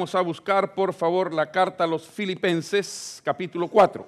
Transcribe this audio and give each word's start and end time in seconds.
Vamos 0.00 0.14
a 0.14 0.22
buscar, 0.22 0.74
por 0.74 0.94
favor, 0.94 1.34
la 1.34 1.50
carta 1.50 1.84
a 1.84 1.86
los 1.86 2.08
Filipenses, 2.08 3.20
capítulo 3.22 3.68
4. 3.68 4.06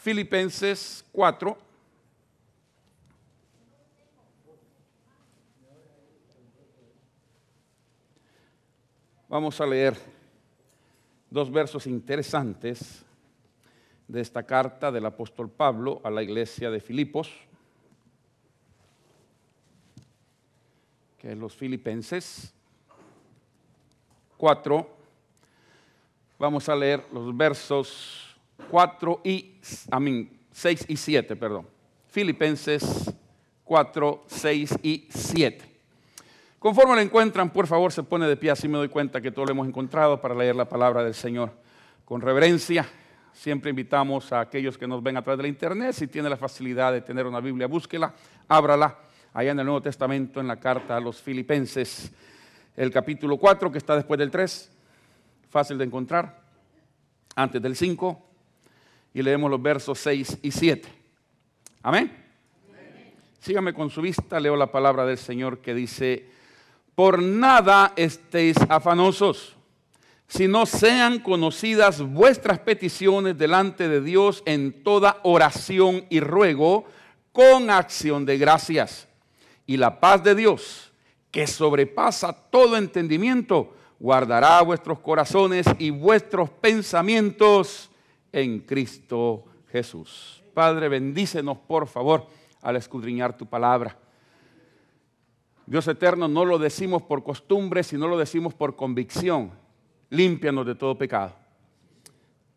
Filipenses 0.00 1.04
4. 1.12 1.58
Vamos 9.28 9.60
a 9.60 9.66
leer 9.66 9.94
dos 11.28 11.52
versos 11.52 11.86
interesantes 11.86 13.04
de 14.08 14.22
esta 14.22 14.42
carta 14.42 14.90
del 14.90 15.04
apóstol 15.04 15.50
Pablo 15.50 16.00
a 16.02 16.08
la 16.08 16.22
iglesia 16.22 16.70
de 16.70 16.80
Filipos, 16.80 17.30
que 21.18 21.32
es 21.32 21.36
los 21.36 21.54
Filipenses 21.54 22.54
4. 24.44 24.86
Vamos 26.38 26.68
a 26.68 26.76
leer 26.76 27.02
los 27.14 27.34
versos 27.34 28.36
4 28.70 29.22
y, 29.24 29.54
a 29.90 29.98
6 30.52 30.84
y 30.86 30.96
7, 30.98 31.34
perdón. 31.34 31.66
Filipenses 32.10 33.10
4, 33.64 34.24
6 34.26 34.74
y 34.82 35.06
7. 35.08 35.64
Conforme 36.58 36.94
lo 36.94 37.00
encuentran, 37.00 37.48
por 37.54 37.66
favor, 37.66 37.90
se 37.90 38.02
pone 38.02 38.28
de 38.28 38.36
pie, 38.36 38.50
así 38.50 38.68
me 38.68 38.76
doy 38.76 38.90
cuenta 38.90 39.22
que 39.22 39.30
todo 39.30 39.46
lo 39.46 39.52
hemos 39.52 39.66
encontrado 39.66 40.20
para 40.20 40.34
leer 40.34 40.56
la 40.56 40.68
palabra 40.68 41.02
del 41.02 41.14
Señor 41.14 41.50
con 42.04 42.20
reverencia. 42.20 42.86
Siempre 43.32 43.70
invitamos 43.70 44.30
a 44.30 44.40
aquellos 44.40 44.76
que 44.76 44.86
nos 44.86 45.02
ven 45.02 45.16
a 45.16 45.22
través 45.22 45.38
de 45.38 45.44
la 45.44 45.48
internet, 45.48 45.94
si 45.94 46.06
tiene 46.06 46.28
la 46.28 46.36
facilidad 46.36 46.92
de 46.92 47.00
tener 47.00 47.26
una 47.26 47.40
Biblia, 47.40 47.66
búsquela, 47.66 48.12
ábrala, 48.46 48.94
allá 49.32 49.52
en 49.52 49.60
el 49.60 49.64
Nuevo 49.64 49.80
Testamento, 49.80 50.38
en 50.38 50.48
la 50.48 50.60
carta 50.60 50.98
a 50.98 51.00
los 51.00 51.22
Filipenses, 51.22 52.12
el 52.76 52.90
capítulo 52.90 53.36
4, 53.36 53.70
que 53.70 53.78
está 53.78 53.94
después 53.94 54.18
del 54.18 54.30
3, 54.30 54.70
fácil 55.50 55.78
de 55.78 55.84
encontrar, 55.84 56.42
antes 57.36 57.62
del 57.62 57.76
5, 57.76 58.22
y 59.14 59.22
leemos 59.22 59.50
los 59.50 59.62
versos 59.62 59.98
6 60.00 60.38
y 60.42 60.50
7. 60.50 60.88
Amén. 61.82 62.24
Sígame 63.40 63.74
con 63.74 63.90
su 63.90 64.00
vista, 64.00 64.40
leo 64.40 64.56
la 64.56 64.72
palabra 64.72 65.04
del 65.04 65.18
Señor 65.18 65.58
que 65.58 65.74
dice, 65.74 66.26
por 66.94 67.22
nada 67.22 67.92
estéis 67.94 68.56
afanosos, 68.68 69.54
sino 70.26 70.64
sean 70.64 71.18
conocidas 71.18 72.00
vuestras 72.00 72.58
peticiones 72.60 73.36
delante 73.36 73.88
de 73.88 74.00
Dios 74.00 74.42
en 74.46 74.82
toda 74.82 75.20
oración 75.24 76.06
y 76.08 76.20
ruego 76.20 76.86
con 77.32 77.68
acción 77.68 78.24
de 78.24 78.38
gracias. 78.38 79.08
Y 79.66 79.76
la 79.76 80.00
paz 80.00 80.24
de 80.24 80.34
Dios, 80.34 80.92
que 81.34 81.48
sobrepasa 81.48 82.32
todo 82.32 82.76
entendimiento, 82.76 83.74
guardará 83.98 84.62
vuestros 84.62 85.00
corazones 85.00 85.66
y 85.80 85.90
vuestros 85.90 86.48
pensamientos 86.48 87.90
en 88.30 88.60
Cristo 88.60 89.44
Jesús. 89.66 90.44
Padre, 90.54 90.88
bendícenos 90.88 91.58
por 91.58 91.88
favor 91.88 92.28
al 92.62 92.76
escudriñar 92.76 93.36
tu 93.36 93.46
palabra. 93.46 93.98
Dios 95.66 95.88
eterno, 95.88 96.28
no 96.28 96.44
lo 96.44 96.56
decimos 96.56 97.02
por 97.02 97.24
costumbre, 97.24 97.82
sino 97.82 98.06
lo 98.06 98.16
decimos 98.16 98.54
por 98.54 98.76
convicción. 98.76 99.50
Límpianos 100.10 100.64
de 100.64 100.76
todo 100.76 100.96
pecado. 100.96 101.34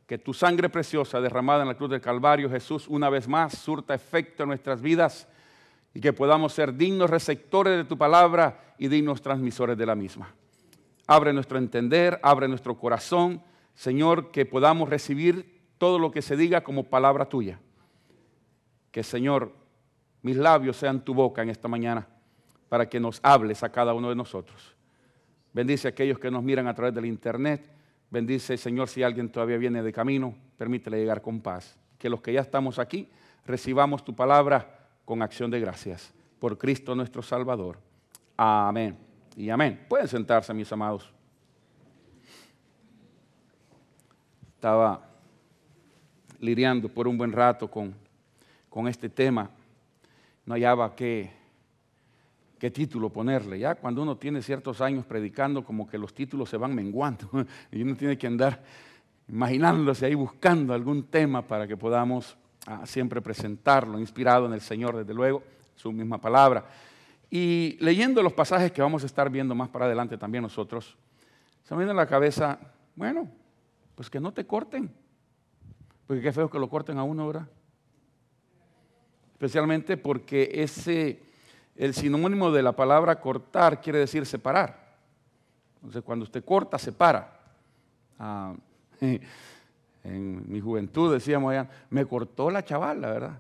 Que 0.06 0.19
tu 0.19 0.36
sangre 0.36 0.69
preciosa 0.69 1.19
derramada 1.19 1.64
en 1.64 1.69
la 1.69 1.75
cruz 1.75 1.89
del 1.89 2.00
Calvario, 2.00 2.47
Jesús, 2.47 2.88
una 2.88 3.09
vez 3.09 3.28
más, 3.28 3.58
surta 3.58 3.95
efecto 3.95 4.44
en 4.44 4.50
nuestras 4.50 4.84
vidas 4.84 5.28
y 5.93 6.02
que 6.02 6.13
podamos 6.13 6.53
ser 6.53 6.75
dignos 6.75 7.09
receptores 7.09 7.77
de 7.77 7.83
tu 7.83 7.97
palabra 7.97 8.75
y 8.77 8.88
dignos 8.88 9.21
transmisores 9.21 9.77
de 9.77 9.85
la 9.85 9.95
misma. 9.95 10.33
Abre 11.07 11.33
nuestro 11.33 11.57
entender, 11.57 12.19
abre 12.21 12.47
nuestro 12.47 12.77
corazón, 12.77 13.41
Señor, 13.73 14.31
que 14.31 14.45
podamos 14.45 14.89
recibir 14.89 15.61
todo 15.77 15.99
lo 15.99 16.11
que 16.11 16.21
se 16.21 16.35
diga 16.35 16.61
como 16.63 16.83
palabra 16.83 17.25
tuya. 17.25 17.59
Que, 18.91 19.03
Señor, 19.03 19.53
mis 20.22 20.35
labios 20.35 20.78
sean 20.78 21.03
tu 21.03 21.13
boca 21.13 21.41
en 21.41 21.50
esta 21.50 21.67
mañana 21.67 22.07
para 22.69 22.89
que 22.89 23.00
nos 23.00 23.19
hables 23.23 23.63
a 23.63 23.72
cada 23.72 23.94
uno 23.94 24.09
de 24.09 24.16
nosotros. 24.16 24.75
Bendice 25.53 25.88
a 25.88 25.91
aquellos 25.91 26.19
que 26.19 26.29
nos 26.29 26.44
miran 26.44 26.67
a 26.67 26.73
través 26.73 26.94
del 26.94 27.06
internet. 27.06 27.72
Bendice, 28.09 28.57
Señor, 28.57 28.89
si 28.89 29.03
alguien 29.03 29.29
todavía 29.29 29.57
viene 29.57 29.81
de 29.81 29.94
camino, 29.94 30.35
permítele 30.57 30.97
llegar 30.97 31.22
con 31.22 31.41
paz. 31.41 31.78
Que 31.97 32.09
los 32.09 32.22
que 32.22 32.33
ya 32.33 32.41
estamos 32.41 32.79
aquí 32.79 33.09
recibamos 33.45 34.03
tu 34.03 34.16
palabra 34.16 34.76
con 35.07 35.22
acción 35.22 35.50
de 35.50 35.62
gracias. 35.62 36.13
Por 36.38 36.57
Cristo 36.57 36.94
nuestro 36.94 37.22
Salvador. 37.22 37.79
Amén. 38.35 38.97
Y 39.38 39.50
amén. 39.50 39.85
Pueden 39.88 40.09
sentarse, 40.09 40.53
mis 40.53 40.69
amados. 40.69 41.09
Estaba 44.53 45.07
lidiando 46.41 46.90
por 46.90 47.07
un 47.07 47.18
buen 47.18 47.31
rato 47.31 47.72
con, 47.72 47.95
con 48.69 48.90
este 48.90 49.07
tema. 49.07 49.50
No 50.45 50.56
hallaba 50.56 50.94
qué 50.94 51.31
qué 52.59 52.69
título 52.69 53.09
ponerle. 53.09 53.59
Ya 53.59 53.75
cuando 53.75 54.01
uno 54.01 54.18
tiene 54.18 54.41
ciertos 54.41 54.81
años 54.81 55.06
predicando, 55.06 55.63
como 55.63 55.88
que 55.88 55.97
los 55.97 56.13
títulos 56.13 56.50
se 56.50 56.57
van 56.57 56.75
menguando 56.75 57.29
y 57.72 57.81
uno 57.81 57.95
tiene 57.95 58.18
que 58.18 58.28
andar 58.28 58.62
imaginándose 59.29 60.06
ahí 60.06 60.16
buscando 60.16 60.74
algún 60.74 61.03
tema 61.03 61.47
para 61.47 61.66
que 61.66 61.78
podamos 61.78 62.35
ah, 62.67 62.85
siempre 62.85 63.22
presentarlo, 63.22 64.00
inspirado 64.00 64.45
en 64.45 64.53
el 64.53 64.61
Señor, 64.61 64.95
desde 64.95 65.13
luego, 65.13 65.41
su 65.75 65.91
misma 65.91 66.19
palabra. 66.19 66.66
Y 67.31 67.78
leyendo 67.79 68.22
los 68.22 68.33
pasajes 68.33 68.72
que 68.72 68.81
vamos 68.81 69.01
a 69.01 69.07
estar 69.07 69.29
viendo 69.31 69.55
más 69.55 69.69
para 69.69 69.85
adelante 69.85 70.17
también 70.17 70.44
nosotros, 70.44 70.95
se 71.63 71.73
me 71.73 71.79
viene 71.79 71.91
a 71.91 71.95
la 71.95 72.07
cabeza, 72.07 72.59
bueno, 72.95 73.27
pues 73.95 74.09
que 74.09 74.19
no 74.19 74.31
te 74.31 74.45
corten, 74.45 74.94
porque 76.06 76.22
qué 76.22 76.31
feo 76.31 76.50
que 76.50 76.59
lo 76.59 76.69
corten 76.69 77.00
a 77.00 77.03
uno 77.03 77.23
ahora. 77.23 77.47
Especialmente 79.33 79.97
porque 79.97 80.50
ese 80.53 81.22
el 81.77 81.94
sinónimo 81.94 82.51
de 82.51 82.63
la 82.63 82.72
palabra 82.72 83.19
cortar 83.19 83.81
quiere 83.81 84.00
decir 84.00 84.25
separar. 84.25 84.97
Entonces, 85.75 86.03
cuando 86.03 86.23
usted 86.23 86.44
corta, 86.44 86.77
separa. 86.79 87.39
Ah, 88.17 88.56
en 90.07 90.50
mi 90.50 90.59
juventud 90.62 91.13
decíamos 91.13 91.53
ya, 91.53 91.69
me 91.90 92.06
cortó 92.06 92.50
la 92.50 92.63
chavala, 92.63 93.12
¿verdad? 93.12 93.40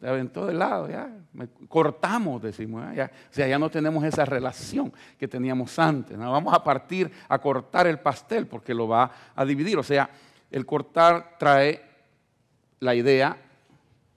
Se 0.00 0.08
aventó 0.08 0.46
de 0.46 0.54
lado, 0.54 0.88
ya. 0.88 1.10
cortamos, 1.68 2.42
decimos, 2.42 2.94
ya. 2.94 3.10
O 3.30 3.32
sea, 3.32 3.46
ya 3.46 3.58
no 3.58 3.70
tenemos 3.70 4.04
esa 4.04 4.24
relación 4.24 4.92
que 5.18 5.28
teníamos 5.28 5.78
antes. 5.78 6.18
Vamos 6.18 6.52
a 6.52 6.62
partir 6.62 7.10
a 7.28 7.38
cortar 7.38 7.86
el 7.86 7.98
pastel 7.98 8.46
porque 8.46 8.74
lo 8.74 8.88
va 8.88 9.10
a 9.34 9.44
dividir. 9.44 9.78
O 9.78 9.82
sea, 9.82 10.10
el 10.50 10.66
cortar 10.66 11.36
trae 11.38 11.82
la 12.80 12.94
idea 12.94 13.36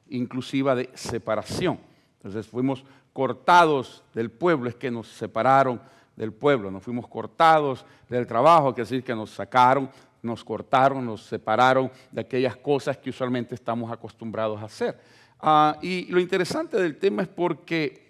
inclusiva 0.09 0.75
de 0.75 0.89
separación. 0.93 1.79
Entonces 2.17 2.47
fuimos 2.47 2.83
cortados 3.13 4.03
del 4.13 4.29
pueblo, 4.29 4.69
es 4.69 4.75
que 4.75 4.91
nos 4.91 5.07
separaron 5.07 5.81
del 6.17 6.33
pueblo, 6.33 6.71
nos 6.71 6.83
fuimos 6.83 7.07
cortados 7.07 7.85
del 8.09 8.27
trabajo, 8.27 8.73
que 8.73 8.81
decir 8.81 9.03
que 9.03 9.15
nos 9.15 9.29
sacaron, 9.29 9.89
nos 10.21 10.43
cortaron, 10.43 11.05
nos 11.05 11.25
separaron 11.25 11.91
de 12.11 12.21
aquellas 12.21 12.55
cosas 12.55 12.97
que 12.97 13.09
usualmente 13.09 13.55
estamos 13.55 13.91
acostumbrados 13.91 14.61
a 14.61 14.65
hacer. 14.65 14.99
Ah, 15.39 15.77
y 15.81 16.05
lo 16.07 16.19
interesante 16.19 16.77
del 16.77 16.97
tema 16.97 17.21
es 17.21 17.27
porque 17.27 18.07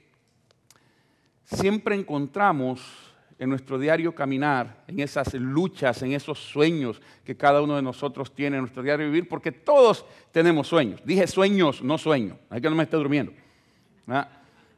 siempre 1.44 1.96
encontramos 1.96 3.08
en 3.40 3.50
nuestro 3.50 3.78
diario 3.78 4.16
caminar, 4.16 4.84
en 4.88 5.00
esas 5.00 5.34
luchas, 5.36 6.02
en 6.02 6.14
esos 6.14 6.40
sueños 6.40 7.02
que 7.24 7.38
cada 7.38 7.62
uno 7.62 7.76
de 7.76 7.82
nosotros 7.82 8.34
tiene 8.34 8.58
en 8.58 8.64
nuestro 8.64 8.82
diario 8.82 9.06
vivir, 9.06 9.28
porque 9.28 9.52
todos 9.52 10.06
tenemos 10.32 10.68
sueños. 10.68 11.02
Dije 11.06 11.28
sueños, 11.28 11.84
no 11.84 11.98
sueños. 11.98 12.38
Hay 12.50 12.62
que 12.62 12.70
no 12.70 12.76
me 12.76 12.84
esté 12.84 12.98
durmiendo. 12.98 13.34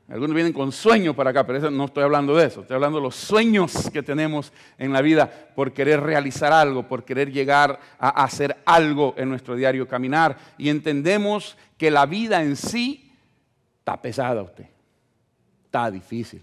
Algunos 0.10 0.34
vienen 0.34 0.54
con 0.54 0.72
sueños 0.72 1.16
para 1.16 1.30
acá, 1.30 1.46
pero 1.46 1.70
no 1.70 1.86
estoy 1.86 2.04
hablando 2.04 2.36
de 2.36 2.48
eso. 2.48 2.62
Estoy 2.62 2.76
hablando 2.76 2.98
de 2.98 3.04
los 3.04 3.16
sueños 3.16 3.92
que 3.92 4.02
tenemos 4.02 4.52
en 4.80 4.92
la 4.92 5.04
vida 5.04 5.30
por 5.56 5.72
querer 5.72 6.02
realizar 6.02 6.52
algo, 6.52 6.88
por 6.88 7.06
querer 7.06 7.32
llegar 7.32 7.80
a 8.00 8.24
hacer 8.24 8.58
algo 8.66 9.14
en 9.18 9.30
nuestro 9.30 9.56
diario 9.56 9.88
caminar. 9.88 10.36
Y 10.58 10.70
entendemos 10.70 11.56
que 11.78 11.92
la 11.92 12.08
vida 12.08 12.42
en 12.42 12.56
sí 12.56 13.12
está 13.78 14.02
pesada 14.02 14.42
usted. 14.42 14.66
Está 15.66 15.92
difícil. 15.92 16.42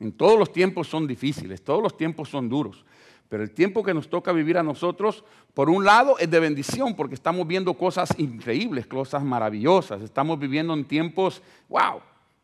En 0.00 0.10
todos 0.10 0.36
los 0.36 0.52
tiempos 0.52 0.88
son 0.88 1.06
difíciles, 1.06 1.62
todos 1.62 1.80
los 1.80 1.96
tiempos 1.96 2.28
son 2.28 2.48
duros. 2.48 2.84
Pero 3.28 3.44
el 3.44 3.52
tiempo 3.52 3.84
que 3.84 3.94
nos 3.94 4.10
toca 4.10 4.32
vivir 4.32 4.58
a 4.58 4.64
nosotros, 4.64 5.22
por 5.54 5.70
un 5.70 5.84
lado, 5.84 6.18
es 6.18 6.28
de 6.28 6.40
bendición 6.40 6.96
porque 6.96 7.14
estamos 7.14 7.46
viendo 7.46 7.74
cosas 7.74 8.12
increíbles, 8.18 8.88
cosas 8.88 9.22
maravillosas. 9.22 10.02
Estamos 10.02 10.36
viviendo 10.40 10.74
en 10.74 10.84
tiempos, 10.84 11.40
wow, 11.68 12.00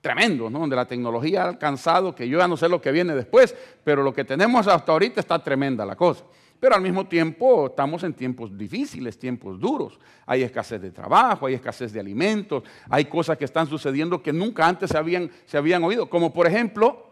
tremendos, 0.06 0.52
¿no? 0.52 0.60
donde 0.60 0.76
la 0.76 0.86
tecnología 0.86 1.42
ha 1.42 1.48
alcanzado, 1.48 2.14
que 2.14 2.28
yo 2.28 2.38
ya 2.38 2.46
no 2.46 2.56
sé 2.56 2.68
lo 2.68 2.80
que 2.80 2.92
viene 2.92 3.12
después, 3.12 3.56
pero 3.82 4.04
lo 4.04 4.14
que 4.14 4.24
tenemos 4.24 4.68
hasta 4.68 4.92
ahorita 4.92 5.18
está 5.18 5.42
tremenda 5.42 5.84
la 5.84 5.96
cosa. 5.96 6.24
Pero 6.60 6.76
al 6.76 6.80
mismo 6.80 7.08
tiempo 7.08 7.66
estamos 7.66 8.04
en 8.04 8.14
tiempos 8.14 8.56
difíciles, 8.56 9.18
tiempos 9.18 9.58
duros. 9.58 9.98
Hay 10.24 10.44
escasez 10.44 10.80
de 10.80 10.92
trabajo, 10.92 11.46
hay 11.46 11.54
escasez 11.54 11.92
de 11.92 11.98
alimentos, 11.98 12.62
hay 12.88 13.06
cosas 13.06 13.36
que 13.36 13.44
están 13.44 13.66
sucediendo 13.66 14.22
que 14.22 14.32
nunca 14.32 14.68
antes 14.68 14.90
se 14.90 14.96
habían, 14.96 15.28
se 15.44 15.58
habían 15.58 15.82
oído, 15.82 16.08
como 16.08 16.32
por 16.32 16.46
ejemplo 16.46 17.04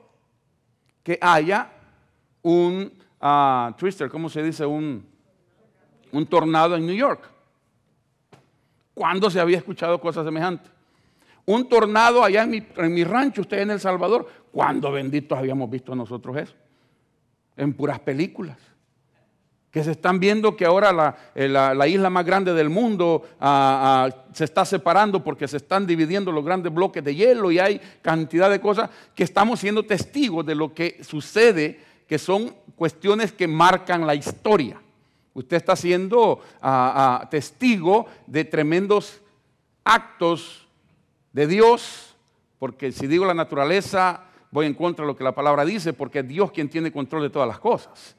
que 1.03 1.19
haya 1.21 1.73
un 2.43 2.93
ah, 3.21 3.75
twister, 3.77 4.09
¿cómo 4.09 4.29
se 4.29 4.41
dice? 4.41 4.65
Un, 4.65 5.05
un 6.13 6.27
tornado 6.27 6.77
en 6.77 6.87
New 6.87 6.95
York. 6.95 7.29
¿Cuándo 8.95 9.29
se 9.31 9.41
había 9.41 9.59
escuchado 9.59 10.01
cosas 10.01 10.25
semejantes? 10.25 10.74
Un 11.47 11.69
tornado 11.69 12.25
allá 12.25 12.43
en 12.43 12.51
mi, 12.51 12.67
en 12.77 12.95
mi 12.95 13.05
rancho, 13.05 13.43
usted 13.43 13.59
en 13.59 13.71
El 13.71 13.81
Salvador. 13.81 14.27
¿Cuándo 14.51 14.91
benditos 14.93 15.39
habíamos 15.39 15.69
visto 15.71 15.95
nosotros 15.95 16.37
eso? 16.37 16.55
En 17.57 17.75
puras 17.75 18.01
películas 18.01 18.59
que 19.75 19.83
se 19.83 19.91
están 19.91 20.21
viendo 20.21 20.57
que 20.57 20.65
ahora 20.65 21.17
eh, 21.35 21.49
la, 21.49 21.89
isla 21.89 22.09
más 22.09 22.25
grande 22.25 22.55
del 22.55 22.71
mundo 22.71 23.25
ah, 23.41 24.07
ah, 24.07 24.25
se 24.33 24.45
está 24.45 24.65
separando 24.65 25.25
porque 25.25 25.49
se 25.49 25.57
están 25.57 25.85
dividiendo 25.85 26.31
los 26.31 26.45
grandes 26.45 26.73
bloques 26.73 27.03
de 27.03 27.13
hielo 27.13 27.51
y 27.51 27.59
hay 27.59 27.81
cantidad 28.01 28.49
de 28.49 28.61
cosas 28.61 28.89
que 29.17 29.25
estamos 29.25 29.59
siendo 29.59 29.85
testigos 29.85 30.47
de 30.47 30.55
lo 30.55 30.73
que 30.73 31.03
sucede, 31.03 31.81
que 32.07 32.21
son 32.21 32.55
cuestiones 32.77 33.33
que 33.33 33.49
marcan 33.49 34.07
la 34.07 34.15
historia. 34.15 34.81
Usted 35.35 35.57
está 35.57 35.75
siendo 35.75 36.39
ah, 36.63 37.27
testigo 37.29 38.07
de 38.29 38.45
tremendos 38.45 39.21
actos 39.83 40.64
de 41.35 41.47
Dios, 41.47 42.15
porque 42.59 42.93
si 42.93 43.07
digo 43.07 43.27
la 43.27 43.35
naturaleza, 43.35 44.23
voy 44.51 44.67
en 44.67 44.75
contra 44.75 45.05
de 45.05 45.09
lo 45.09 45.17
que 45.17 45.25
la 45.25 45.35
palabra 45.35 45.65
dice, 45.65 45.93
porque 45.93 46.21
es 46.21 46.29
Dios 46.29 46.51
quien 46.53 46.71
tiene 46.71 46.91
control 46.91 47.23
de 47.23 47.31
todas 47.31 47.47
las 47.47 47.59
cosas. 47.59 48.17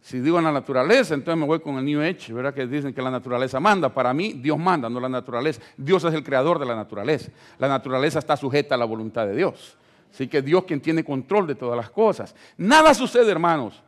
Si 0.00 0.20
digo 0.20 0.40
la 0.40 0.52
naturaleza, 0.52 1.14
entonces 1.14 1.38
me 1.38 1.46
voy 1.46 1.58
con 1.58 1.76
el 1.76 1.84
New 1.84 2.00
Age, 2.00 2.32
¿verdad? 2.32 2.54
Que 2.54 2.64
dicen 2.68 2.94
que 2.94 3.02
la 3.02 3.10
naturaleza 3.10 3.58
manda. 3.58 3.88
Para 3.88 4.14
mí, 4.14 4.34
Dios 4.34 4.56
manda, 4.56 4.88
no 4.88 5.00
la 5.00 5.08
naturaleza. 5.08 5.60
Dios 5.76 6.04
es 6.04 6.14
el 6.14 6.22
creador 6.22 6.60
de 6.60 6.66
la 6.66 6.76
naturaleza. 6.76 7.32
La 7.58 7.66
naturaleza 7.66 8.20
está 8.20 8.36
sujeta 8.36 8.76
a 8.76 8.78
la 8.78 8.84
voluntad 8.84 9.26
de 9.26 9.34
Dios. 9.34 9.76
Así 10.12 10.28
que 10.28 10.40
Dios 10.40 10.62
quien 10.62 10.80
tiene 10.80 11.02
control 11.02 11.48
de 11.48 11.56
todas 11.56 11.76
las 11.76 11.90
cosas. 11.90 12.36
Nada 12.56 12.94
sucede, 12.94 13.28
hermanos, 13.32 13.82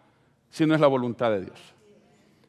si 0.50 0.66
no 0.66 0.74
es 0.74 0.80
la 0.80 0.88
voluntad 0.88 1.30
de 1.30 1.42
Dios. 1.42 1.74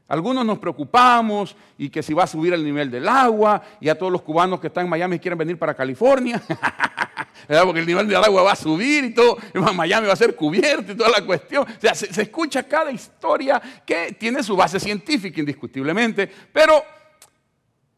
Algunos 0.10 0.44
nos 0.44 0.58
preocupamos 0.58 1.56
y 1.78 1.88
que 1.90 2.02
si 2.02 2.16
va 2.16 2.24
a 2.24 2.28
subir 2.28 2.52
el 2.52 2.64
nivel 2.64 2.90
del 2.90 3.08
agua 3.08 3.62
y 3.80 3.90
a 3.90 3.98
todos 3.98 4.12
los 4.12 4.24
cubanos 4.24 4.60
que 4.60 4.66
están 4.68 4.86
en 4.86 4.90
Miami 4.90 5.20
quieren 5.20 5.38
venir 5.38 5.58
para 5.58 5.76
California. 5.76 6.42
porque 7.64 7.80
el 7.80 7.86
nivel 7.86 8.08
del 8.08 8.18
agua 8.18 8.42
va 8.42 8.54
a 8.54 8.56
subir 8.56 9.04
y 9.04 9.14
todo, 9.14 9.38
Miami 9.76 10.08
va 10.08 10.14
a 10.14 10.16
ser 10.16 10.36
cubierto 10.36 10.94
y 10.94 10.96
toda 10.96 11.12
la 11.12 11.24
cuestión. 11.24 11.64
O 11.64 11.80
sea, 11.80 11.94
se, 11.94 12.22
escucha 12.24 12.64
cada 12.64 12.92
historia 12.92 13.62
que 13.86 14.14
tiene 14.20 14.42
su 14.42 14.56
base 14.56 14.80
científica 14.80 15.40
indiscutiblemente, 15.40 16.28
pero 16.52 16.84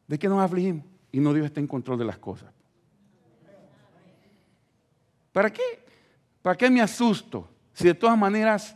¿de 0.06 0.19
qué 0.19 0.28
nos 0.28 0.42
afligimos? 0.42 0.86
Y 1.13 1.22
no 1.22 1.34
Dios 1.34 1.46
está 1.46 1.62
en 1.62 1.68
control 1.68 1.98
de 1.98 2.06
las 2.06 2.18
cosas. 2.18 2.52
¿Para 5.31 5.50
qué? 5.50 5.86
¿Para 6.42 6.58
qué 6.58 6.69
me 6.69 6.81
asusto? 6.81 7.50
Si 7.74 7.86
de 7.86 7.94
todas 7.94 8.18
maneras, 8.18 8.75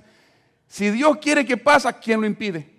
si 0.68 0.90
Dios 0.90 1.18
quiere 1.18 1.46
que 1.46 1.58
pase, 1.58 1.90
¿quién 2.02 2.22
lo 2.22 2.28
impide? 2.28 2.75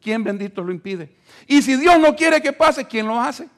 ¿Quién 0.00 0.24
bendito 0.24 0.62
lo 0.62 0.72
impide? 0.72 1.14
Y 1.46 1.62
si 1.62 1.76
Dios 1.76 1.98
no 1.98 2.16
quiere 2.16 2.40
que 2.40 2.52
pase, 2.52 2.86
¿quién 2.86 3.06
lo 3.06 3.20
hace? 3.20 3.48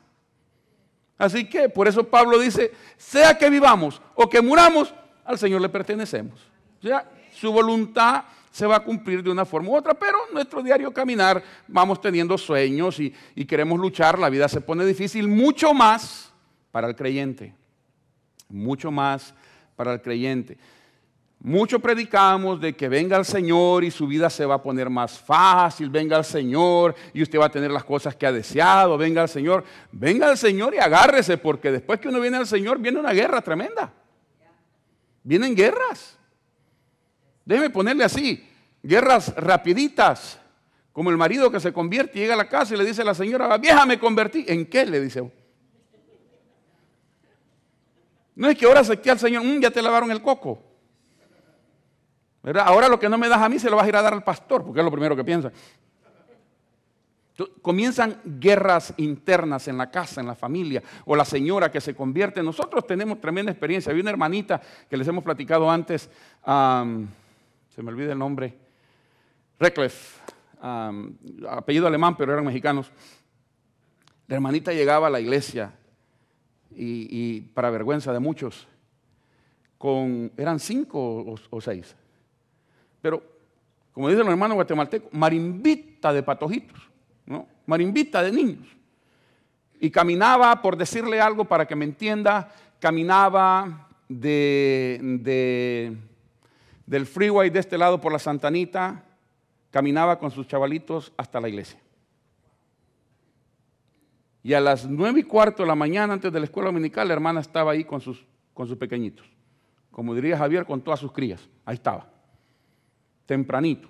Así 1.18 1.48
que 1.48 1.68
por 1.68 1.86
eso 1.86 2.04
Pablo 2.04 2.38
dice, 2.38 2.72
sea 2.96 3.38
que 3.38 3.48
vivamos 3.48 4.02
o 4.14 4.28
que 4.28 4.40
muramos, 4.40 4.92
al 5.24 5.38
Señor 5.38 5.60
le 5.60 5.68
pertenecemos. 5.68 6.40
O 6.82 6.86
sea, 6.86 7.08
su 7.32 7.52
voluntad 7.52 8.24
se 8.50 8.66
va 8.66 8.76
a 8.76 8.84
cumplir 8.84 9.22
de 9.22 9.30
una 9.30 9.44
forma 9.44 9.70
u 9.70 9.76
otra, 9.76 9.94
pero 9.94 10.18
nuestro 10.32 10.62
diario 10.62 10.92
caminar 10.92 11.42
vamos 11.68 12.00
teniendo 12.00 12.36
sueños 12.36 12.98
y 12.98 13.44
queremos 13.46 13.78
luchar, 13.78 14.18
la 14.18 14.28
vida 14.28 14.48
se 14.48 14.60
pone 14.60 14.84
difícil, 14.84 15.28
mucho 15.28 15.72
más 15.72 16.32
para 16.72 16.88
el 16.88 16.96
creyente, 16.96 17.54
mucho 18.48 18.90
más 18.90 19.34
para 19.76 19.92
el 19.94 20.02
creyente. 20.02 20.58
Mucho 21.44 21.80
predicamos 21.80 22.60
de 22.60 22.76
que 22.76 22.88
venga 22.88 23.16
el 23.16 23.24
Señor 23.24 23.82
y 23.82 23.90
su 23.90 24.06
vida 24.06 24.30
se 24.30 24.46
va 24.46 24.54
a 24.54 24.62
poner 24.62 24.88
más 24.88 25.18
fácil, 25.18 25.90
venga 25.90 26.16
el 26.16 26.24
Señor 26.24 26.94
y 27.12 27.20
usted 27.20 27.36
va 27.36 27.46
a 27.46 27.50
tener 27.50 27.72
las 27.72 27.82
cosas 27.82 28.14
que 28.14 28.24
ha 28.26 28.30
deseado, 28.30 28.96
venga 28.96 29.22
el 29.22 29.28
Señor, 29.28 29.64
venga 29.90 30.30
el 30.30 30.38
Señor 30.38 30.72
y 30.72 30.78
agárrese, 30.78 31.38
porque 31.38 31.72
después 31.72 31.98
que 31.98 32.06
uno 32.06 32.20
viene 32.20 32.36
al 32.36 32.46
Señor 32.46 32.78
viene 32.78 33.00
una 33.00 33.12
guerra 33.12 33.42
tremenda. 33.42 33.92
Vienen 35.24 35.56
guerras. 35.56 36.16
Déjeme 37.44 37.70
ponerle 37.70 38.04
así, 38.04 38.48
guerras 38.80 39.34
rapiditas, 39.34 40.38
como 40.92 41.10
el 41.10 41.16
marido 41.16 41.50
que 41.50 41.58
se 41.58 41.72
convierte 41.72 42.20
y 42.20 42.22
llega 42.22 42.34
a 42.34 42.36
la 42.36 42.48
casa 42.48 42.72
y 42.72 42.78
le 42.78 42.84
dice 42.84 43.02
a 43.02 43.06
la 43.06 43.14
señora, 43.14 43.58
vieja 43.58 43.84
me 43.84 43.98
convertí. 43.98 44.44
¿En 44.46 44.66
qué? 44.66 44.86
Le 44.86 45.00
dice. 45.00 45.28
No 48.36 48.48
es 48.48 48.56
que 48.56 48.64
ahora 48.64 48.84
se 48.84 48.92
al 49.10 49.18
Señor, 49.18 49.42
mm, 49.42 49.58
ya 49.58 49.72
te 49.72 49.82
lavaron 49.82 50.12
el 50.12 50.22
coco. 50.22 50.71
Ahora 52.44 52.88
lo 52.88 52.98
que 52.98 53.08
no 53.08 53.18
me 53.18 53.28
das 53.28 53.40
a 53.40 53.48
mí 53.48 53.58
se 53.58 53.70
lo 53.70 53.76
vas 53.76 53.86
a 53.86 53.88
ir 53.88 53.96
a 53.96 54.02
dar 54.02 54.12
al 54.12 54.24
pastor, 54.24 54.64
porque 54.64 54.80
es 54.80 54.84
lo 54.84 54.90
primero 54.90 55.14
que 55.14 55.24
piensa. 55.24 55.52
Comienzan 57.62 58.20
guerras 58.24 58.94
internas 58.96 59.66
en 59.68 59.78
la 59.78 59.90
casa, 59.90 60.20
en 60.20 60.26
la 60.26 60.34
familia, 60.34 60.82
o 61.06 61.16
la 61.16 61.24
señora 61.24 61.70
que 61.70 61.80
se 61.80 61.94
convierte. 61.94 62.42
Nosotros 62.42 62.86
tenemos 62.86 63.20
tremenda 63.20 63.50
experiencia. 63.50 63.90
Había 63.90 64.02
una 64.02 64.10
hermanita 64.10 64.60
que 64.90 64.96
les 64.96 65.06
hemos 65.08 65.24
platicado 65.24 65.70
antes, 65.70 66.10
se 66.44 67.82
me 67.82 67.88
olvida 67.88 68.12
el 68.12 68.18
nombre, 68.18 68.54
Reckless, 69.58 70.20
apellido 71.48 71.86
alemán, 71.86 72.16
pero 72.16 72.32
eran 72.32 72.44
mexicanos. 72.44 72.90
La 74.26 74.34
hermanita 74.34 74.72
llegaba 74.72 75.06
a 75.06 75.10
la 75.10 75.20
iglesia 75.20 75.72
y, 76.74 77.40
para 77.54 77.70
vergüenza 77.70 78.12
de 78.12 78.18
muchos, 78.18 78.66
con, 79.78 80.32
eran 80.36 80.58
cinco 80.58 81.36
o 81.50 81.60
seis, 81.60 81.96
pero, 83.02 83.20
como 83.92 84.08
dicen 84.08 84.24
los 84.24 84.32
hermanos 84.32 84.54
guatemaltecos, 84.54 85.12
marimbita 85.12 86.12
de 86.12 86.22
patojitos, 86.22 86.80
¿no? 87.26 87.46
marimbita 87.66 88.22
de 88.22 88.32
niños. 88.32 88.68
Y 89.80 89.90
caminaba, 89.90 90.62
por 90.62 90.76
decirle 90.76 91.20
algo 91.20 91.44
para 91.44 91.66
que 91.66 91.74
me 91.74 91.84
entienda, 91.84 92.54
caminaba 92.78 93.88
de, 94.08 95.96
del 96.86 97.06
freeway 97.06 97.50
de 97.50 97.58
este 97.58 97.76
lado 97.76 98.00
por 98.00 98.12
la 98.12 98.20
Santanita, 98.20 99.02
caminaba 99.72 100.20
con 100.20 100.30
sus 100.30 100.46
chavalitos 100.46 101.12
hasta 101.16 101.40
la 101.40 101.48
iglesia. 101.48 101.80
Y 104.44 104.54
a 104.54 104.60
las 104.60 104.86
nueve 104.88 105.20
y 105.20 105.22
cuarto 105.24 105.64
de 105.64 105.68
la 105.68 105.74
mañana, 105.74 106.12
antes 106.12 106.32
de 106.32 106.38
la 106.38 106.44
escuela 106.44 106.68
dominical, 106.68 107.08
la 107.08 107.14
hermana 107.14 107.40
estaba 107.40 107.72
ahí 107.72 107.84
con 107.84 108.00
sus, 108.00 108.24
con 108.54 108.68
sus 108.68 108.76
pequeñitos. 108.76 109.26
Como 109.90 110.14
diría 110.14 110.38
Javier, 110.38 110.64
con 110.64 110.80
todas 110.80 111.00
sus 111.00 111.12
crías. 111.12 111.48
Ahí 111.64 111.74
estaba 111.74 112.12
tempranito. 113.32 113.88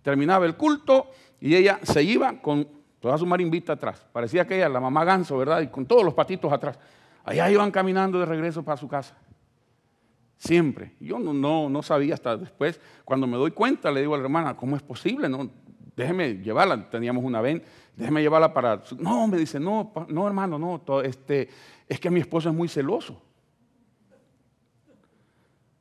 Terminaba 0.00 0.46
el 0.46 0.56
culto 0.56 1.08
y 1.40 1.56
ella 1.56 1.80
se 1.82 2.04
iba 2.04 2.40
con 2.40 2.68
toda 3.00 3.18
su 3.18 3.26
marimbita 3.26 3.72
atrás. 3.72 4.06
Parecía 4.12 4.46
que 4.46 4.54
ella, 4.54 4.68
la 4.68 4.78
mamá 4.78 5.04
ganso, 5.04 5.36
¿verdad? 5.36 5.60
Y 5.60 5.66
con 5.66 5.86
todos 5.86 6.04
los 6.04 6.14
patitos 6.14 6.52
atrás. 6.52 6.78
Allá 7.24 7.50
iban 7.50 7.72
caminando 7.72 8.20
de 8.20 8.26
regreso 8.26 8.62
para 8.62 8.76
su 8.76 8.86
casa. 8.86 9.18
Siempre. 10.36 10.92
Yo 11.00 11.18
no, 11.18 11.34
no, 11.34 11.68
no 11.68 11.82
sabía 11.82 12.14
hasta 12.14 12.36
después. 12.36 12.80
Cuando 13.04 13.26
me 13.26 13.36
doy 13.36 13.50
cuenta, 13.50 13.90
le 13.90 14.02
digo 14.02 14.14
a 14.14 14.18
la 14.18 14.24
hermana, 14.24 14.56
¿cómo 14.56 14.76
es 14.76 14.82
posible? 14.82 15.28
No, 15.28 15.50
déjeme 15.96 16.34
llevarla. 16.34 16.88
Teníamos 16.88 17.24
una 17.24 17.40
ven, 17.40 17.60
déjeme 17.96 18.22
llevarla 18.22 18.54
para. 18.54 18.80
No, 19.00 19.26
me 19.26 19.36
dice, 19.36 19.58
no, 19.58 19.92
no, 20.06 20.26
hermano, 20.28 20.60
no. 20.60 21.02
este, 21.02 21.48
es 21.88 21.98
que 21.98 22.08
mi 22.08 22.20
esposo 22.20 22.50
es 22.50 22.54
muy 22.54 22.68
celoso. 22.68 23.20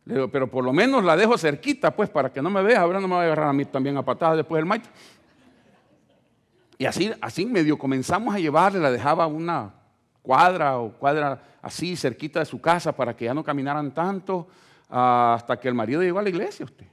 Le 0.06 0.14
digo, 0.14 0.28
pero 0.30 0.50
por 0.50 0.64
lo 0.64 0.72
menos 0.72 1.04
la 1.04 1.18
dejo 1.18 1.38
cerquita, 1.38 1.92
pues, 1.92 2.10
para 2.10 2.32
que 2.32 2.42
no 2.42 2.50
me 2.50 2.62
vea. 2.62 2.82
Ahora 2.82 3.00
no 3.00 3.08
me 3.08 3.16
va 3.16 3.22
a 3.22 3.26
agarrar 3.26 3.48
a 3.50 3.54
mí 3.54 3.66
también 3.66 3.98
a 3.98 4.04
patadas 4.04 4.38
después 4.38 4.60
del 4.60 4.66
maestro. 4.66 4.92
Y 6.78 6.86
así, 6.86 7.12
así 7.22 7.46
medio 7.46 7.78
comenzamos 7.78 8.36
a 8.36 8.40
llevarle, 8.40 8.80
la 8.80 8.92
dejaba 8.92 9.28
una 9.28 9.74
cuadra 10.22 10.78
o 10.78 10.92
cuadra 10.92 11.42
así 11.62 11.96
cerquita 11.96 12.40
de 12.40 12.46
su 12.46 12.60
casa 12.60 12.96
para 12.96 13.16
que 13.16 13.26
ya 13.26 13.34
no 13.34 13.44
caminaran 13.44 13.94
tanto 13.94 14.48
hasta 14.90 15.60
que 15.60 15.68
el 15.68 15.74
marido 15.74 16.02
llegó 16.02 16.20
a 16.20 16.24
la 16.24 16.30
iglesia 16.30 16.66
usted. 16.66 16.86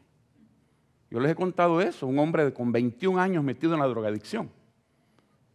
Yo 1.10 1.20
les 1.20 1.32
he 1.32 1.34
contado 1.34 1.80
eso, 1.80 2.06
un 2.06 2.18
hombre 2.18 2.54
con 2.54 2.72
21 2.72 3.20
años 3.20 3.44
metido 3.44 3.74
en 3.74 3.80
la 3.80 3.86
drogadicción. 3.86 4.50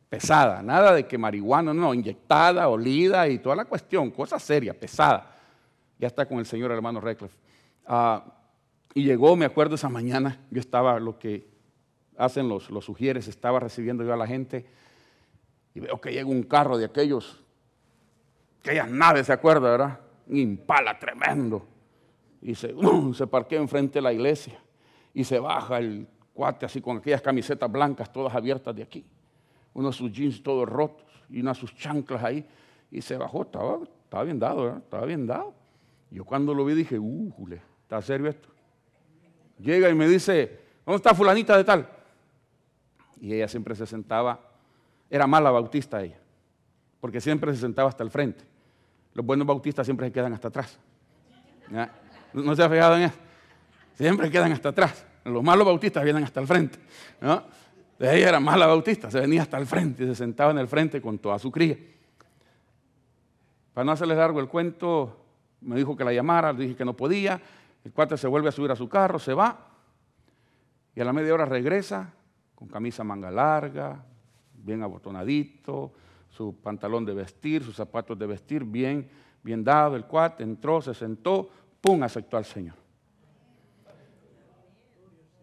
Pesada, 0.10 0.62
nada 0.62 0.94
de 0.94 1.08
que 1.08 1.18
marihuana, 1.18 1.74
no, 1.74 1.94
inyectada, 1.94 2.68
olida 2.70 3.28
y 3.28 3.40
toda 3.40 3.56
la 3.56 3.66
cuestión, 3.66 4.12
cosa 4.12 4.38
seria, 4.38 4.74
pesada. 4.80 5.36
Ya 5.98 6.08
está 6.08 6.28
con 6.28 6.38
el 6.38 6.46
señor 6.46 6.72
hermano 6.72 7.02
Reckless. 7.02 7.36
Ah, 7.88 8.24
y 8.94 9.03
llegó, 9.03 9.36
me 9.36 9.46
acuerdo 9.46 9.75
esa 9.75 9.89
mañana, 9.89 10.39
yo 10.51 10.60
estaba, 10.60 11.00
lo 11.00 11.17
que 11.17 11.48
hacen 12.17 12.50
los, 12.50 12.70
los 12.70 12.84
sugieres, 12.84 13.27
estaba 13.27 13.60
recibiendo 13.60 14.03
yo 14.03 14.13
a 14.13 14.17
la 14.17 14.27
gente 14.27 14.65
y 15.74 15.79
veo 15.79 16.01
que 16.01 16.12
llega 16.12 16.27
un 16.27 16.44
carro 16.44 16.77
de 16.77 16.86
aquellos, 16.86 17.44
aquellas 18.60 18.89
naves, 18.89 19.27
¿se 19.27 19.34
acuerda, 19.34 19.70
verdad? 19.70 20.00
Un 20.27 20.38
impala 20.38 20.98
tremendo. 20.98 21.65
Y 22.41 22.56
se, 22.56 22.74
se 23.13 23.27
parquea 23.27 23.60
enfrente 23.60 24.00
de 24.00 24.01
la 24.01 24.12
iglesia 24.12 24.60
y 25.13 25.24
se 25.24 25.39
baja 25.39 25.77
el 25.77 26.08
cuate 26.34 26.65
así 26.65 26.82
con 26.82 26.98
aquellas 26.98 27.22
camisetas 27.22 27.72
blancas 27.72 28.12
todas 28.12 28.36
abiertas 28.36 28.75
de 28.75 28.84
aquí, 28.84 29.06
unos 29.74 29.96
sus 29.96 30.12
jeans 30.12 30.44
todos 30.44 30.67
rotos 30.67 31.06
y 31.29 31.39
unas 31.41 31.58
sus 31.58 31.75
chanclas 31.75 32.24
ahí 32.24 32.46
y 32.91 33.01
se 33.01 33.17
bajó, 33.17 33.44
estaba, 33.44 33.79
estaba 34.03 34.24
bien 34.24 34.39
dado, 34.39 34.63
¿verdad? 34.63 34.79
estaba 34.79 35.06
bien 35.06 35.27
dado. 35.27 35.53
Yo 36.10 36.25
cuando 36.25 36.53
lo 36.53 36.65
vi 36.65 36.74
dije, 36.74 36.98
uh, 36.98 37.34
¿está 37.88 38.01
serio 38.01 38.27
esto? 38.27 38.50
Llega 39.60 39.89
y 39.89 39.96
me 39.96 40.10
dice, 40.10 40.60
¿dónde 40.86 40.98
está 40.98 41.15
fulanita 41.15 41.56
de 41.56 41.63
tal? 41.63 41.89
Y 43.22 43.34
ella 43.34 43.48
siempre 43.48 43.75
se 43.75 43.86
sentaba, 43.86 44.41
era 45.10 45.25
mala 45.25 45.50
bautista 45.51 46.03
ella, 46.03 46.20
porque 47.00 47.22
siempre 47.22 47.53
se 47.56 47.62
sentaba 47.62 47.88
hasta 47.88 48.03
el 48.03 48.12
frente. 48.12 48.44
Los 49.13 49.25
buenos 49.25 49.48
bautistas 49.48 49.88
siempre 49.88 50.08
se 50.08 50.12
quedan 50.12 50.34
hasta 50.34 50.50
atrás. 50.50 50.77
¿No 52.34 52.56
se 52.58 52.63
ha 52.63 52.70
fijado 52.70 52.98
en 52.98 53.03
eso? 53.03 53.15
Siempre 53.94 54.29
quedan 54.29 54.51
hasta 54.51 54.70
atrás. 54.70 55.06
Los 55.24 55.41
malos 55.41 55.65
bautistas 55.65 56.03
vienen 56.03 56.25
hasta 56.25 56.41
el 56.41 56.48
frente. 56.48 56.77
¿no? 57.22 57.41
Ella 58.00 58.29
era 58.29 58.39
mala 58.41 58.67
bautista, 58.67 59.10
se 59.10 59.22
venía 59.22 59.44
hasta 59.44 59.58
el 59.58 59.65
frente 59.65 60.03
y 60.03 60.08
se 60.08 60.15
sentaba 60.15 60.51
en 60.51 60.58
el 60.58 60.67
frente 60.67 61.01
con 61.01 61.20
toda 61.20 61.39
su 61.39 61.51
cría. 61.51 61.77
Para 63.74 63.86
no 63.86 63.94
hacerles 63.94 64.17
largo 64.17 64.41
el 64.41 64.50
cuento, 64.50 65.24
me 65.62 65.77
dijo 65.77 65.96
que 65.96 66.03
la 66.03 66.13
llamara, 66.13 66.53
le 66.53 66.63
dije 66.63 66.75
que 66.75 66.86
no 66.86 66.94
podía. 66.94 67.41
El 67.88 67.94
cuate 67.94 68.17
se 68.17 68.27
vuelve 68.27 68.50
a 68.50 68.51
subir 68.51 68.70
a 68.70 68.75
su 68.75 68.89
carro, 68.89 69.17
se 69.17 69.34
va 69.34 69.65
y 70.94 71.00
a 71.00 71.06
la 71.06 71.13
media 71.13 71.34
hora 71.34 71.46
regresa 71.46 72.13
con 72.53 72.67
camisa 72.67 73.01
manga 73.06 73.32
larga, 73.32 74.03
bien 74.53 74.84
abotonadito, 74.84 75.94
su 76.29 76.53
pantalón 76.58 77.06
de 77.06 77.13
vestir, 77.13 77.63
sus 77.63 77.77
zapatos 77.77 78.20
de 78.20 78.27
vestir, 78.27 78.65
bien, 78.65 79.10
bien 79.41 79.63
dado. 79.63 79.96
El 79.96 80.03
cuate 80.03 80.44
entró, 80.44 80.82
se 80.82 80.94
sentó, 80.94 81.50
pum, 81.79 82.03
aceptó 82.03 82.36
al 82.36 82.44
Señor. 82.44 82.75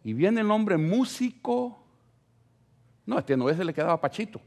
Y 0.03 0.13
viene 0.13 0.43
el 0.43 0.51
hombre 0.51 0.77
músico. 0.77 1.79
No, 3.07 3.19
este 3.19 3.39
no 3.39 3.49
ese 3.49 3.65
le 3.65 3.73
quedaba 3.73 3.99
pachito. 3.99 4.39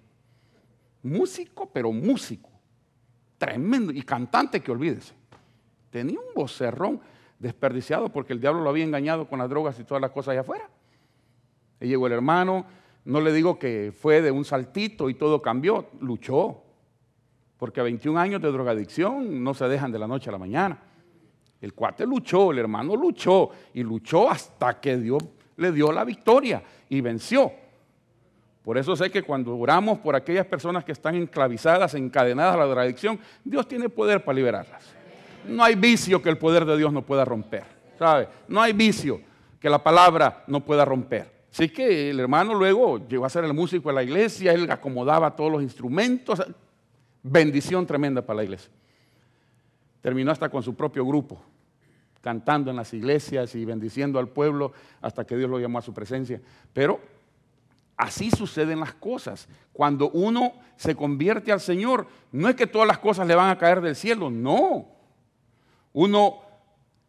Músico, 1.01 1.67
pero 1.67 1.91
músico. 1.91 2.51
Tremendo. 3.39 3.91
Y 3.91 4.03
cantante 4.03 4.61
que 4.61 4.71
olvídese. 4.71 5.15
Tenía 5.89 6.19
un 6.19 6.35
vocerrón 6.35 7.01
desperdiciado 7.39 8.09
porque 8.09 8.33
el 8.33 8.41
diablo 8.41 8.61
lo 8.61 8.69
había 8.69 8.83
engañado 8.83 9.27
con 9.27 9.39
las 9.39 9.49
drogas 9.49 9.79
y 9.79 9.83
todas 9.83 10.01
las 10.01 10.11
cosas 10.11 10.33
allá 10.33 10.41
afuera. 10.41 10.69
Y 11.79 11.87
llegó 11.87 12.07
el 12.07 12.13
hermano, 12.13 12.65
no 13.05 13.21
le 13.21 13.31
digo 13.31 13.57
que 13.59 13.93
fue 13.97 14.21
de 14.21 14.31
un 14.31 14.45
saltito 14.45 15.09
y 15.09 15.13
todo 15.13 15.41
cambió, 15.41 15.89
luchó. 15.99 16.63
Porque 17.57 17.79
a 17.79 17.83
21 17.83 18.19
años 18.19 18.41
de 18.41 18.51
drogadicción 18.51 19.43
no 19.43 19.53
se 19.53 19.67
dejan 19.67 19.91
de 19.91 19.99
la 19.99 20.07
noche 20.07 20.29
a 20.29 20.33
la 20.33 20.37
mañana. 20.37 20.79
El 21.59 21.73
cuate 21.73 22.05
luchó, 22.05 22.51
el 22.51 22.59
hermano 22.59 22.95
luchó 22.95 23.49
y 23.73 23.81
luchó 23.81 24.29
hasta 24.29 24.79
que 24.79 24.97
Dios 24.97 25.23
le 25.55 25.71
dio 25.71 25.91
la 25.91 26.03
victoria 26.03 26.61
y 26.89 27.01
venció. 27.01 27.51
Por 28.63 28.77
eso 28.77 28.95
sé 28.95 29.09
que 29.09 29.23
cuando 29.23 29.57
oramos 29.57 29.99
por 29.99 30.15
aquellas 30.15 30.45
personas 30.45 30.83
que 30.83 30.91
están 30.91 31.15
enclavizadas, 31.15 31.93
encadenadas 31.93 32.55
a 32.55 32.57
la 32.57 32.65
drogadicción, 32.65 33.19
Dios 33.43 33.67
tiene 33.67 33.87
poder 33.87 34.23
para 34.23 34.35
liberarlas. 34.35 34.96
No 35.45 35.63
hay 35.63 35.75
vicio 35.75 36.21
que 36.21 36.29
el 36.29 36.37
poder 36.37 36.65
de 36.65 36.77
Dios 36.77 36.91
no 36.91 37.01
pueda 37.01 37.25
romper, 37.25 37.63
¿sabe? 37.97 38.27
No 38.47 38.61
hay 38.61 38.73
vicio 38.73 39.21
que 39.59 39.69
la 39.69 39.83
palabra 39.83 40.43
no 40.47 40.63
pueda 40.63 40.85
romper. 40.85 41.37
Así 41.51 41.69
que 41.69 42.11
el 42.11 42.19
hermano 42.19 42.53
luego 42.53 43.07
llegó 43.07 43.25
a 43.25 43.29
ser 43.29 43.43
el 43.43 43.53
músico 43.53 43.89
de 43.89 43.95
la 43.95 44.03
iglesia, 44.03 44.53
él 44.53 44.69
acomodaba 44.69 45.35
todos 45.35 45.51
los 45.51 45.61
instrumentos, 45.61 46.43
bendición 47.23 47.85
tremenda 47.85 48.21
para 48.21 48.37
la 48.37 48.43
iglesia. 48.43 48.71
Terminó 50.01 50.31
hasta 50.31 50.49
con 50.49 50.61
su 50.61 50.75
propio 50.75 51.05
grupo, 51.05 51.41
cantando 52.21 52.69
en 52.69 52.77
las 52.77 52.93
iglesias 52.93 53.55
y 53.55 53.65
bendiciendo 53.65 54.19
al 54.19 54.27
pueblo 54.27 54.71
hasta 55.01 55.25
que 55.25 55.35
Dios 55.35 55.49
lo 55.49 55.59
llamó 55.59 55.79
a 55.79 55.81
su 55.81 55.93
presencia. 55.93 56.39
Pero 56.73 56.99
así 57.95 58.29
suceden 58.29 58.79
las 58.79 58.93
cosas. 58.93 59.47
Cuando 59.73 60.09
uno 60.11 60.53
se 60.75 60.95
convierte 60.95 61.51
al 61.51 61.59
Señor, 61.59 62.07
no 62.31 62.49
es 62.49 62.55
que 62.55 62.67
todas 62.67 62.87
las 62.87 62.99
cosas 62.99 63.27
le 63.27 63.35
van 63.35 63.49
a 63.49 63.57
caer 63.57 63.81
del 63.81 63.95
cielo, 63.95 64.29
no. 64.29 64.96
Uno 65.99 66.43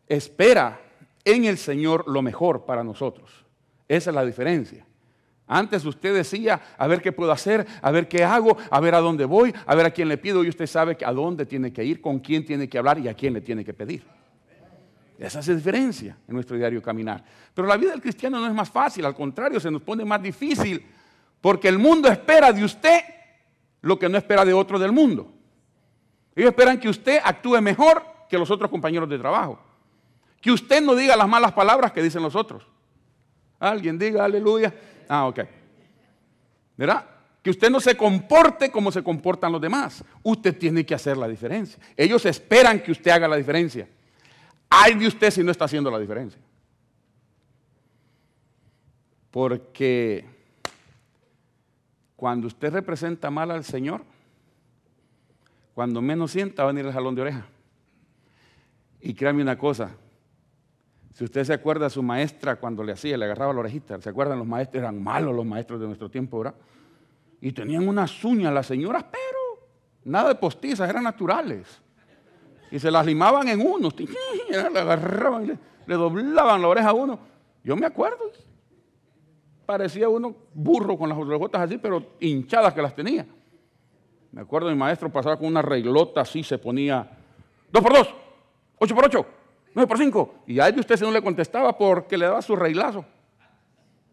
espera 0.06 0.80
en 1.22 1.44
el 1.44 1.58
Señor 1.58 2.08
lo 2.08 2.22
mejor 2.22 2.64
para 2.64 2.82
nosotros. 2.82 3.44
Esa 3.86 4.08
es 4.08 4.16
la 4.16 4.24
diferencia. 4.24 4.86
Antes 5.46 5.84
usted 5.84 6.14
decía, 6.14 6.58
a 6.78 6.86
ver 6.86 7.02
qué 7.02 7.12
puedo 7.12 7.30
hacer, 7.30 7.66
a 7.82 7.90
ver 7.90 8.08
qué 8.08 8.24
hago, 8.24 8.56
a 8.70 8.80
ver 8.80 8.94
a 8.94 9.00
dónde 9.00 9.26
voy, 9.26 9.52
a 9.66 9.74
ver 9.74 9.84
a 9.84 9.90
quién 9.90 10.08
le 10.08 10.16
pido 10.16 10.42
y 10.42 10.48
usted 10.48 10.66
sabe 10.66 10.96
a 11.04 11.12
dónde 11.12 11.44
tiene 11.44 11.70
que 11.70 11.84
ir, 11.84 12.00
con 12.00 12.18
quién 12.18 12.46
tiene 12.46 12.66
que 12.66 12.78
hablar 12.78 12.98
y 12.98 13.08
a 13.08 13.14
quién 13.14 13.34
le 13.34 13.42
tiene 13.42 13.62
que 13.62 13.74
pedir. 13.74 14.04
Esa 15.18 15.40
es 15.40 15.48
la 15.48 15.54
diferencia 15.56 16.16
en 16.26 16.34
nuestro 16.34 16.56
diario 16.56 16.80
caminar. 16.80 17.22
Pero 17.52 17.68
la 17.68 17.76
vida 17.76 17.90
del 17.90 18.00
cristiano 18.00 18.40
no 18.40 18.46
es 18.46 18.54
más 18.54 18.70
fácil, 18.70 19.04
al 19.04 19.14
contrario, 19.14 19.60
se 19.60 19.70
nos 19.70 19.82
pone 19.82 20.02
más 20.06 20.22
difícil 20.22 20.82
porque 21.42 21.68
el 21.68 21.78
mundo 21.78 22.08
espera 22.08 22.52
de 22.52 22.64
usted 22.64 23.00
lo 23.82 23.98
que 23.98 24.08
no 24.08 24.16
espera 24.16 24.46
de 24.46 24.54
otro 24.54 24.78
del 24.78 24.92
mundo. 24.92 25.30
Ellos 26.34 26.48
esperan 26.48 26.80
que 26.80 26.88
usted 26.88 27.20
actúe 27.22 27.60
mejor 27.60 28.07
que 28.28 28.38
los 28.38 28.50
otros 28.50 28.70
compañeros 28.70 29.08
de 29.08 29.18
trabajo. 29.18 29.58
Que 30.40 30.52
usted 30.52 30.82
no 30.82 30.94
diga 30.94 31.16
las 31.16 31.28
malas 31.28 31.52
palabras 31.52 31.92
que 31.92 32.02
dicen 32.02 32.22
los 32.22 32.36
otros. 32.36 32.66
Alguien 33.58 33.98
diga 33.98 34.24
aleluya. 34.24 34.72
Ah, 35.08 35.26
ok. 35.26 35.40
¿Verdad? 36.76 37.04
Que 37.42 37.50
usted 37.50 37.70
no 37.70 37.80
se 37.80 37.96
comporte 37.96 38.70
como 38.70 38.92
se 38.92 39.02
comportan 39.02 39.50
los 39.50 39.60
demás. 39.60 40.04
Usted 40.22 40.56
tiene 40.56 40.84
que 40.84 40.94
hacer 40.94 41.16
la 41.16 41.26
diferencia. 41.26 41.78
Ellos 41.96 42.24
esperan 42.26 42.80
que 42.80 42.92
usted 42.92 43.10
haga 43.10 43.26
la 43.26 43.36
diferencia. 43.36 43.88
Hay 44.70 44.94
de 44.94 45.06
usted 45.06 45.30
si 45.30 45.42
no 45.42 45.50
está 45.50 45.64
haciendo 45.64 45.90
la 45.90 45.98
diferencia. 45.98 46.40
Porque 49.30 50.24
cuando 52.16 52.46
usted 52.46 52.72
representa 52.72 53.30
mal 53.30 53.50
al 53.50 53.64
Señor, 53.64 54.02
cuando 55.74 56.02
menos 56.02 56.32
sienta 56.32 56.64
va 56.64 56.70
a 56.70 56.72
venir 56.72 56.86
el 56.86 56.92
jalón 56.92 57.14
de 57.14 57.22
oreja. 57.22 57.46
Y 59.00 59.14
créame 59.14 59.42
una 59.42 59.56
cosa, 59.56 59.90
si 61.12 61.24
usted 61.24 61.44
se 61.44 61.52
acuerda 61.52 61.86
a 61.86 61.90
su 61.90 62.02
maestra 62.02 62.56
cuando 62.56 62.84
le 62.84 62.92
hacía, 62.92 63.16
le 63.16 63.24
agarraba 63.24 63.52
la 63.52 63.60
orejita, 63.60 64.00
¿se 64.00 64.08
acuerdan? 64.08 64.38
Los 64.38 64.46
maestros 64.46 64.82
eran 64.82 65.02
malos 65.02 65.34
los 65.34 65.44
maestros 65.44 65.80
de 65.80 65.86
nuestro 65.86 66.08
tiempo, 66.08 66.38
¿verdad? 66.38 66.54
Y 67.40 67.52
tenían 67.52 67.88
unas 67.88 68.24
uñas 68.24 68.52
las 68.52 68.66
señoras, 68.66 69.04
pero 69.10 69.66
nada 70.04 70.28
de 70.28 70.34
postizas, 70.36 70.88
eran 70.88 71.04
naturales. 71.04 71.82
Y 72.70 72.78
se 72.78 72.90
las 72.90 73.06
limaban 73.06 73.48
en 73.48 73.60
uno, 73.60 73.88
le 74.50 74.56
agarraban, 74.78 75.46
le, 75.46 75.58
le 75.86 75.94
doblaban 75.94 76.60
la 76.62 76.68
oreja 76.68 76.90
a 76.90 76.92
uno. 76.92 77.18
Yo 77.64 77.76
me 77.76 77.86
acuerdo, 77.86 78.30
parecía 79.66 80.08
uno 80.08 80.36
burro 80.54 80.96
con 80.96 81.08
las 81.08 81.18
orejotas 81.18 81.62
así, 81.62 81.78
pero 81.78 82.12
hinchadas 82.20 82.74
que 82.74 82.82
las 82.82 82.94
tenía. 82.94 83.26
Me 84.30 84.42
acuerdo 84.42 84.68
mi 84.68 84.76
maestro 84.76 85.10
pasaba 85.10 85.36
con 85.36 85.46
una 85.48 85.62
reglota 85.62 86.20
así, 86.20 86.42
se 86.42 86.58
ponía 86.58 87.10
dos 87.72 87.82
por 87.82 87.92
dos, 87.92 88.14
ocho 88.78 88.94
por 88.94 89.06
ocho, 89.06 89.26
nueve 89.74 89.88
por 89.88 89.98
cinco. 89.98 90.34
Y 90.46 90.60
a 90.60 90.68
él 90.68 90.78
usted 90.78 90.96
se 90.96 91.04
no 91.04 91.10
le 91.10 91.22
contestaba 91.22 91.76
porque 91.76 92.16
le 92.16 92.26
daba 92.26 92.42
su 92.42 92.56
reglazo. 92.56 93.04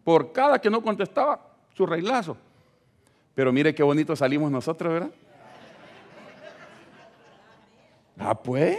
Por 0.04 0.32
cada 0.32 0.60
que 0.60 0.70
no 0.70 0.82
contestaba, 0.82 1.40
su 1.74 1.86
reglazo. 1.86 2.36
Pero 3.34 3.52
mire 3.52 3.74
qué 3.74 3.82
bonito 3.82 4.16
salimos 4.16 4.50
nosotros, 4.50 4.92
¿verdad? 4.92 5.10
Ah, 8.18 8.34
pues. 8.34 8.78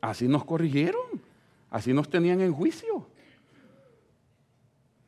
Así 0.00 0.26
nos 0.26 0.44
corrigieron. 0.44 1.22
Así 1.70 1.92
nos 1.92 2.08
tenían 2.08 2.40
en 2.40 2.52
juicio. 2.52 3.06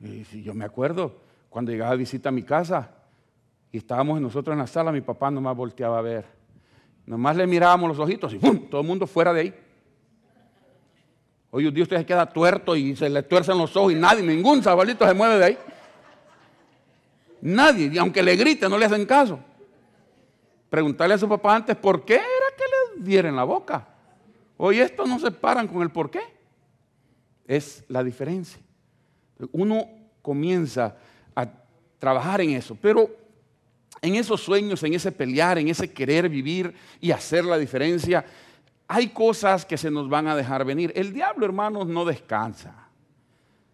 Y 0.01 0.25
si 0.25 0.43
yo 0.43 0.55
me 0.55 0.65
acuerdo, 0.65 1.17
cuando 1.49 1.73
llegaba 1.73 1.93
a 1.93 1.97
visita 1.97 2.29
a 2.29 2.33
mi 2.33 2.43
casa 2.43 2.91
y 3.73 3.79
estábamos 3.79 4.21
nosotros 4.21 4.53
en 4.53 4.61
la 4.61 4.67
sala, 4.67 4.93
mi 4.93 5.01
papá 5.01 5.31
nomás 5.31 5.57
volteaba 5.57 5.99
a 5.99 6.03
ver. 6.03 6.38
Nomás 7.09 7.37
le 7.37 7.47
mirábamos 7.47 7.89
los 7.89 7.99
ojitos 7.99 8.35
y 8.35 8.39
¡pum! 8.39 8.69
Todo 8.69 8.83
el 8.83 8.87
mundo 8.87 9.07
fuera 9.07 9.33
de 9.33 9.41
ahí. 9.41 9.55
Hoy 11.51 11.67
un 11.67 11.73
día 11.73 11.83
usted 11.83 11.97
se 11.97 12.05
queda 12.05 12.27
tuerto 12.27 12.77
y 12.77 12.95
se 12.95 13.09
le 13.09 13.23
tuercen 13.23 13.57
los 13.57 13.75
ojos 13.77 13.93
y 13.93 13.95
nadie, 13.95 14.23
ningún 14.23 14.63
sabalito 14.63 15.09
se 15.09 15.15
mueve 15.15 15.39
de 15.39 15.45
ahí. 15.47 15.59
Nadie, 17.41 17.91
y 17.91 17.97
aunque 17.97 18.23
le 18.23 18.37
grite, 18.37 18.69
no 18.69 18.77
le 18.77 18.85
hacen 18.85 19.07
caso. 19.07 19.41
Preguntarle 20.69 21.15
a 21.15 21.19
su 21.19 21.27
papá 21.27 21.57
antes 21.57 21.77
por 21.77 22.05
qué 22.05 22.17
era 22.17 22.25
que 22.25 22.99
le 22.99 23.05
dieran 23.07 23.37
la 23.37 23.45
boca. 23.45 23.89
Hoy 24.59 24.79
estos 24.79 25.09
no 25.09 25.19
se 25.19 25.31
paran 25.31 25.67
con 25.67 25.81
el 25.81 25.89
por 25.89 26.11
qué. 26.11 26.21
Es 27.47 27.85
la 27.89 28.05
diferencia. 28.05 28.61
Uno 29.53 29.89
comienza 30.21 30.95
a 31.35 31.49
trabajar 31.99 32.43
en 32.43 32.51
eso, 32.51 32.77
pero 32.79 33.09
en 34.01 34.15
esos 34.15 34.41
sueños, 34.41 34.83
en 34.83 34.95
ese 34.95 35.13
pelear, 35.13 35.59
en 35.59 35.69
ese 35.69 35.93
querer 35.93 36.29
vivir 36.29 36.75
y 37.01 37.11
hacer 37.11 37.45
la 37.45 37.59
diferencia, 37.59 38.25
hay 38.87 39.09
cosas 39.09 39.67
que 39.67 39.77
se 39.77 39.91
nos 39.91 40.09
van 40.09 40.29
a 40.29 40.37
dejar 40.37 40.65
venir. 40.65 40.93
El 40.97 41.13
diablo, 41.13 41.45
hermanos, 41.45 41.87
no 41.87 42.05
descansa. 42.05 42.89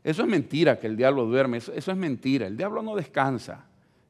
Eso 0.02 0.22
es 0.22 0.28
mentira 0.28 0.78
que 0.78 0.86
el 0.86 0.96
diablo 0.96 1.24
duerme, 1.24 1.58
eso, 1.58 1.72
es 1.72 1.96
mentira. 1.96 2.46
El 2.46 2.56
diablo 2.56 2.82
no 2.82 2.96
descansa. 2.96 3.64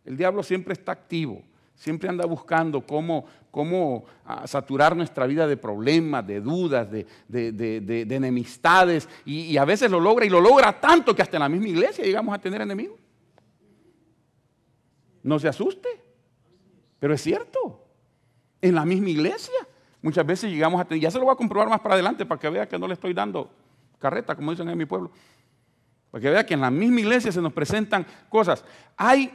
El 0.05 0.17
diablo 0.17 0.43
siempre 0.43 0.73
está 0.73 0.93
activo. 0.93 1.43
Siempre 1.77 2.09
anda 2.09 2.25
buscando 2.25 2.81
cómo, 2.81 3.27
cómo 3.51 4.05
ah, 4.25 4.47
saturar 4.47 4.97
nuestra 4.97 5.27
vida 5.27 5.47
de 5.47 5.57
problemas, 5.57 6.27
de 6.27 6.41
dudas, 6.41 6.89
de, 6.91 8.07
enemistades. 8.11 9.09
Y, 9.25 9.43
y, 9.43 9.59
a 9.59 9.65
veces 9.65 9.91
lo 9.91 10.01
logra 10.01 10.25
y 10.25 10.31
lo 10.31 10.41
logra 10.41 10.81
tanto 10.81 11.15
que 11.15 11.23
hasta 11.23 11.37
en 11.37 11.43
la 11.43 11.49
misma 11.49 11.69
iglesia 11.69 12.05
llegamos 12.05 12.35
a 12.35 12.41
tener 12.41 12.63
enemigos. 12.63 12.99
No 15.23 15.39
se 15.39 15.49
asuste, 15.49 16.04
pero 17.05 17.13
es 17.13 17.21
cierto. 17.23 17.85
En 18.63 18.75
la 18.75 18.87
misma 18.87 19.11
iglesia 19.11 19.53
muchas 20.01 20.25
veces 20.25 20.51
llegamos 20.51 20.81
a 20.81 20.87
tener, 20.87 21.03
ya 21.03 21.11
se 21.11 21.19
lo 21.19 21.27
voy 21.27 21.35
a 21.35 21.37
comprobar 21.37 21.69
más 21.69 21.81
para 21.81 21.97
adelante 21.97 22.25
para 22.25 22.41
que 22.41 22.49
vea 22.49 22.67
que 22.67 22.79
no 22.79 22.89
le 22.89 22.95
estoy 22.95 23.13
dando 23.13 23.51
carreta, 23.99 24.35
como 24.35 24.53
dicen 24.53 24.71
en 24.71 24.79
mi 24.79 24.87
pueblo. 24.87 25.11
Para 26.11 26.23
que 26.23 26.31
vea 26.31 26.47
que 26.47 26.55
en 26.55 26.63
la 26.63 26.71
misma 26.71 27.01
iglesia 27.01 27.31
se 27.31 27.43
nos 27.43 27.53
presentan 27.53 28.07
cosas. 28.31 28.65
Hay 28.97 29.31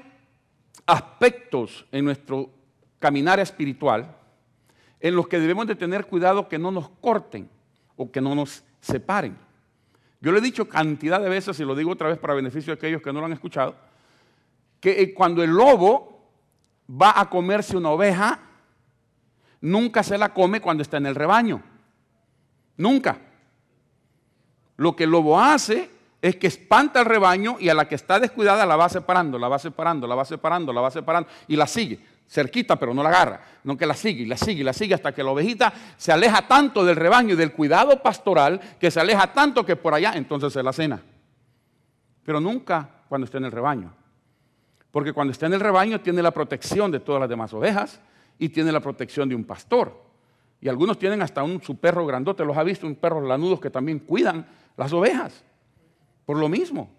aspectos 0.88 1.86
en 1.92 2.06
nuestro 2.06 2.50
caminar 2.98 3.40
espiritual 3.40 4.16
en 5.00 5.16
los 5.16 5.28
que 5.28 5.40
debemos 5.40 5.68
de 5.68 5.76
tener 5.76 6.08
cuidado 6.08 6.50
que 6.50 6.58
no 6.58 6.72
nos 6.72 6.90
corten 6.90 7.52
o 7.98 8.12
que 8.12 8.20
no 8.20 8.34
nos 8.34 8.64
separen. 8.82 9.38
Yo 10.22 10.32
le 10.32 10.40
he 10.40 10.42
dicho 10.42 10.68
cantidad 10.68 11.22
de 11.22 11.30
veces, 11.30 11.60
y 11.60 11.66
lo 11.66 11.76
digo 11.76 11.92
otra 11.92 12.10
vez 12.10 12.18
para 12.18 12.34
beneficio 12.34 12.74
de 12.74 12.80
aquellos 12.80 13.04
que 13.04 13.14
no 13.14 13.20
lo 13.20 13.28
han 13.28 13.34
escuchado, 13.34 13.76
que 14.80 15.04
eh, 15.04 15.14
cuando 15.14 15.44
el 15.44 15.52
lobo 15.52 16.19
va 16.90 17.20
a 17.20 17.30
comerse 17.30 17.78
una 17.78 17.90
oveja, 17.90 18.40
nunca 19.62 20.04
se 20.04 20.18
la 20.18 20.34
come 20.34 20.62
cuando 20.62 20.84
está 20.84 20.98
en 20.98 21.06
el 21.06 21.16
rebaño. 21.16 21.62
Nunca. 22.78 23.20
Lo 24.78 24.96
que 24.96 25.04
el 25.04 25.10
lobo 25.10 25.40
hace 25.40 25.92
es 26.22 26.36
que 26.38 26.48
espanta 26.48 27.00
al 27.02 27.06
rebaño 27.06 27.58
y 27.60 27.70
a 27.70 27.74
la 27.74 27.88
que 27.88 27.96
está 27.96 28.20
descuidada 28.20 28.66
la 28.66 28.76
va 28.76 28.90
separando, 28.90 29.38
la 29.38 29.48
va 29.48 29.60
separando, 29.60 30.08
la 30.08 30.16
va 30.16 30.26
separando, 30.26 30.74
la 30.74 30.82
va 30.82 30.92
separando 30.92 31.30
y 31.48 31.56
la 31.56 31.68
sigue 31.68 32.00
cerquita, 32.30 32.76
pero 32.78 32.94
no 32.94 33.02
la 33.02 33.10
agarra, 33.10 33.42
no 33.64 33.76
que 33.76 33.88
la 33.88 33.96
sigue, 33.96 34.26
la 34.26 34.38
sigue, 34.38 34.64
la 34.64 34.72
sigue 34.72 34.94
hasta 34.94 35.12
que 35.14 35.24
la 35.24 35.32
ovejita 35.32 35.74
se 35.98 36.12
aleja 36.12 36.48
tanto 36.48 36.86
del 36.86 36.96
rebaño 36.96 37.34
y 37.34 37.38
del 37.38 37.52
cuidado 37.52 38.02
pastoral, 38.04 38.60
que 38.80 38.92
se 38.92 39.00
aleja 39.00 39.34
tanto 39.34 39.66
que 39.66 39.76
por 39.76 39.96
allá 39.96 40.14
entonces 40.16 40.54
se 40.54 40.62
la 40.62 40.72
cena. 40.72 41.02
Pero 42.24 42.40
nunca 42.40 42.88
cuando 43.10 43.26
esté 43.26 43.38
en 43.38 43.46
el 43.46 43.52
rebaño. 43.52 43.92
Porque 44.92 45.14
cuando 45.14 45.32
está 45.32 45.46
en 45.46 45.54
el 45.54 45.60
rebaño 45.60 46.02
tiene 46.02 46.22
la 46.22 46.32
protección 46.32 46.92
de 46.92 47.00
todas 47.00 47.20
las 47.20 47.30
demás 47.30 47.54
ovejas 47.54 48.02
y 48.38 48.50
tiene 48.50 48.72
la 48.72 48.80
protección 48.80 49.30
de 49.30 49.36
un 49.36 49.44
pastor. 49.44 49.94
Y 50.62 50.68
algunos 50.68 50.98
tienen 50.98 51.22
hasta 51.22 51.44
un 51.44 51.62
su 51.62 51.78
perro 51.78 52.06
grandote, 52.06 52.44
los 52.44 52.58
ha 52.58 52.64
visto, 52.64 52.88
un 52.88 52.96
perro 52.96 53.22
lanudos 53.22 53.60
que 53.60 53.70
también 53.70 54.00
cuidan 54.00 54.46
las 54.76 54.92
ovejas. 54.92 55.44
Por 56.26 56.38
lo 56.38 56.50
mismo. 56.50 56.90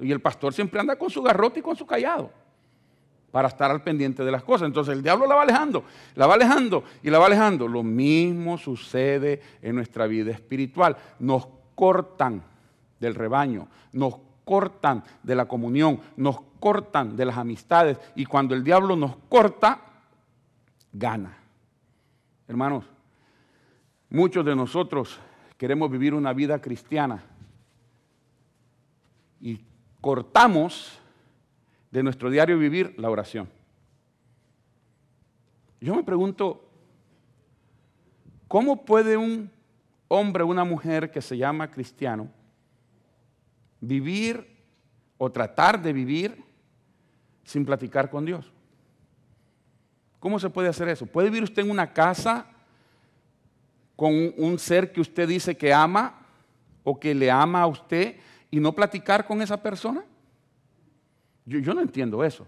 Y 0.00 0.12
el 0.12 0.20
pastor 0.20 0.52
siempre 0.52 0.80
anda 0.80 0.96
con 0.96 1.10
su 1.10 1.22
garrote 1.22 1.60
y 1.60 1.62
con 1.62 1.76
su 1.76 1.86
callado 1.86 2.30
para 3.30 3.48
estar 3.48 3.70
al 3.70 3.82
pendiente 3.82 4.24
de 4.24 4.30
las 4.30 4.42
cosas. 4.42 4.66
Entonces 4.66 4.94
el 4.94 5.02
diablo 5.02 5.26
la 5.26 5.34
va 5.34 5.42
alejando, 5.42 5.84
la 6.14 6.26
va 6.26 6.34
alejando 6.34 6.84
y 7.02 7.10
la 7.10 7.18
va 7.18 7.26
alejando. 7.26 7.68
Lo 7.68 7.82
mismo 7.82 8.58
sucede 8.58 9.40
en 9.62 9.74
nuestra 9.76 10.06
vida 10.06 10.32
espiritual. 10.32 10.96
Nos 11.18 11.48
cortan 11.74 12.42
del 12.98 13.14
rebaño, 13.14 13.68
nos 13.92 14.16
cortan 14.48 15.04
de 15.22 15.34
la 15.34 15.44
comunión, 15.44 16.00
nos 16.16 16.40
cortan 16.58 17.14
de 17.14 17.26
las 17.26 17.36
amistades 17.36 17.98
y 18.16 18.24
cuando 18.24 18.54
el 18.54 18.64
diablo 18.64 18.96
nos 18.96 19.14
corta, 19.28 19.78
gana. 20.90 21.36
Hermanos, 22.48 22.86
muchos 24.08 24.46
de 24.46 24.56
nosotros 24.56 25.20
queremos 25.58 25.90
vivir 25.90 26.14
una 26.14 26.32
vida 26.32 26.62
cristiana 26.62 27.22
y 29.38 29.60
cortamos 30.00 30.98
de 31.90 32.02
nuestro 32.02 32.30
diario 32.30 32.58
vivir 32.58 32.94
la 32.96 33.10
oración. 33.10 33.50
Yo 35.78 35.94
me 35.94 36.04
pregunto, 36.04 36.66
¿cómo 38.48 38.86
puede 38.86 39.18
un 39.18 39.50
hombre 40.08 40.42
o 40.42 40.46
una 40.46 40.64
mujer 40.64 41.10
que 41.10 41.20
se 41.20 41.36
llama 41.36 41.70
cristiano 41.70 42.37
vivir 43.80 44.46
o 45.18 45.30
tratar 45.30 45.80
de 45.80 45.92
vivir 45.92 46.44
sin 47.44 47.64
platicar 47.64 48.10
con 48.10 48.24
Dios? 48.24 48.52
¿Cómo 50.20 50.38
se 50.38 50.50
puede 50.50 50.68
hacer 50.68 50.88
eso? 50.88 51.06
¿Puede 51.06 51.30
vivir 51.30 51.44
usted 51.44 51.62
en 51.62 51.70
una 51.70 51.92
casa 51.92 52.46
con 53.96 54.12
un 54.36 54.58
ser 54.58 54.92
que 54.92 55.00
usted 55.00 55.28
dice 55.28 55.56
que 55.56 55.72
ama 55.72 56.26
o 56.84 56.98
que 56.98 57.14
le 57.14 57.30
ama 57.30 57.62
a 57.62 57.66
usted 57.66 58.16
y 58.50 58.60
no 58.60 58.72
platicar 58.72 59.26
con 59.26 59.42
esa 59.42 59.62
persona? 59.62 60.04
Yo, 61.46 61.72
no 61.72 61.80
entiendo 61.80 62.22
eso. 62.24 62.46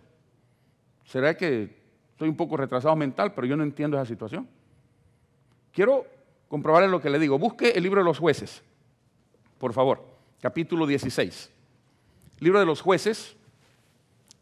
¿Será 1.04 1.37
que 1.37 1.75
estoy 2.13 2.28
un 2.28 2.37
poco 2.37 2.57
retrasado 2.57 2.95
mental, 2.97 3.33
pero 3.33 3.47
yo 3.47 3.57
no 3.57 3.63
entiendo 3.63 3.97
esa 3.97 4.07
situación? 4.07 4.47
Quiero 5.73 6.07
comprobarle 6.49 6.89
lo 6.89 7.00
que 7.00 7.09
le 7.09 7.19
digo. 7.19 7.39
Busque 7.39 7.71
el 7.71 7.83
libro 7.83 8.00
de 8.00 8.04
los 8.04 8.19
jueces, 8.19 8.63
por 9.59 9.73
favor, 9.73 10.04
capítulo 10.41 10.87
16. 10.87 11.50
Libro 12.41 12.59
de 12.59 12.67
los 12.67 12.81
jueces, 12.81 13.37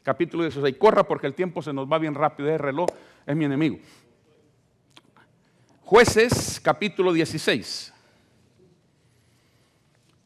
capítulo 0.03 0.45
16. 0.45 0.77
Corra 0.77 1.05
porque 1.05 1.27
el 1.27 1.35
tiempo 1.35 1.63
se 1.63 1.73
nos 1.73 1.91
va 1.91 1.99
bien 1.99 2.15
rápido, 2.15 2.49
el 2.49 2.59
reloj 2.59 2.89
es 3.27 3.37
mi 3.37 3.45
enemigo. 3.45 3.79
Jueces, 5.83 6.61
capítulo 6.63 7.13
16. 7.13 7.93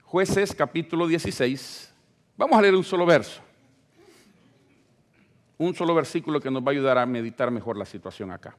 Jueces, 0.05 0.55
capítulo 0.55 1.07
16. 1.07 1.95
Vamos 2.37 2.59
a 2.59 2.63
leer 2.63 2.75
un 2.75 2.85
solo 2.85 3.07
verso 3.07 3.43
un 5.65 5.75
solo 5.75 5.95
versículo 5.95 6.41
que 6.41 6.51
nos 6.51 6.63
va 6.63 6.69
a 6.69 6.73
ayudar 6.73 6.99
a 6.99 7.07
meditar 7.07 7.51
mejor 7.51 7.77
la 7.77 7.85
situación 7.85 8.31
acá. 8.31 8.57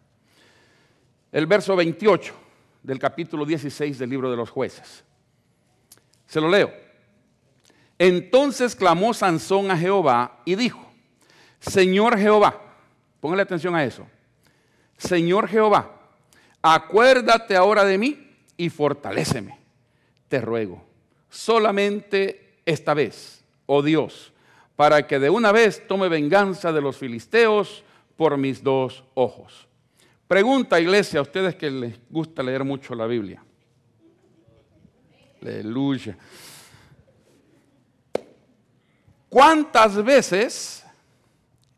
El 1.31 1.47
verso 1.47 1.75
28 1.75 2.33
del 2.81 2.99
capítulo 2.99 3.45
16 3.45 3.97
del 3.97 4.09
libro 4.09 4.29
de 4.31 4.37
los 4.37 4.49
jueces. 4.49 5.03
Se 6.27 6.39
lo 6.39 6.49
leo. 6.49 6.71
Entonces 8.05 8.75
clamó 8.75 9.13
Sansón 9.13 9.71
a 9.71 9.77
Jehová 9.77 10.41
y 10.43 10.55
dijo, 10.55 10.85
Señor 11.61 12.19
Jehová, 12.19 12.61
póngale 13.21 13.43
atención 13.43 13.73
a 13.75 13.85
eso, 13.85 14.05
Señor 14.97 15.47
Jehová, 15.47 16.01
acuérdate 16.61 17.55
ahora 17.55 17.85
de 17.85 17.97
mí 17.97 18.29
y 18.57 18.69
fortaléceme, 18.69 19.57
te 20.27 20.41
ruego, 20.41 20.83
solamente 21.29 22.57
esta 22.65 22.93
vez, 22.93 23.41
oh 23.67 23.81
Dios, 23.81 24.33
para 24.75 25.07
que 25.07 25.17
de 25.17 25.29
una 25.29 25.53
vez 25.53 25.87
tome 25.87 26.09
venganza 26.09 26.73
de 26.73 26.81
los 26.81 26.97
filisteos 26.97 27.85
por 28.17 28.35
mis 28.35 28.61
dos 28.61 29.05
ojos. 29.13 29.65
Pregunta, 30.27 30.81
iglesia, 30.81 31.19
a 31.19 31.23
ustedes 31.23 31.55
que 31.55 31.71
les 31.71 31.97
gusta 32.09 32.43
leer 32.43 32.65
mucho 32.65 32.95
la 32.95 33.05
Biblia. 33.05 33.41
Aleluya. 35.41 36.17
¿Cuántas 39.33 39.95
veces 40.03 40.85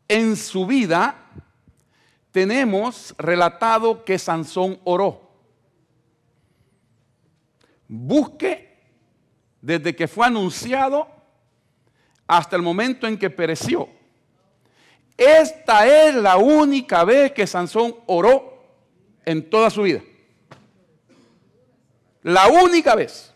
en 0.06 0.36
su 0.36 0.66
vida 0.66 1.16
tenemos 2.30 3.14
relatado 3.16 4.04
que 4.04 4.18
Sansón 4.18 4.78
oró? 4.84 5.22
Busque 7.88 8.78
desde 9.62 9.96
que 9.96 10.06
fue 10.06 10.26
anunciado 10.26 11.08
hasta 12.26 12.56
el 12.56 12.60
momento 12.60 13.06
en 13.06 13.16
que 13.16 13.30
pereció. 13.30 13.88
Esta 15.16 15.86
es 15.86 16.14
la 16.14 16.36
única 16.36 17.04
vez 17.04 17.32
que 17.32 17.46
Sansón 17.46 17.96
oró 18.04 18.66
en 19.24 19.48
toda 19.48 19.70
su 19.70 19.80
vida. 19.80 20.02
La 22.22 22.48
única 22.48 22.94
vez 22.94 23.32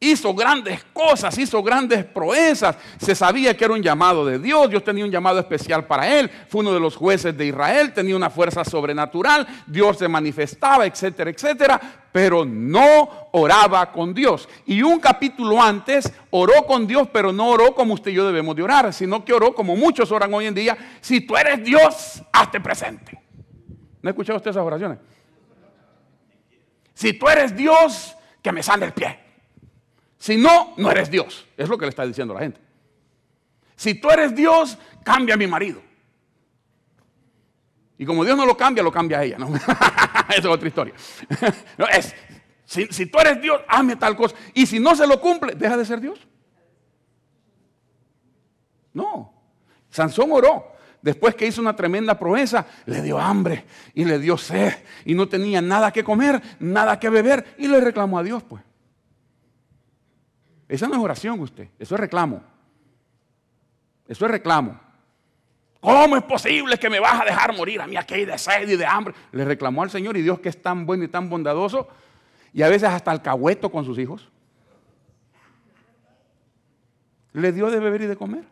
hizo 0.00 0.32
grandes 0.32 0.84
cosas, 0.92 1.36
hizo 1.38 1.62
grandes 1.62 2.04
proezas, 2.04 2.76
se 2.98 3.14
sabía 3.14 3.56
que 3.56 3.64
era 3.64 3.74
un 3.74 3.82
llamado 3.82 4.24
de 4.24 4.38
Dios, 4.38 4.70
Dios 4.70 4.84
tenía 4.84 5.04
un 5.04 5.10
llamado 5.10 5.40
especial 5.40 5.86
para 5.86 6.08
él, 6.08 6.30
fue 6.48 6.60
uno 6.60 6.72
de 6.72 6.80
los 6.80 6.96
jueces 6.96 7.36
de 7.36 7.46
Israel, 7.46 7.92
tenía 7.92 8.14
una 8.14 8.30
fuerza 8.30 8.64
sobrenatural, 8.64 9.46
Dios 9.66 9.98
se 9.98 10.06
manifestaba, 10.06 10.86
etcétera, 10.86 11.30
etcétera, 11.30 11.80
pero 12.12 12.44
no 12.44 13.28
oraba 13.32 13.90
con 13.90 14.14
Dios. 14.14 14.48
Y 14.66 14.82
un 14.82 15.00
capítulo 15.00 15.60
antes 15.60 16.12
oró 16.30 16.64
con 16.64 16.86
Dios, 16.86 17.08
pero 17.12 17.32
no 17.32 17.48
oró 17.48 17.74
como 17.74 17.94
usted 17.94 18.12
y 18.12 18.14
yo 18.14 18.26
debemos 18.26 18.54
de 18.54 18.62
orar, 18.62 18.92
sino 18.92 19.24
que 19.24 19.32
oró 19.32 19.52
como 19.54 19.74
muchos 19.74 20.12
oran 20.12 20.32
hoy 20.32 20.46
en 20.46 20.54
día, 20.54 20.78
si 21.00 21.20
tú 21.20 21.36
eres 21.36 21.64
Dios, 21.64 22.22
hazte 22.32 22.60
presente. 22.60 23.20
¿No 24.00 24.08
ha 24.08 24.10
escuchado 24.10 24.36
usted 24.36 24.52
esas 24.52 24.64
oraciones? 24.64 24.98
Si 26.94 27.12
tú 27.12 27.28
eres 27.28 27.56
Dios, 27.56 28.16
que 28.40 28.52
me 28.52 28.62
sane 28.62 28.86
el 28.86 28.92
pie. 28.92 29.27
Si 30.18 30.36
no, 30.36 30.74
no 30.76 30.90
eres 30.90 31.10
Dios. 31.10 31.46
Es 31.56 31.68
lo 31.68 31.78
que 31.78 31.86
le 31.86 31.90
está 31.90 32.04
diciendo 32.04 32.34
la 32.34 32.40
gente. 32.40 32.60
Si 33.76 33.94
tú 33.94 34.10
eres 34.10 34.34
Dios, 34.34 34.76
cambia 35.04 35.34
a 35.34 35.38
mi 35.38 35.46
marido. 35.46 35.80
Y 37.96 38.04
como 38.04 38.24
Dios 38.24 38.36
no 38.36 38.44
lo 38.44 38.56
cambia, 38.56 38.82
lo 38.82 38.92
cambia 38.92 39.20
a 39.20 39.24
ella. 39.24 39.38
¿no? 39.38 39.54
Esa 40.28 40.38
es 40.38 40.44
otra 40.46 40.68
historia. 40.68 40.94
es, 41.92 42.14
si, 42.64 42.86
si, 42.86 43.06
tú 43.06 43.18
eres 43.18 43.40
Dios, 43.40 43.60
hazme 43.68 43.96
tal 43.96 44.16
cosa. 44.16 44.34
Y 44.54 44.66
si 44.66 44.78
no 44.80 44.94
se 44.94 45.06
lo 45.06 45.20
cumple, 45.20 45.54
deja 45.54 45.76
de 45.76 45.84
ser 45.84 46.00
Dios. 46.00 46.18
No. 48.92 49.32
Sansón 49.90 50.30
oró. 50.32 50.72
Después 51.00 51.36
que 51.36 51.46
hizo 51.46 51.60
una 51.60 51.76
tremenda 51.76 52.18
proeza, 52.18 52.66
le 52.86 53.00
dio 53.02 53.18
hambre 53.18 53.64
y 53.94 54.04
le 54.04 54.18
dio 54.18 54.36
sed 54.36 54.74
y 55.04 55.14
no 55.14 55.28
tenía 55.28 55.62
nada 55.62 55.92
que 55.92 56.02
comer, 56.02 56.42
nada 56.58 56.98
que 56.98 57.08
beber 57.08 57.54
y 57.56 57.68
le 57.68 57.80
reclamó 57.80 58.18
a 58.18 58.24
Dios, 58.24 58.42
pues. 58.42 58.67
Esa 60.68 60.86
no 60.86 60.94
es 60.94 61.00
oración 61.00 61.40
usted, 61.40 61.68
eso 61.78 61.94
es 61.94 62.00
reclamo. 62.00 62.42
Eso 64.06 64.24
es 64.24 64.30
reclamo. 64.30 64.78
¿Cómo 65.80 66.16
es 66.16 66.22
posible 66.24 66.76
que 66.76 66.90
me 66.90 66.98
vas 66.98 67.20
a 67.20 67.24
dejar 67.24 67.54
morir 67.54 67.80
a 67.80 67.86
mí 67.86 67.96
aquí 67.96 68.24
de 68.24 68.36
sed 68.36 68.68
y 68.68 68.76
de 68.76 68.84
hambre? 68.84 69.14
Le 69.32 69.44
reclamó 69.44 69.82
al 69.82 69.90
Señor 69.90 70.16
y 70.16 70.22
Dios 70.22 70.40
que 70.40 70.48
es 70.48 70.60
tan 70.60 70.86
bueno 70.86 71.04
y 71.04 71.08
tan 71.08 71.28
bondadoso 71.28 71.88
y 72.52 72.62
a 72.62 72.68
veces 72.68 72.88
hasta 72.88 73.10
alcahueto 73.10 73.70
con 73.70 73.84
sus 73.84 73.98
hijos. 73.98 74.28
Le 77.32 77.52
dio 77.52 77.70
de 77.70 77.78
beber 77.78 78.02
y 78.02 78.06
de 78.06 78.16
comer. 78.16 78.44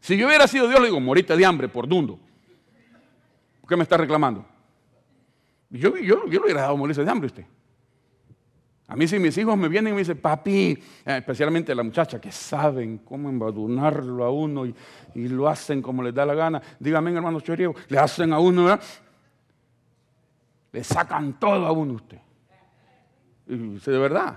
Si 0.00 0.16
yo 0.16 0.26
hubiera 0.26 0.46
sido 0.46 0.68
Dios, 0.68 0.80
le 0.80 0.86
digo, 0.86 1.00
morite 1.00 1.36
de 1.36 1.46
hambre 1.46 1.68
por 1.68 1.88
dundo. 1.88 2.18
Qué 3.66 3.76
me 3.76 3.84
está 3.84 3.96
reclamando? 3.96 4.44
Yo, 5.70 5.96
yo, 5.96 6.26
yo 6.26 6.40
le 6.40 6.40
hubiera 6.40 6.62
dado 6.62 6.76
morirse 6.76 7.02
de 7.02 7.10
hambre 7.10 7.26
a 7.26 7.28
usted. 7.28 7.46
A 8.92 8.94
mí 8.94 9.08
si 9.08 9.18
mis 9.18 9.38
hijos 9.38 9.56
me 9.56 9.70
vienen 9.70 9.94
y 9.94 9.94
me 9.94 10.00
dicen, 10.00 10.18
papi, 10.18 10.72
eh, 11.06 11.16
especialmente 11.16 11.74
la 11.74 11.82
muchacha, 11.82 12.20
que 12.20 12.30
saben 12.30 12.98
cómo 12.98 13.30
embadurnarlo 13.30 14.22
a 14.22 14.30
uno 14.30 14.66
y, 14.66 14.74
lo 15.14 15.48
hacen 15.48 15.80
como 15.80 16.02
les 16.02 16.12
da 16.12 16.26
la 16.26 16.34
gana. 16.34 16.60
Dígame, 16.78 17.10
hermano 17.10 17.40
Choriego, 17.40 17.74
le 17.88 17.98
hacen 17.98 18.34
a 18.34 18.38
uno, 18.38 18.64
¿verdad? 18.64 18.84
Le 20.72 20.84
sacan 20.84 21.40
todo 21.40 21.64
a 21.64 21.72
uno 21.72 21.94
usted. 21.94 22.18
Y 23.46 23.56
dice, 23.56 23.92
de 23.92 23.98
verdad. 23.98 24.36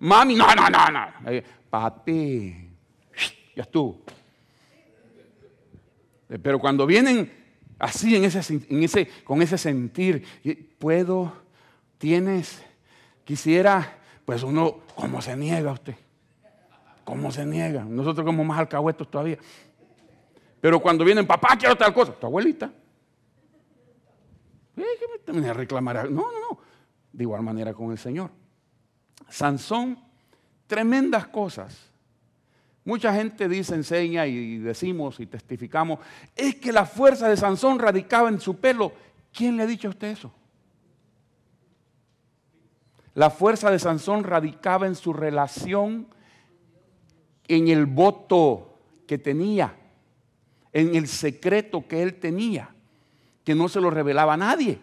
Mami, 0.00 0.34
no, 0.34 0.54
no, 0.54 0.68
no, 0.68 0.90
no. 0.90 1.06
Papi, 1.70 2.54
ya 3.56 3.62
estuvo. 3.62 4.02
Eh, 6.28 6.38
pero 6.38 6.58
cuando 6.58 6.84
vienen 6.84 7.32
así, 7.78 8.16
en 8.16 8.24
ese, 8.24 8.54
en 8.68 8.82
ese, 8.82 9.08
con 9.24 9.40
ese 9.40 9.56
sentir, 9.56 10.26
puedo, 10.78 11.32
tienes, 11.96 12.62
quisiera, 13.32 13.96
pues 14.26 14.42
uno, 14.42 14.80
¿cómo 14.94 15.22
se 15.22 15.34
niega 15.34 15.72
usted? 15.72 15.94
¿Cómo 17.02 17.32
se 17.32 17.46
niega? 17.46 17.82
Nosotros 17.82 18.26
como 18.26 18.44
más 18.44 18.58
alcahuetos 18.58 19.10
todavía. 19.10 19.38
Pero 20.60 20.80
cuando 20.80 21.02
vienen, 21.02 21.26
papá, 21.26 21.56
quiero 21.58 21.74
tal 21.74 21.94
cosa, 21.94 22.12
tu 22.12 22.26
abuelita. 22.26 22.70
¿Qué 24.76 25.32
me 25.32 25.50
reclamará? 25.54 26.04
No, 26.04 26.30
no, 26.30 26.40
no. 26.50 26.58
De 27.10 27.24
igual 27.24 27.40
manera 27.40 27.72
con 27.72 27.90
el 27.90 27.96
Señor. 27.96 28.30
Sansón, 29.30 29.98
tremendas 30.66 31.26
cosas 31.28 31.90
Mucha 32.84 33.14
gente 33.14 33.48
dice, 33.48 33.76
enseña 33.76 34.26
y 34.26 34.58
decimos 34.58 35.20
y 35.20 35.26
testificamos, 35.26 36.00
es 36.36 36.56
que 36.56 36.70
la 36.70 36.84
fuerza 36.84 37.30
de 37.30 37.36
Sansón 37.38 37.78
radicaba 37.78 38.28
en 38.28 38.40
su 38.40 38.56
pelo. 38.56 38.92
¿Quién 39.32 39.56
le 39.56 39.62
ha 39.62 39.66
dicho 39.66 39.88
a 39.88 39.92
usted 39.92 40.08
eso? 40.08 40.34
La 43.14 43.30
fuerza 43.30 43.70
de 43.70 43.78
Sansón 43.78 44.24
radicaba 44.24 44.86
en 44.86 44.94
su 44.94 45.12
relación, 45.12 46.06
en 47.46 47.68
el 47.68 47.86
voto 47.86 48.78
que 49.06 49.18
tenía, 49.18 49.76
en 50.72 50.94
el 50.94 51.06
secreto 51.08 51.86
que 51.86 52.02
él 52.02 52.14
tenía, 52.14 52.70
que 53.44 53.54
no 53.54 53.68
se 53.68 53.80
lo 53.80 53.90
revelaba 53.90 54.34
a 54.34 54.38
nadie. 54.38 54.78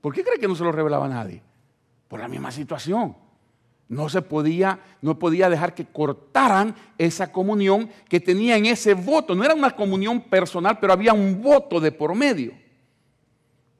¿Por 0.00 0.14
qué 0.14 0.22
cree 0.22 0.38
que 0.38 0.48
no 0.48 0.54
se 0.54 0.64
lo 0.64 0.72
revelaba 0.72 1.06
a 1.06 1.08
nadie? 1.08 1.42
Por 2.08 2.20
la 2.20 2.28
misma 2.28 2.50
situación. 2.50 3.16
No 3.88 4.10
se 4.10 4.20
podía, 4.20 4.80
no 5.00 5.18
podía 5.18 5.48
dejar 5.48 5.74
que 5.74 5.86
cortaran 5.86 6.74
esa 6.98 7.32
comunión 7.32 7.88
que 8.08 8.20
tenía 8.20 8.56
en 8.58 8.66
ese 8.66 8.92
voto. 8.92 9.34
No 9.34 9.44
era 9.44 9.54
una 9.54 9.74
comunión 9.74 10.20
personal, 10.20 10.78
pero 10.78 10.92
había 10.92 11.14
un 11.14 11.40
voto 11.40 11.80
de 11.80 11.90
por 11.90 12.14
medio. 12.14 12.52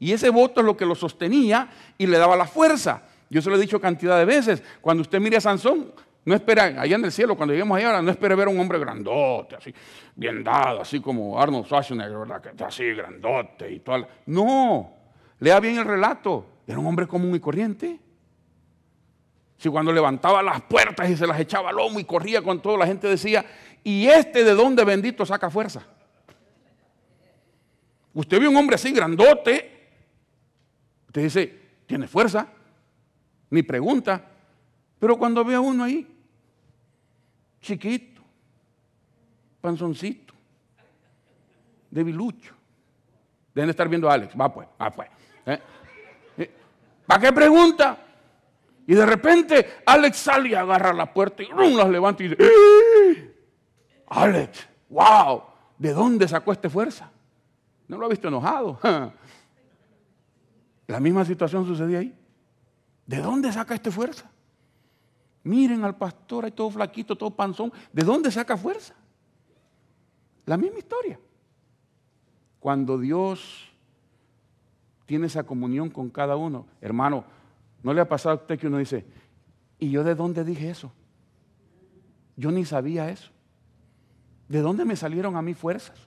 Y 0.00 0.12
ese 0.12 0.30
voto 0.30 0.60
es 0.60 0.66
lo 0.66 0.76
que 0.76 0.86
lo 0.86 0.94
sostenía 0.94 1.68
y 1.98 2.06
le 2.06 2.16
daba 2.16 2.36
la 2.36 2.46
fuerza. 2.46 3.02
Yo 3.30 3.42
se 3.42 3.50
lo 3.50 3.56
he 3.56 3.60
dicho 3.60 3.80
cantidad 3.80 4.18
de 4.18 4.24
veces. 4.24 4.62
Cuando 4.80 5.02
usted 5.02 5.20
mire 5.20 5.36
a 5.36 5.40
Sansón, 5.40 5.92
no 6.24 6.34
espera, 6.34 6.64
allá 6.64 6.96
en 6.96 7.04
el 7.04 7.12
cielo, 7.12 7.36
cuando 7.36 7.54
lleguemos 7.54 7.78
allá, 7.78 8.02
no 8.02 8.10
espere 8.10 8.34
ver 8.34 8.48
a 8.48 8.50
un 8.50 8.60
hombre 8.60 8.78
grandote, 8.78 9.56
así, 9.56 9.74
bien 10.14 10.44
dado, 10.44 10.82
así 10.82 11.00
como 11.00 11.40
Arnold 11.40 11.64
Schwarzenegger, 11.64 12.18
¿verdad? 12.18 12.40
Que 12.42 12.50
está 12.50 12.66
así, 12.66 12.84
grandote 12.84 13.70
y 13.70 13.80
todo. 13.80 14.06
No, 14.26 14.92
lea 15.38 15.58
bien 15.60 15.78
el 15.78 15.84
relato. 15.84 16.46
Era 16.66 16.78
un 16.78 16.86
hombre 16.86 17.06
común 17.06 17.34
y 17.34 17.40
corriente. 17.40 17.98
Si 19.56 19.70
cuando 19.70 19.90
levantaba 19.90 20.42
las 20.42 20.60
puertas 20.62 21.08
y 21.08 21.16
se 21.16 21.26
las 21.26 21.40
echaba 21.40 21.70
al 21.70 21.76
lomo 21.76 21.98
y 21.98 22.04
corría 22.04 22.42
con 22.42 22.60
todo, 22.60 22.76
la 22.76 22.86
gente 22.86 23.08
decía, 23.08 23.44
¿y 23.82 24.06
este 24.06 24.44
de 24.44 24.52
dónde 24.52 24.84
bendito 24.84 25.24
saca 25.24 25.48
fuerza? 25.48 25.86
Usted 28.12 28.38
ve 28.38 28.48
un 28.48 28.56
hombre 28.56 28.74
así 28.74 28.92
grandote, 28.92 29.88
usted 31.06 31.22
dice, 31.22 31.60
¿tiene 31.86 32.06
fuerza? 32.06 32.48
Ni 33.50 33.62
pregunta. 33.62 34.22
Pero 34.98 35.16
cuando 35.16 35.44
ve 35.44 35.54
a 35.54 35.60
uno 35.60 35.84
ahí, 35.84 36.06
chiquito, 37.60 38.22
panzoncito, 39.60 40.34
debilucho, 41.90 42.54
deben 43.54 43.68
de 43.68 43.70
estar 43.70 43.88
viendo 43.88 44.10
a 44.10 44.14
Alex, 44.14 44.34
va 44.38 44.52
pues, 44.52 44.68
va 44.80 44.90
pues. 44.90 45.08
¿eh? 45.46 45.60
¿Eh? 46.36 46.50
¿Para 47.06 47.20
qué 47.20 47.32
pregunta? 47.32 47.98
Y 48.86 48.94
de 48.94 49.06
repente 49.06 49.80
Alex 49.86 50.16
sale 50.16 50.48
y 50.48 50.54
agarra 50.54 50.92
la 50.92 51.12
puerta 51.12 51.42
y 51.42 51.46
¡rum! 51.46 51.76
las 51.76 51.88
levanta 51.88 52.24
y 52.24 52.28
dice, 52.28 52.42
¡Eh! 52.42 53.34
Alex, 54.08 54.66
wow, 54.88 55.42
¿de 55.76 55.92
dónde 55.92 56.26
sacó 56.26 56.52
esta 56.52 56.70
fuerza? 56.70 57.10
No 57.86 57.98
lo 57.98 58.06
ha 58.06 58.08
visto 58.08 58.28
enojado. 58.28 58.78
La 60.86 61.00
misma 61.00 61.24
situación 61.24 61.66
sucedía 61.66 61.98
ahí. 61.98 62.17
¿De 63.08 63.16
dónde 63.16 63.52
saca 63.52 63.74
esta 63.74 63.90
fuerza? 63.90 64.30
Miren 65.42 65.82
al 65.82 65.96
pastor 65.96 66.44
ahí 66.44 66.52
todo 66.52 66.70
flaquito, 66.70 67.16
todo 67.16 67.32
panzón. 67.32 67.72
¿De 67.92 68.04
dónde 68.04 68.30
saca 68.30 68.56
fuerza? 68.56 68.94
La 70.46 70.56
misma 70.56 70.78
historia. 70.78 71.18
Cuando 72.60 72.98
Dios 72.98 73.68
tiene 75.06 75.26
esa 75.26 75.42
comunión 75.42 75.90
con 75.90 76.08
cada 76.08 76.36
uno, 76.36 76.66
hermano, 76.80 77.24
¿No 77.82 77.92
le 77.92 78.00
ha 78.00 78.08
pasado 78.08 78.34
a 78.34 78.40
usted 78.40 78.58
que 78.58 78.66
uno 78.66 78.78
dice, 78.78 79.04
¿y 79.78 79.90
yo 79.90 80.02
de 80.04 80.14
dónde 80.14 80.44
dije 80.44 80.70
eso? 80.70 80.92
Yo 82.36 82.50
ni 82.50 82.64
sabía 82.64 83.10
eso. 83.10 83.30
¿De 84.48 84.60
dónde 84.60 84.84
me 84.84 84.96
salieron 84.96 85.36
a 85.36 85.42
mí 85.42 85.54
fuerzas? 85.54 85.98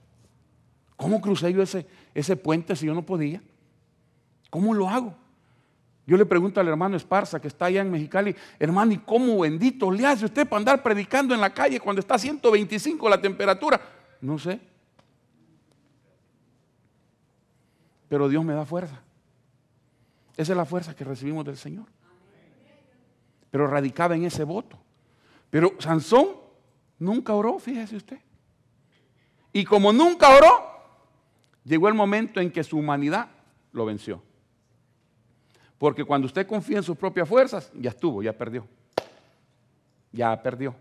¿Cómo 0.98 1.22
crucé 1.22 1.52
yo 1.54 1.62
ese, 1.62 1.88
ese 2.14 2.36
puente 2.36 2.76
si 2.76 2.86
yo 2.86 2.94
no 2.94 3.06
podía? 3.06 3.42
¿Cómo 4.50 4.74
lo 4.74 4.90
hago? 4.90 5.16
Yo 6.12 6.18
le 6.18 6.26
pregunto 6.26 6.60
al 6.60 6.68
hermano 6.68 6.98
Esparza 6.98 7.40
que 7.40 7.48
está 7.48 7.68
allá 7.68 7.80
en 7.80 7.90
Mexicali, 7.90 8.36
hermano, 8.60 8.92
¿y 8.92 8.98
cómo 8.98 9.40
bendito 9.40 9.90
le 9.90 10.06
hace 10.06 10.26
usted 10.26 10.46
para 10.46 10.58
andar 10.58 10.84
predicando 10.84 11.34
en 11.34 11.40
la 11.40 11.54
calle 11.54 11.80
cuando 11.80 12.02
está 12.02 12.16
a 12.16 12.20
125 12.20 13.08
la 13.08 13.22
temperatura? 13.22 13.80
No 14.20 14.38
sé. 14.38 14.60
Pero 18.10 18.28
Dios 18.28 18.44
me 18.44 18.54
da 18.54 18.66
fuerza. 18.66 19.00
Esa 20.36 20.52
es 20.52 20.58
la 20.58 20.66
fuerza 20.66 20.94
que 20.94 21.06
recibimos 21.06 21.46
del 21.46 21.56
Señor. 21.56 21.86
Pero 23.50 23.68
radicaba 23.68 24.14
en 24.14 24.26
ese 24.26 24.44
voto. 24.44 24.78
Pero 25.50 25.76
Sansón 25.80 26.28
nunca 27.00 27.34
oró, 27.36 27.58
fíjese 27.58 27.96
usted. 27.96 28.20
Y 29.54 29.64
como 29.64 29.94
nunca 29.94 30.28
oró, 30.28 30.74
llegó 31.64 31.88
el 31.88 31.94
momento 31.94 32.42
en 32.42 32.52
que 32.52 32.66
su 32.66 32.78
humanidad 32.78 33.30
lo 33.72 33.86
venció. 33.86 34.22
Porque 35.82 36.06
cuando 36.06 36.28
usted 36.28 36.46
confía 36.46 36.78
en 36.78 36.84
sus 36.84 36.96
propias 36.96 37.28
fuerzas, 37.28 37.72
ya 37.74 37.90
estuvo, 37.90 38.22
ya 38.22 38.34
perdió. 38.34 38.68
Ya 40.12 40.40
perdió. 40.40 40.76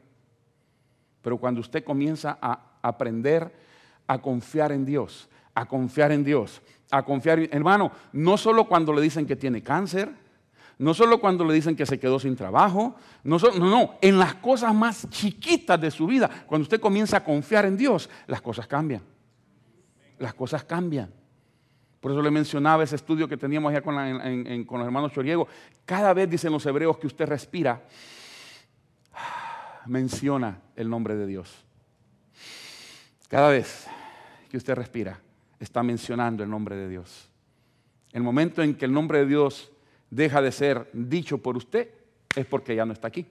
Pero 1.22 1.38
cuando 1.38 1.62
usted 1.62 1.82
comienza 1.82 2.36
a 2.38 2.76
aprender 2.82 3.50
a 4.06 4.20
confiar 4.20 4.72
en 4.72 4.84
Dios, 4.84 5.26
a 5.54 5.64
confiar 5.64 6.12
en 6.12 6.22
Dios, 6.22 6.60
a 6.90 7.02
confiar. 7.02 7.38
Hermano, 7.50 7.90
no 8.12 8.36
solo 8.36 8.68
cuando 8.68 8.92
le 8.92 9.00
dicen 9.00 9.24
que 9.24 9.36
tiene 9.36 9.62
cáncer, 9.62 10.12
no 10.76 10.92
solo 10.92 11.18
cuando 11.18 11.46
le 11.46 11.54
dicen 11.54 11.76
que 11.76 11.86
se 11.86 11.98
quedó 11.98 12.20
sin 12.20 12.36
trabajo, 12.36 12.94
no, 13.24 13.38
no, 13.38 13.70
no, 13.70 13.94
en 14.02 14.18
las 14.18 14.34
cosas 14.34 14.74
más 14.74 15.08
chiquitas 15.08 15.80
de 15.80 15.90
su 15.90 16.06
vida, 16.06 16.28
cuando 16.46 16.64
usted 16.64 16.78
comienza 16.78 17.16
a 17.16 17.24
confiar 17.24 17.64
en 17.64 17.78
Dios, 17.78 18.10
las 18.26 18.42
cosas 18.42 18.66
cambian. 18.66 19.00
Las 20.18 20.34
cosas 20.34 20.62
cambian. 20.62 21.19
Por 22.00 22.12
eso 22.12 22.22
le 22.22 22.30
mencionaba 22.30 22.82
ese 22.82 22.96
estudio 22.96 23.28
que 23.28 23.36
teníamos 23.36 23.70
allá 23.70 23.82
con, 23.82 23.94
los 23.94 24.86
hermanos 24.86 25.12
Choriego. 25.12 25.46
Cada 25.84 26.14
vez 26.14 26.30
dicen 26.30 26.50
los 26.50 26.64
hebreos 26.64 26.96
que 26.96 27.06
usted 27.06 27.26
respira, 27.26 27.82
menciona 29.86 30.60
el 30.76 30.88
nombre 30.88 31.14
de 31.14 31.26
Dios. 31.26 31.64
Cada 33.28 33.50
vez 33.50 33.86
que 34.50 34.56
usted 34.56 34.74
respira, 34.74 35.20
está 35.58 35.82
mencionando 35.82 36.42
el 36.42 36.48
nombre 36.48 36.74
de 36.74 36.88
Dios. 36.88 37.28
El 38.12 38.22
momento 38.22 38.62
en 38.62 38.74
que 38.74 38.86
el 38.86 38.92
nombre 38.92 39.18
de 39.18 39.26
Dios 39.26 39.70
deja 40.08 40.40
de 40.40 40.52
ser 40.52 40.88
dicho 40.94 41.38
por 41.38 41.56
usted 41.56 41.90
es 42.34 42.46
porque 42.46 42.74
ya 42.74 42.86
no 42.86 42.94
está 42.94 43.08
aquí. 43.08 43.26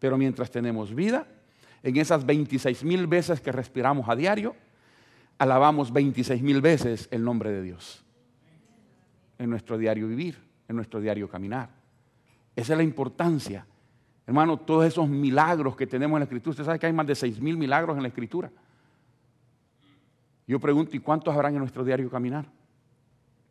Pero 0.00 0.18
mientras 0.18 0.50
tenemos 0.50 0.94
vida, 0.94 1.26
en 1.82 1.96
esas 1.96 2.26
26 2.26 2.82
mil 2.82 3.06
veces 3.06 3.40
que 3.40 3.52
respiramos 3.52 4.08
a 4.08 4.16
diario, 4.16 4.56
alabamos 5.38 5.92
26 5.92 6.42
mil 6.42 6.60
veces 6.60 7.08
el 7.10 7.22
nombre 7.24 7.50
de 7.50 7.62
Dios. 7.62 8.04
En 9.38 9.50
nuestro 9.50 9.76
diario 9.76 10.08
vivir, 10.08 10.38
en 10.68 10.76
nuestro 10.76 11.00
diario 11.00 11.28
caminar. 11.28 11.70
Esa 12.54 12.72
es 12.72 12.76
la 12.76 12.82
importancia. 12.82 13.66
Hermano, 14.26 14.56
todos 14.56 14.86
esos 14.86 15.08
milagros 15.08 15.76
que 15.76 15.86
tenemos 15.86 16.16
en 16.16 16.20
la 16.20 16.24
Escritura. 16.24 16.50
Usted 16.50 16.64
sabe 16.64 16.78
que 16.78 16.86
hay 16.86 16.92
más 16.92 17.06
de 17.06 17.14
6 17.14 17.40
mil 17.40 17.56
milagros 17.56 17.96
en 17.96 18.02
la 18.02 18.08
Escritura. 18.08 18.50
Yo 20.46 20.58
pregunto, 20.58 20.96
¿y 20.96 21.00
cuántos 21.00 21.34
habrán 21.34 21.54
en 21.54 21.60
nuestro 21.60 21.84
diario 21.84 22.08
caminar? 22.08 22.46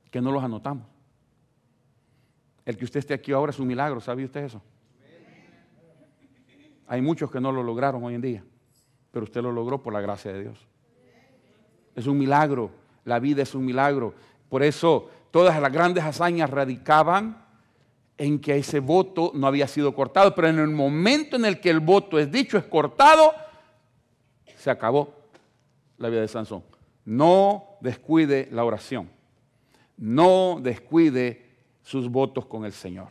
Que 0.09 0.21
no 0.21 0.31
los 0.31 0.43
anotamos. 0.43 0.87
El 2.65 2.77
que 2.77 2.85
usted 2.85 2.99
esté 2.99 3.13
aquí 3.13 3.31
ahora 3.31 3.51
es 3.51 3.59
un 3.59 3.67
milagro, 3.67 4.01
¿sabe 4.01 4.25
usted 4.25 4.45
eso? 4.45 4.61
Hay 6.87 7.01
muchos 7.01 7.29
que 7.29 7.39
no 7.39 7.51
lo 7.51 7.63
lograron 7.63 8.03
hoy 8.03 8.15
en 8.15 8.21
día, 8.21 8.43
pero 9.11 9.25
usted 9.25 9.41
lo 9.41 9.51
logró 9.51 9.83
por 9.83 9.93
la 9.93 10.01
gracia 10.01 10.33
de 10.33 10.41
Dios. 10.41 10.67
Es 11.95 12.07
un 12.07 12.17
milagro, 12.17 12.71
la 13.05 13.19
vida 13.19 13.43
es 13.43 13.55
un 13.55 13.65
milagro. 13.65 14.13
Por 14.49 14.63
eso 14.63 15.09
todas 15.31 15.59
las 15.61 15.71
grandes 15.71 16.03
hazañas 16.03 16.49
radicaban 16.49 17.45
en 18.17 18.39
que 18.39 18.57
ese 18.57 18.79
voto 18.79 19.31
no 19.33 19.47
había 19.47 19.67
sido 19.67 19.93
cortado, 19.93 20.33
pero 20.35 20.47
en 20.47 20.59
el 20.59 20.69
momento 20.69 21.35
en 21.35 21.45
el 21.45 21.59
que 21.59 21.69
el 21.69 21.79
voto 21.79 22.19
es 22.19 22.31
dicho, 22.31 22.57
es 22.57 22.65
cortado, 22.65 23.33
se 24.57 24.69
acabó 24.69 25.13
la 25.97 26.09
vida 26.09 26.21
de 26.21 26.27
Sansón. 26.27 26.63
No 27.03 27.77
descuide 27.81 28.47
la 28.51 28.63
oración, 28.63 29.09
no 29.97 30.59
descuide 30.61 31.45
sus 31.83 32.09
votos 32.09 32.45
con 32.45 32.65
el 32.65 32.71
Señor. 32.71 33.09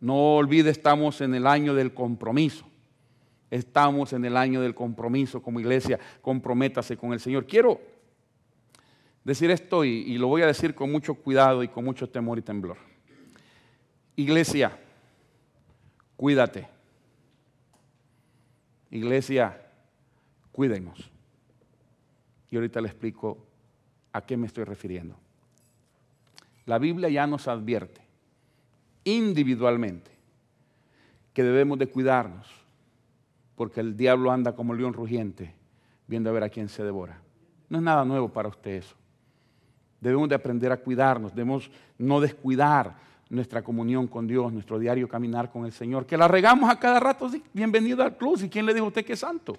No 0.00 0.36
olvide, 0.36 0.70
estamos 0.70 1.20
en 1.20 1.34
el 1.34 1.46
año 1.46 1.74
del 1.74 1.94
compromiso. 1.94 2.69
Estamos 3.50 4.12
en 4.12 4.24
el 4.24 4.36
año 4.36 4.60
del 4.60 4.74
compromiso 4.74 5.42
como 5.42 5.58
iglesia. 5.58 5.98
Comprométase 6.20 6.96
con 6.96 7.12
el 7.12 7.20
Señor. 7.20 7.46
Quiero 7.46 7.80
decir 9.24 9.50
esto 9.50 9.84
y, 9.84 10.16
lo 10.18 10.28
voy 10.28 10.42
a 10.42 10.46
decir 10.46 10.74
con 10.74 10.90
mucho 10.90 11.14
cuidado 11.14 11.62
y 11.62 11.68
con 11.68 11.84
mucho 11.84 12.08
temor 12.08 12.38
y 12.38 12.42
temblor. 12.42 12.76
Iglesia, 14.16 14.78
cuídate. 16.16 16.68
Iglesia, 18.90 19.60
cuídenos. 20.52 21.10
Y 22.50 22.56
ahorita 22.56 22.80
le 22.80 22.88
explico 22.88 23.46
a 24.12 24.20
qué 24.20 24.36
me 24.36 24.46
estoy 24.46 24.64
refiriendo. 24.64 25.16
La 26.66 26.78
Biblia 26.78 27.08
ya 27.08 27.26
nos 27.26 27.48
advierte 27.48 28.00
individualmente 29.04 30.10
que 31.32 31.42
debemos 31.42 31.78
de 31.78 31.86
cuidarnos, 31.86 32.48
porque 33.60 33.80
el 33.80 33.94
diablo 33.94 34.32
anda 34.32 34.54
como 34.54 34.72
león 34.72 34.94
rugiente, 34.94 35.52
viendo 36.06 36.30
a 36.30 36.32
ver 36.32 36.44
a 36.44 36.48
quién 36.48 36.70
se 36.70 36.82
devora. 36.82 37.20
No 37.68 37.76
es 37.76 37.84
nada 37.84 38.06
nuevo 38.06 38.30
para 38.30 38.48
usted 38.48 38.70
eso. 38.70 38.94
Debemos 40.00 40.30
de 40.30 40.34
aprender 40.34 40.72
a 40.72 40.78
cuidarnos, 40.78 41.34
debemos 41.34 41.70
no 41.98 42.22
descuidar 42.22 42.96
nuestra 43.28 43.60
comunión 43.60 44.06
con 44.06 44.26
Dios, 44.26 44.50
nuestro 44.50 44.78
diario 44.78 45.06
caminar 45.06 45.52
con 45.52 45.66
el 45.66 45.72
Señor. 45.72 46.06
Que 46.06 46.16
la 46.16 46.26
regamos 46.26 46.70
a 46.70 46.78
cada 46.78 47.00
rato, 47.00 47.30
bienvenido 47.52 48.02
al 48.02 48.16
club. 48.16 48.40
¿Y 48.42 48.48
quién 48.48 48.64
le 48.64 48.72
dijo 48.72 48.86
a 48.86 48.88
usted 48.88 49.04
que 49.04 49.12
es 49.12 49.20
santo? 49.20 49.58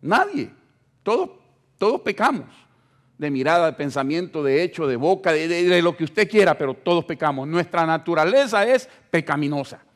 Nadie. 0.00 0.48
Todos, 1.02 1.30
todos 1.76 2.02
pecamos. 2.02 2.46
De 3.18 3.32
mirada, 3.32 3.66
de 3.66 3.72
pensamiento, 3.72 4.44
de 4.44 4.62
hecho, 4.62 4.86
de 4.86 4.94
boca, 4.94 5.32
de, 5.32 5.48
de 5.48 5.82
lo 5.82 5.96
que 5.96 6.04
usted 6.04 6.30
quiera, 6.30 6.56
pero 6.56 6.72
todos 6.72 7.04
pecamos. 7.04 7.48
Nuestra 7.48 7.84
naturaleza 7.84 8.64
es 8.64 8.88
pecaminosa. 9.10 9.89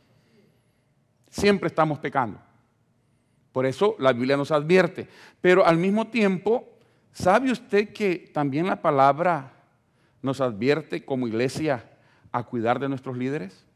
Siempre 1.35 1.67
estamos 1.67 1.99
pecando. 1.99 2.39
Por 3.51 3.67
eso 3.67 3.97
la 3.99 4.13
Biblia 4.13 4.37
nos 4.37 4.53
advierte. 4.53 5.09
Pero 5.41 5.67
al 5.67 5.79
mismo 5.79 6.07
tiempo, 6.07 6.69
¿sabe 7.11 7.51
usted 7.51 7.93
que 7.93 8.31
también 8.33 8.69
la 8.69 8.81
palabra 8.81 9.53
nos 10.23 10.41
advierte 10.41 11.05
como 11.05 11.27
iglesia 11.27 11.91
a 12.31 12.45
cuidar 12.45 12.79
de 12.79 12.89
nuestros 12.89 13.17
líderes? 13.17 13.67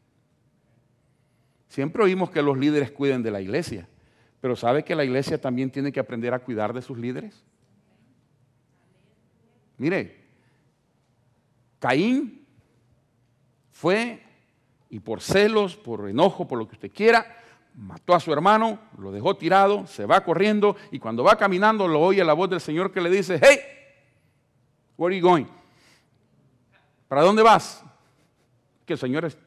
Siempre 1.67 2.01
oímos 2.01 2.29
que 2.29 2.41
los 2.41 2.57
líderes 2.57 2.91
cuiden 2.91 3.23
de 3.23 3.31
la 3.31 3.41
iglesia, 3.41 3.89
pero 4.39 4.55
¿sabe 4.55 4.85
que 4.85 4.95
la 4.95 5.03
iglesia 5.03 5.41
también 5.41 5.69
tiene 5.69 5.91
que 5.91 5.99
aprender 5.99 6.33
a 6.33 6.39
cuidar 6.39 6.71
de 6.71 6.81
sus 6.81 6.97
líderes? 6.97 7.43
Mire, 9.77 10.15
Caín 11.79 12.45
fue 13.73 14.23
y 14.89 14.99
por 14.99 15.19
celos, 15.19 15.75
por 15.75 16.09
enojo, 16.09 16.47
por 16.47 16.57
lo 16.57 16.65
que 16.65 16.75
usted 16.75 16.91
quiera, 16.91 17.35
mató 17.79 18.13
a 18.13 18.19
su 18.19 18.33
hermano, 18.33 18.77
lo 18.97 19.11
dejó 19.11 19.37
tirado, 19.37 19.87
se 19.87 20.05
va 20.05 20.23
corriendo 20.23 20.75
y 20.91 20.99
cuando 20.99 21.23
va 21.23 21.37
caminando 21.37 21.87
lo 21.87 22.01
oye 22.01 22.23
la 22.25 22.33
voz 22.33 22.49
del 22.49 22.59
Señor 22.59 22.91
que 22.91 22.99
le 22.99 23.09
dice, 23.09 23.39
hey, 23.41 23.57
where 24.97 25.15
are 25.15 25.19
you 25.19 25.25
going? 25.25 25.45
¿Para 27.07 27.21
dónde 27.21 27.41
vas? 27.41 27.83
Que 28.85 28.93
el 28.93 28.99
Señor 28.99 29.25
es 29.25 29.37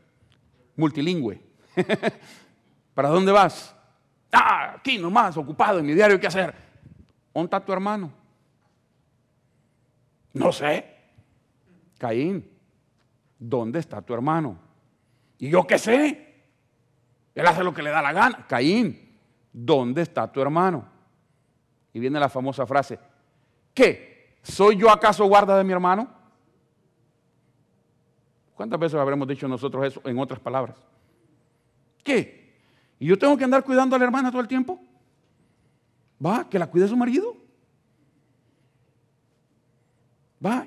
multilingüe. 0.76 1.42
¿Para 2.94 3.10
dónde 3.10 3.32
vas? 3.32 3.74
Ah, 4.32 4.76
aquí 4.78 4.98
nomás, 4.98 5.36
ocupado 5.36 5.78
en 5.78 5.86
mi 5.86 5.92
diario, 5.92 6.18
¿qué 6.18 6.26
hacer? 6.26 6.54
¿Dónde 7.34 7.46
está 7.46 7.60
tu 7.62 7.72
hermano? 7.72 8.10
No 10.32 10.50
sé. 10.52 10.86
Caín, 11.98 12.50
¿dónde 13.38 13.78
está 13.78 14.00
tu 14.00 14.14
hermano? 14.14 14.58
¿Y 15.38 15.50
yo 15.50 15.66
qué 15.66 15.78
sé? 15.78 16.31
Él 17.34 17.46
hace 17.46 17.64
lo 17.64 17.72
que 17.72 17.82
le 17.82 17.90
da 17.90 18.02
la 18.02 18.12
gana. 18.12 18.46
Caín, 18.46 19.18
¿dónde 19.52 20.02
está 20.02 20.30
tu 20.30 20.40
hermano? 20.40 20.84
Y 21.92 22.00
viene 22.00 22.18
la 22.18 22.28
famosa 22.28 22.66
frase, 22.66 22.98
¿qué? 23.74 24.36
¿Soy 24.42 24.76
yo 24.76 24.90
acaso 24.90 25.24
guarda 25.26 25.56
de 25.56 25.64
mi 25.64 25.72
hermano? 25.72 26.08
¿Cuántas 28.54 28.78
veces 28.78 28.98
habremos 28.98 29.26
dicho 29.28 29.48
nosotros 29.48 29.86
eso 29.86 30.00
en 30.04 30.18
otras 30.18 30.40
palabras? 30.40 30.76
¿Qué? 32.02 32.42
¿Y 32.98 33.06
yo 33.06 33.18
tengo 33.18 33.36
que 33.36 33.44
andar 33.44 33.64
cuidando 33.64 33.96
a 33.96 33.98
la 33.98 34.04
hermana 34.04 34.30
todo 34.30 34.40
el 34.40 34.48
tiempo? 34.48 34.80
¿Va? 36.24 36.48
¿Que 36.48 36.58
la 36.58 36.68
cuide 36.68 36.86
su 36.86 36.96
marido? 36.96 37.36
¿Va? 40.44 40.66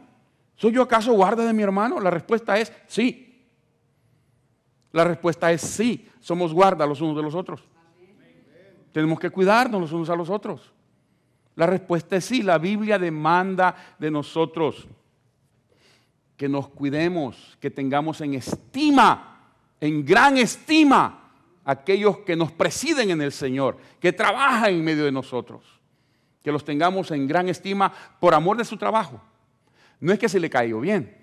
¿Soy 0.56 0.72
yo 0.72 0.82
acaso 0.82 1.14
guarda 1.14 1.46
de 1.46 1.54
mi 1.54 1.64
hermano? 1.64 2.00
La 2.00 2.10
respuesta 2.10 2.58
es 2.58 2.72
sí. 2.88 3.25
La 4.96 5.04
respuesta 5.04 5.52
es 5.52 5.60
sí. 5.60 6.08
Somos 6.22 6.54
guarda 6.54 6.88
los 6.88 7.02
unos 7.02 7.18
de 7.18 7.22
los 7.22 7.36
otros. 7.36 7.62
Tenemos 8.94 9.20
que 9.20 9.30
cuidarnos 9.30 9.82
los 9.82 9.92
unos 9.92 10.10
a 10.10 10.16
los 10.16 10.30
otros. 10.30 10.72
La 11.54 11.66
respuesta 11.66 12.16
es 12.16 12.24
sí. 12.24 12.42
La 12.42 12.58
Biblia 12.58 12.98
demanda 12.98 13.76
de 14.00 14.10
nosotros 14.10 14.88
que 16.38 16.48
nos 16.48 16.70
cuidemos, 16.70 17.58
que 17.60 17.70
tengamos 17.70 18.22
en 18.22 18.36
estima, 18.36 19.52
en 19.82 20.06
gran 20.06 20.38
estima, 20.38 21.30
aquellos 21.66 22.20
que 22.20 22.38
nos 22.38 22.54
presiden 22.54 23.10
en 23.10 23.22
el 23.22 23.34
Señor, 23.34 23.78
que 24.00 24.14
trabajan 24.14 24.76
en 24.76 24.82
medio 24.86 25.04
de 25.04 25.12
nosotros, 25.12 25.66
que 26.42 26.54
los 26.54 26.64
tengamos 26.64 27.12
en 27.12 27.28
gran 27.28 27.50
estima 27.50 27.92
por 28.22 28.34
amor 28.34 28.56
de 28.56 28.64
su 28.64 28.78
trabajo. 28.78 29.22
No 30.00 30.14
es 30.14 30.20
que 30.20 30.30
si 30.30 30.40
le 30.40 30.50
caigo 30.50 30.80
bien, 30.80 31.18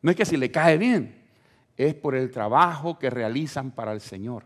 no 0.00 0.10
es 0.10 0.16
que 0.16 0.24
si 0.24 0.38
le 0.38 0.50
cae 0.50 0.78
bien, 0.78 1.21
es 1.76 1.94
por 1.94 2.14
el 2.14 2.30
trabajo 2.30 2.98
que 2.98 3.10
realizan 3.10 3.70
para 3.70 3.92
el 3.92 4.00
Señor. 4.00 4.44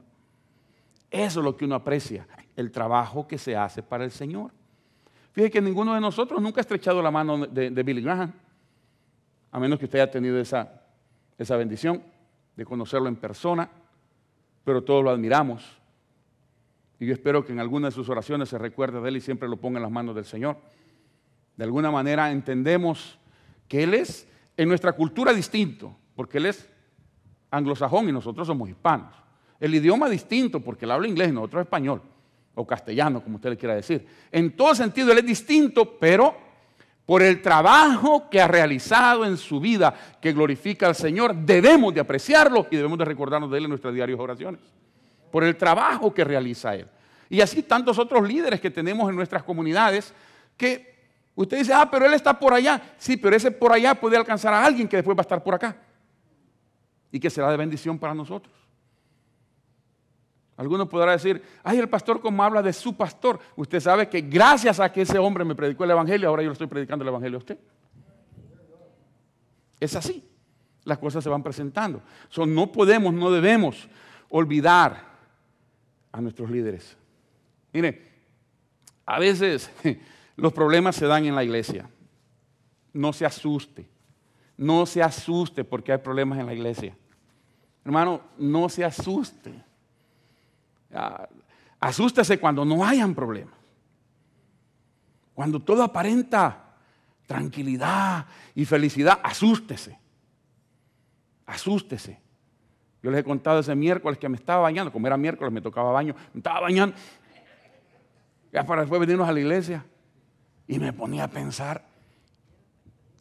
Eso 1.10 1.40
es 1.40 1.44
lo 1.44 1.56
que 1.56 1.64
uno 1.64 1.74
aprecia, 1.74 2.26
el 2.56 2.70
trabajo 2.70 3.26
que 3.26 3.38
se 3.38 3.56
hace 3.56 3.82
para 3.82 4.04
el 4.04 4.10
Señor. 4.10 4.52
Fíjese 5.32 5.50
que 5.50 5.60
ninguno 5.60 5.94
de 5.94 6.00
nosotros 6.00 6.40
nunca 6.40 6.60
ha 6.60 6.62
estrechado 6.62 7.02
la 7.02 7.10
mano 7.10 7.46
de, 7.46 7.82
Billy 7.82 8.00
Graham 8.00 8.32
a 9.50 9.60
menos 9.60 9.78
que 9.78 9.86
usted 9.86 10.00
haya 10.00 10.10
tenido 10.10 10.38
esa, 10.38 10.82
esa 11.38 11.56
bendición 11.56 12.02
de 12.56 12.64
conocerlo 12.64 13.08
en 13.08 13.16
persona, 13.16 13.70
pero 14.64 14.82
todos 14.82 15.04
lo 15.04 15.10
admiramos. 15.10 15.64
Y 16.98 17.06
yo 17.06 17.12
espero 17.12 17.44
que 17.44 17.52
en 17.52 17.60
alguna 17.60 17.88
de 17.88 17.92
sus 17.92 18.08
oraciones 18.08 18.48
se 18.48 18.58
recuerde 18.58 19.00
de 19.00 19.08
él 19.08 19.16
y 19.16 19.20
siempre 19.20 19.48
lo 19.48 19.56
ponga 19.58 19.78
en 19.78 19.82
las 19.82 19.92
manos 19.92 20.14
del 20.14 20.24
Señor. 20.24 20.58
De 21.56 21.64
alguna 21.64 21.90
manera 21.90 22.30
entendemos 22.30 23.18
que 23.68 23.82
Él 23.82 23.94
es 23.94 24.28
en 24.56 24.68
nuestra 24.68 24.92
cultura 24.92 25.32
distinto, 25.32 25.96
porque 26.14 26.38
Él 26.38 26.46
es 26.46 26.68
anglosajón 27.50 28.08
y 28.08 28.12
nosotros 28.12 28.46
somos 28.46 28.68
hispanos. 28.68 29.14
El 29.58 29.74
idioma 29.74 30.08
distinto, 30.08 30.60
porque 30.60 30.84
Él 30.84 30.90
habla 30.90 31.08
inglés 31.08 31.28
y 31.28 31.32
nosotros 31.32 31.62
español, 31.62 32.02
o 32.54 32.66
castellano, 32.66 33.22
como 33.22 33.36
usted 33.36 33.50
le 33.50 33.56
quiera 33.56 33.74
decir. 33.74 34.06
En 34.30 34.56
todo 34.56 34.74
sentido 34.74 35.12
Él 35.12 35.18
es 35.18 35.26
distinto, 35.26 35.98
pero 35.98 36.36
por 37.06 37.22
el 37.22 37.40
trabajo 37.40 38.28
que 38.28 38.40
ha 38.40 38.48
realizado 38.48 39.24
en 39.24 39.36
su 39.36 39.60
vida 39.60 39.94
que 40.20 40.32
glorifica 40.32 40.88
al 40.88 40.96
Señor, 40.96 41.34
debemos 41.34 41.94
de 41.94 42.00
apreciarlo 42.00 42.66
y 42.70 42.76
debemos 42.76 42.98
de 42.98 43.04
recordarnos 43.04 43.50
de 43.50 43.58
Él 43.58 43.64
en 43.64 43.70
nuestras 43.70 43.94
diarias 43.94 44.18
oraciones. 44.18 44.60
Por 45.30 45.44
el 45.44 45.56
trabajo 45.56 46.12
que 46.12 46.24
realiza 46.24 46.74
Él. 46.74 46.88
Y 47.28 47.40
así 47.40 47.62
tantos 47.62 47.98
otros 47.98 48.26
líderes 48.26 48.60
que 48.60 48.70
tenemos 48.70 49.08
en 49.08 49.16
nuestras 49.16 49.42
comunidades 49.42 50.12
que 50.56 50.96
usted 51.34 51.58
dice, 51.58 51.72
ah, 51.72 51.88
pero 51.90 52.06
Él 52.06 52.14
está 52.14 52.38
por 52.38 52.52
allá. 52.52 52.94
Sí, 52.98 53.16
pero 53.16 53.36
ese 53.36 53.52
por 53.52 53.72
allá 53.72 53.94
puede 53.94 54.16
alcanzar 54.16 54.52
a 54.52 54.64
alguien 54.64 54.88
que 54.88 54.96
después 54.96 55.16
va 55.16 55.20
a 55.20 55.22
estar 55.22 55.42
por 55.42 55.54
acá. 55.54 55.76
Y 57.16 57.20
que 57.20 57.30
será 57.30 57.50
de 57.50 57.56
bendición 57.56 57.98
para 57.98 58.12
nosotros. 58.12 58.54
Algunos 60.54 60.86
podrán 60.86 61.16
decir, 61.16 61.42
ay, 61.64 61.78
el 61.78 61.88
pastor 61.88 62.20
como 62.20 62.44
habla 62.44 62.62
de 62.62 62.74
su 62.74 62.94
pastor. 62.94 63.40
Usted 63.56 63.80
sabe 63.80 64.06
que 64.06 64.20
gracias 64.20 64.80
a 64.80 64.92
que 64.92 65.00
ese 65.00 65.18
hombre 65.18 65.42
me 65.42 65.54
predicó 65.54 65.84
el 65.84 65.92
Evangelio, 65.92 66.28
ahora 66.28 66.42
yo 66.42 66.50
le 66.50 66.52
estoy 66.52 66.66
predicando 66.66 67.04
el 67.04 67.08
Evangelio 67.08 67.38
a 67.38 67.38
usted. 67.38 67.58
Es 69.80 69.96
así. 69.96 70.28
Las 70.84 70.98
cosas 70.98 71.24
se 71.24 71.30
van 71.30 71.42
presentando. 71.42 72.02
no 72.46 72.70
podemos, 72.70 73.14
no 73.14 73.30
debemos 73.30 73.88
olvidar 74.28 75.02
a 76.12 76.20
nuestros 76.20 76.50
líderes. 76.50 76.98
Mire, 77.72 78.12
a 79.06 79.18
veces 79.18 79.70
los 80.36 80.52
problemas 80.52 80.96
se 80.96 81.06
dan 81.06 81.24
en 81.24 81.34
la 81.34 81.44
iglesia. 81.44 81.88
No 82.92 83.14
se 83.14 83.24
asuste. 83.24 83.88
No 84.58 84.84
se 84.84 85.02
asuste 85.02 85.64
porque 85.64 85.92
hay 85.92 85.98
problemas 85.98 86.38
en 86.38 86.44
la 86.44 86.52
iglesia. 86.52 86.94
Hermano, 87.86 88.20
no 88.38 88.68
se 88.68 88.84
asuste. 88.84 89.54
Asústese 91.78 92.40
cuando 92.40 92.64
no 92.64 92.84
hayan 92.84 93.14
problemas. 93.14 93.54
Cuando 95.32 95.60
todo 95.60 95.84
aparenta 95.84 96.74
tranquilidad 97.28 98.26
y 98.56 98.64
felicidad, 98.64 99.20
asústese. 99.22 99.96
Asústese. 101.46 102.18
Yo 103.04 103.12
les 103.12 103.20
he 103.20 103.24
contado 103.24 103.60
ese 103.60 103.76
miércoles 103.76 104.18
que 104.18 104.28
me 104.28 104.36
estaba 104.36 104.62
bañando, 104.62 104.90
como 104.92 105.06
era 105.06 105.16
miércoles 105.16 105.52
me 105.52 105.60
tocaba 105.60 105.92
baño, 105.92 106.16
me 106.32 106.38
estaba 106.40 106.62
bañando. 106.62 106.96
Ya 108.52 108.66
para 108.66 108.80
después 108.80 109.00
venirnos 109.00 109.28
a 109.28 109.32
la 109.32 109.38
iglesia 109.38 109.86
y 110.66 110.80
me 110.80 110.92
ponía 110.92 111.22
a 111.22 111.28
pensar, 111.28 111.84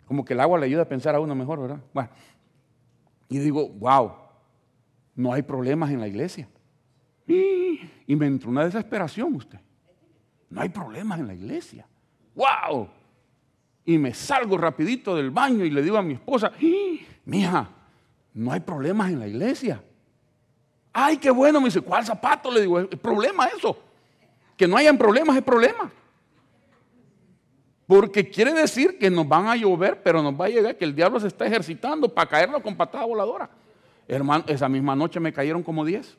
como 0.08 0.26
que 0.26 0.34
el 0.34 0.40
agua 0.40 0.58
le 0.58 0.66
ayuda 0.66 0.82
a 0.82 0.90
pensar 0.90 1.14
a 1.14 1.20
uno 1.20 1.36
mejor, 1.36 1.62
¿verdad? 1.62 1.82
Bueno, 1.94 2.10
y 3.30 3.38
digo, 3.38 3.70
wow, 3.70 4.25
no 5.16 5.34
hay 5.34 5.42
problemas 5.42 5.92
en 5.92 6.00
la 6.00 6.08
iglesia. 6.08 6.48
Y 7.28 8.16
me 8.16 8.28
entró 8.28 8.50
una 8.50 8.66
desesperación 8.66 9.34
usted. 9.34 9.60
No 10.50 10.62
hay 10.62 10.70
problemas 10.70 11.20
en 11.20 11.28
la 11.28 11.34
iglesia. 11.34 11.88
¡Wow! 12.36 12.90
Y 13.86 13.98
me 13.98 14.14
salgo 14.14 14.58
rapidito 14.58 15.16
del 15.16 15.32
baño 15.32 15.64
y 15.64 15.70
le 15.70 15.82
digo 15.82 15.98
a 15.98 16.02
mi 16.02 16.14
esposa, 16.14 16.52
mija, 17.24 17.70
no 18.34 18.52
hay 18.52 18.60
problemas 18.60 19.12
en 19.12 19.20
la 19.20 19.28
iglesia. 19.28 19.82
Ay, 20.92 21.18
qué 21.18 21.30
bueno, 21.30 21.60
me 21.60 21.68
dice, 21.68 21.82
¿cuál 21.82 22.06
zapato? 22.06 22.52
Le 22.52 22.62
digo, 22.62 22.80
¿es 22.80 23.00
problema 23.00 23.48
eso? 23.48 23.78
Que 24.56 24.68
no 24.68 24.78
hayan 24.78 24.98
problemas 24.98 25.36
es 25.36 25.44
problema. 25.44 25.92
Porque 27.88 28.30
quiere 28.30 28.54
decir 28.54 28.98
que 28.98 29.10
nos 29.10 29.28
van 29.28 29.48
a 29.48 29.56
llover, 29.56 30.02
pero 30.02 30.24
nos 30.24 30.40
va 30.40 30.46
a 30.46 30.50
llegar 30.50 30.78
que 30.78 30.86
el 30.86 30.96
diablo 30.96 31.20
se 31.20 31.28
está 31.28 31.46
ejercitando 31.46 32.10
para 32.10 32.30
caernos 32.30 32.62
con 32.62 32.76
patada 32.76 33.06
voladora. 33.06 33.50
Hermano, 34.08 34.46
esa 34.48 34.70
misma 34.70 34.96
noche 34.96 35.20
me 35.20 35.34
cayeron 35.34 35.64
como 35.64 35.84
10. 35.84 36.18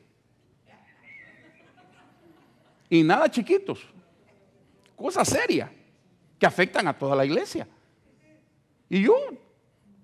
Y 2.89 3.03
nada 3.03 3.29
chiquitos. 3.29 3.79
Cosas 4.95 5.27
serias 5.27 5.69
que 6.39 6.45
afectan 6.45 6.87
a 6.87 6.97
toda 6.97 7.15
la 7.15 7.25
iglesia. 7.25 7.67
Y 8.89 9.01
yo, 9.01 9.15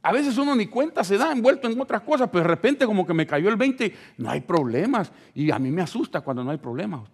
a 0.01 0.11
veces 0.11 0.37
uno 0.37 0.55
ni 0.55 0.67
cuenta 0.67 1.03
se 1.03 1.17
da 1.17 1.31
envuelto 1.31 1.67
en 1.67 1.79
otras 1.79 2.01
cosas, 2.01 2.29
pero 2.29 2.43
de 2.43 2.49
repente 2.49 2.85
como 2.85 3.05
que 3.05 3.13
me 3.13 3.25
cayó 3.25 3.49
el 3.49 3.55
20, 3.55 3.95
no 4.17 4.29
hay 4.29 4.41
problemas. 4.41 5.11
Y 5.33 5.51
a 5.51 5.59
mí 5.59 5.71
me 5.71 5.81
asusta 5.81 6.21
cuando 6.21 6.43
no 6.43 6.51
hay 6.51 6.57
problemas. 6.57 7.09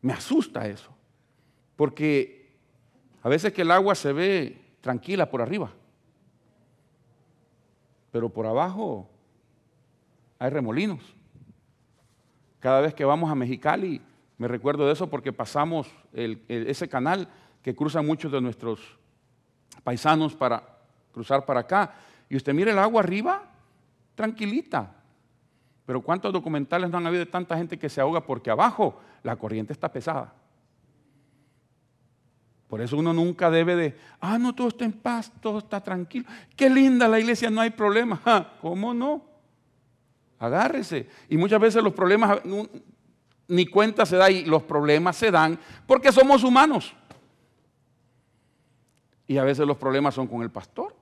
Me 0.00 0.12
asusta 0.12 0.66
eso. 0.68 0.90
Porque 1.76 2.52
a 3.22 3.28
veces 3.28 3.52
que 3.52 3.62
el 3.62 3.70
agua 3.70 3.94
se 3.94 4.12
ve 4.12 4.58
tranquila 4.80 5.30
por 5.30 5.42
arriba, 5.42 5.72
pero 8.14 8.28
por 8.28 8.46
abajo 8.46 9.10
hay 10.38 10.48
remolinos. 10.48 11.00
Cada 12.60 12.80
vez 12.80 12.94
que 12.94 13.04
vamos 13.04 13.28
a 13.28 13.34
Mexicali, 13.34 14.00
me 14.38 14.46
recuerdo 14.46 14.86
de 14.86 14.92
eso 14.92 15.10
porque 15.10 15.32
pasamos 15.32 15.90
ese 16.12 16.88
canal 16.88 17.26
que 17.60 17.74
cruza 17.74 18.02
muchos 18.02 18.30
de 18.30 18.40
nuestros 18.40 18.78
paisanos 19.82 20.36
para 20.36 20.62
cruzar 21.10 21.44
para 21.44 21.58
acá. 21.58 21.92
Y 22.28 22.36
usted 22.36 22.54
mire 22.54 22.70
el 22.70 22.78
agua 22.78 23.02
arriba, 23.02 23.50
tranquilita. 24.14 24.94
Pero 25.84 26.00
¿cuántos 26.00 26.32
documentales 26.32 26.90
no 26.90 26.98
han 26.98 27.08
habido 27.08 27.24
de 27.24 27.32
tanta 27.32 27.56
gente 27.56 27.80
que 27.80 27.88
se 27.88 28.00
ahoga 28.00 28.24
porque 28.24 28.48
abajo 28.48 28.96
la 29.24 29.34
corriente 29.34 29.72
está 29.72 29.90
pesada? 29.90 30.32
Por 32.74 32.80
eso 32.80 32.96
uno 32.96 33.12
nunca 33.12 33.52
debe 33.52 33.76
de, 33.76 33.96
ah, 34.20 34.36
no, 34.36 34.52
todo 34.52 34.66
está 34.66 34.84
en 34.84 34.94
paz, 34.94 35.30
todo 35.40 35.58
está 35.58 35.80
tranquilo. 35.80 36.26
Qué 36.56 36.68
linda 36.68 37.06
la 37.06 37.20
iglesia, 37.20 37.48
no 37.48 37.60
hay 37.60 37.70
problema. 37.70 38.20
¿Cómo 38.60 38.92
no? 38.92 39.24
Agárrese. 40.40 41.08
Y 41.28 41.36
muchas 41.36 41.60
veces 41.60 41.84
los 41.84 41.92
problemas, 41.92 42.40
ni 43.46 43.66
cuenta 43.66 44.04
se 44.04 44.16
da 44.16 44.28
y 44.28 44.44
los 44.44 44.64
problemas 44.64 45.14
se 45.14 45.30
dan 45.30 45.56
porque 45.86 46.10
somos 46.10 46.42
humanos. 46.42 46.92
Y 49.28 49.36
a 49.36 49.44
veces 49.44 49.68
los 49.68 49.76
problemas 49.76 50.12
son 50.12 50.26
con 50.26 50.42
el 50.42 50.50
pastor. 50.50 50.96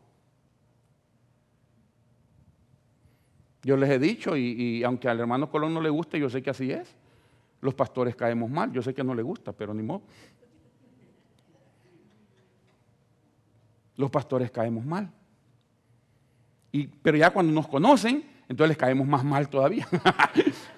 Yo 3.63 3.79
les 3.79 3.89
he 3.89 3.99
dicho, 3.99 4.37
y, 4.37 4.43
y, 4.43 4.85
aunque 4.85 5.09
al 5.09 5.21
hermano 5.21 5.51
Colón 5.51 5.73
no 5.73 5.81
le 5.81 5.89
guste, 5.89 6.21
yo 6.21 6.29
sé 6.29 6.43
que 6.43 6.51
así 6.51 6.71
es. 6.71 6.95
Los 7.63 7.73
pastores 7.73 8.15
caemos 8.15 8.51
mal. 8.51 8.71
Yo 8.73 8.83
sé 8.83 8.93
que 8.93 9.03
no 9.03 9.15
le 9.15 9.23
gusta, 9.23 9.53
pero 9.55 9.73
ni 9.73 9.83
modo. 9.83 10.03
Los 13.97 14.11
pastores 14.11 14.51
caemos 14.51 14.85
mal. 14.85 15.11
Y, 16.71 16.87
pero 16.87 17.17
ya 17.17 17.31
cuando 17.31 17.53
nos 17.53 17.69
conocen, 17.69 18.25
entonces 18.49 18.69
les 18.69 18.77
caemos 18.77 19.07
más 19.07 19.25
mal 19.25 19.49
todavía. 19.49 19.87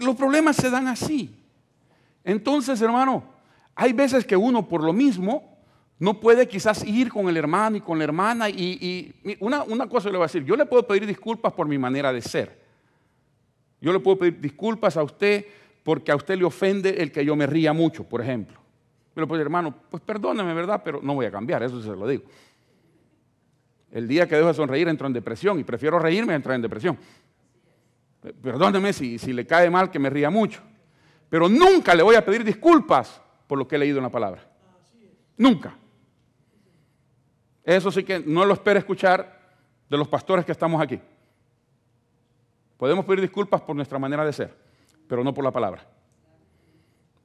los 0.00 0.16
problemas 0.16 0.56
se 0.56 0.70
dan 0.70 0.88
así. 0.88 1.34
Entonces, 2.22 2.80
hermano, 2.80 3.24
hay 3.74 3.92
veces 3.92 4.24
que 4.24 4.36
uno 4.36 4.68
por 4.68 4.82
lo 4.82 4.92
mismo 4.92 5.58
no 5.98 6.20
puede 6.20 6.48
quizás 6.48 6.84
ir 6.84 7.10
con 7.10 7.28
el 7.28 7.36
hermano 7.36 7.76
y 7.76 7.80
con 7.80 7.98
la 7.98 8.04
hermana. 8.04 8.48
Y, 8.48 9.14
una, 9.40 9.62
una, 9.62 9.88
cosa 9.88 10.10
le 10.10 10.16
voy 10.16 10.24
a 10.24 10.26
decir, 10.26 10.44
yo 10.44 10.56
le 10.56 10.66
puedo 10.66 10.86
pedir 10.86 11.06
disculpas 11.06 11.52
por 11.52 11.66
mi 11.66 11.78
manera 11.78 12.12
de 12.12 12.20
ser. 12.20 12.64
Yo 13.80 13.92
le 13.92 14.00
puedo 14.00 14.18
pedir 14.18 14.40
disculpas 14.40 14.96
a 14.96 15.02
usted 15.02 15.46
porque 15.82 16.10
a 16.10 16.16
usted 16.16 16.38
le 16.38 16.44
ofende 16.44 17.02
el 17.02 17.12
que 17.12 17.24
yo 17.24 17.36
me 17.36 17.46
ría 17.46 17.72
mucho, 17.72 18.04
por 18.04 18.22
ejemplo. 18.22 18.63
Pero 19.14 19.28
pues 19.28 19.40
hermano, 19.40 19.74
pues 19.90 20.02
perdóneme, 20.02 20.52
¿verdad? 20.52 20.82
Pero 20.84 21.00
no 21.02 21.14
voy 21.14 21.26
a 21.26 21.30
cambiar, 21.30 21.62
eso 21.62 21.80
se 21.80 21.88
lo 21.88 22.06
digo. 22.06 22.24
El 23.92 24.08
día 24.08 24.26
que 24.26 24.34
dejo 24.34 24.48
de 24.48 24.54
sonreír 24.54 24.88
entro 24.88 25.06
en 25.06 25.12
depresión 25.12 25.58
y 25.60 25.64
prefiero 25.64 26.00
reírme 26.00 26.32
a 26.32 26.36
entrar 26.36 26.56
en 26.56 26.62
depresión. 26.62 26.98
Perdóneme 28.42 28.92
si, 28.92 29.18
si 29.18 29.32
le 29.32 29.46
cae 29.46 29.70
mal 29.70 29.90
que 29.90 30.00
me 30.00 30.10
ría 30.10 30.30
mucho. 30.30 30.60
Pero 31.30 31.48
nunca 31.48 31.94
le 31.94 32.02
voy 32.02 32.16
a 32.16 32.24
pedir 32.24 32.42
disculpas 32.42 33.20
por 33.46 33.56
lo 33.56 33.68
que 33.68 33.76
he 33.76 33.78
leído 33.78 33.98
en 33.98 34.04
la 34.04 34.10
palabra. 34.10 34.42
Nunca. 35.36 35.76
Eso 37.62 37.90
sí 37.90 38.02
que 38.02 38.18
no 38.20 38.44
lo 38.44 38.54
espero 38.54 38.78
escuchar 38.78 39.40
de 39.88 39.96
los 39.96 40.08
pastores 40.08 40.44
que 40.44 40.52
estamos 40.52 40.80
aquí. 40.80 41.00
Podemos 42.76 43.04
pedir 43.04 43.20
disculpas 43.20 43.60
por 43.62 43.76
nuestra 43.76 43.98
manera 43.98 44.24
de 44.24 44.32
ser, 44.32 44.54
pero 45.06 45.22
no 45.22 45.32
por 45.32 45.44
la 45.44 45.52
palabra. 45.52 45.86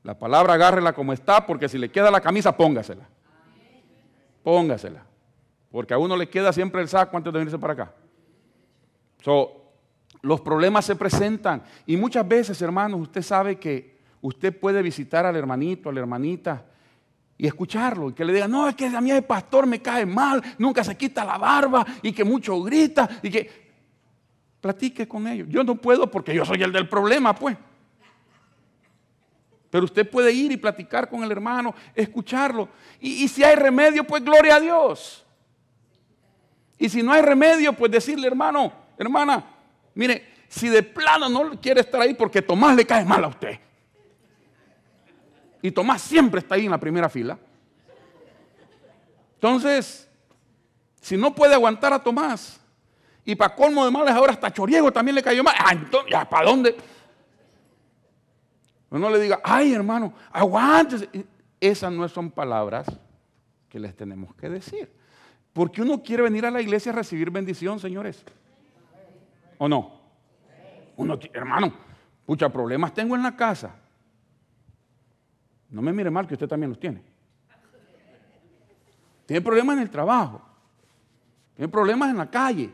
La 0.03 0.17
palabra 0.17 0.53
agárrela 0.53 0.93
como 0.93 1.13
está, 1.13 1.45
porque 1.45 1.67
si 1.67 1.77
le 1.77 1.91
queda 1.91 2.09
la 2.09 2.21
camisa, 2.21 2.55
póngasela. 2.55 3.07
Póngasela. 4.43 5.03
Porque 5.71 5.93
a 5.93 5.97
uno 5.97 6.15
le 6.15 6.29
queda 6.29 6.53
siempre 6.53 6.81
el 6.81 6.87
saco 6.87 7.17
antes 7.17 7.31
de 7.31 7.39
venirse 7.39 7.59
para 7.59 7.73
acá. 7.73 7.93
los 10.21 10.41
problemas 10.41 10.85
se 10.85 10.95
presentan. 10.95 11.63
Y 11.85 11.97
muchas 11.97 12.27
veces, 12.27 12.61
hermanos, 12.61 13.01
usted 13.01 13.21
sabe 13.21 13.57
que 13.57 13.99
usted 14.21 14.57
puede 14.57 14.81
visitar 14.81 15.25
al 15.25 15.35
hermanito, 15.35 15.89
a 15.89 15.93
la 15.93 15.99
hermanita, 15.99 16.65
y 17.37 17.47
escucharlo, 17.47 18.09
y 18.09 18.13
que 18.13 18.25
le 18.25 18.33
diga, 18.33 18.49
no, 18.49 18.67
es 18.67 18.75
que 18.75 18.87
a 18.87 18.99
mí 18.99 19.11
el 19.11 19.23
pastor 19.23 19.65
me 19.65 19.81
cae 19.81 20.05
mal, 20.05 20.43
nunca 20.57 20.83
se 20.83 20.97
quita 20.97 21.23
la 21.23 21.37
barba, 21.37 21.85
y 22.01 22.11
que 22.11 22.25
mucho 22.25 22.61
grita, 22.61 23.09
y 23.23 23.29
que 23.29 23.69
platique 24.59 25.07
con 25.07 25.25
ellos. 25.25 25.47
Yo 25.49 25.63
no 25.63 25.75
puedo 25.75 26.11
porque 26.11 26.33
yo 26.33 26.43
soy 26.43 26.61
el 26.63 26.73
del 26.73 26.89
problema, 26.89 27.33
pues. 27.33 27.57
Pero 29.69 29.85
usted 29.85 30.09
puede 30.09 30.31
ir 30.31 30.51
y 30.51 30.57
platicar 30.57 31.09
con 31.09 31.23
el 31.23 31.31
hermano, 31.31 31.75
escucharlo. 31.93 32.69
Y, 32.99 33.27
si 33.27 33.43
hay 33.43 33.55
remedio, 33.55 34.03
pues 34.03 34.23
gloria 34.23 34.55
a 34.55 34.59
Dios. 34.59 35.25
Y 36.77 36.89
si 36.89 37.03
no 37.03 37.13
hay 37.13 37.21
remedio, 37.21 37.73
pues 37.73 37.91
decirle, 37.91 38.27
hermano, 38.27 38.73
hermana, 38.97 39.45
mire, 39.93 40.27
si 40.47 40.69
de 40.69 40.81
plano 40.81 41.29
no 41.29 41.59
quiere 41.61 41.81
estar 41.81 42.01
ahí 42.01 42.13
porque 42.13 42.41
Tomás 42.41 42.75
le 42.75 42.85
cae 42.85 43.05
mal 43.05 43.23
a 43.23 43.27
usted. 43.27 43.59
Y 45.61 45.71
Tomás 45.71 46.01
siempre 46.01 46.39
está 46.39 46.55
ahí 46.55 46.65
en 46.65 46.71
la 46.71 46.79
primera 46.79 47.09
fila. 47.09 47.37
Entonces, 49.35 50.09
si 50.99 51.15
no 51.15 51.35
puede 51.35 51.53
aguantar 51.53 51.93
a 51.93 52.01
Tomás, 52.01 52.59
y 53.23 53.35
para 53.35 53.53
colmo 53.53 53.85
de 53.85 53.91
males 53.91 54.15
ahora 54.15 54.33
hasta 54.33 54.51
Choriego 54.51 54.91
también 54.91 55.15
le 55.15 55.21
cayó 55.21 55.43
mal, 55.43 55.53
ah, 55.59 55.73
entonces, 55.73 56.15
¿para 56.27 56.49
dónde? 56.49 56.75
No 58.91 59.09
le 59.09 59.19
diga, 59.19 59.39
ay 59.43 59.73
hermano, 59.73 60.13
aguántese. 60.31 61.09
Esas 61.59 61.91
no 61.91 62.07
son 62.07 62.31
palabras 62.31 62.87
que 63.67 63.79
les 63.79 63.95
tenemos 63.95 64.33
que 64.35 64.49
decir. 64.49 64.91
Porque 65.53 65.81
uno 65.81 66.01
quiere 66.01 66.23
venir 66.23 66.45
a 66.45 66.51
la 66.51 66.61
iglesia 66.61 66.91
a 66.91 66.95
recibir 66.95 67.29
bendición, 67.29 67.79
señores. 67.79 68.23
¿O 69.57 69.67
no? 69.67 69.99
Uno, 70.95 71.19
hermano, 71.33 71.73
pucha, 72.25 72.49
problemas 72.49 72.93
tengo 72.93 73.15
en 73.15 73.23
la 73.23 73.35
casa. 73.35 73.75
No 75.69 75.81
me 75.81 75.93
mire 75.93 76.09
mal 76.09 76.27
que 76.27 76.33
usted 76.33 76.47
también 76.47 76.69
los 76.69 76.79
tiene. 76.79 77.03
Tiene 79.25 79.41
problemas 79.41 79.77
en 79.77 79.83
el 79.83 79.89
trabajo. 79.89 80.41
Tiene 81.55 81.69
problemas 81.69 82.09
en 82.09 82.17
la 82.17 82.29
calle. 82.29 82.73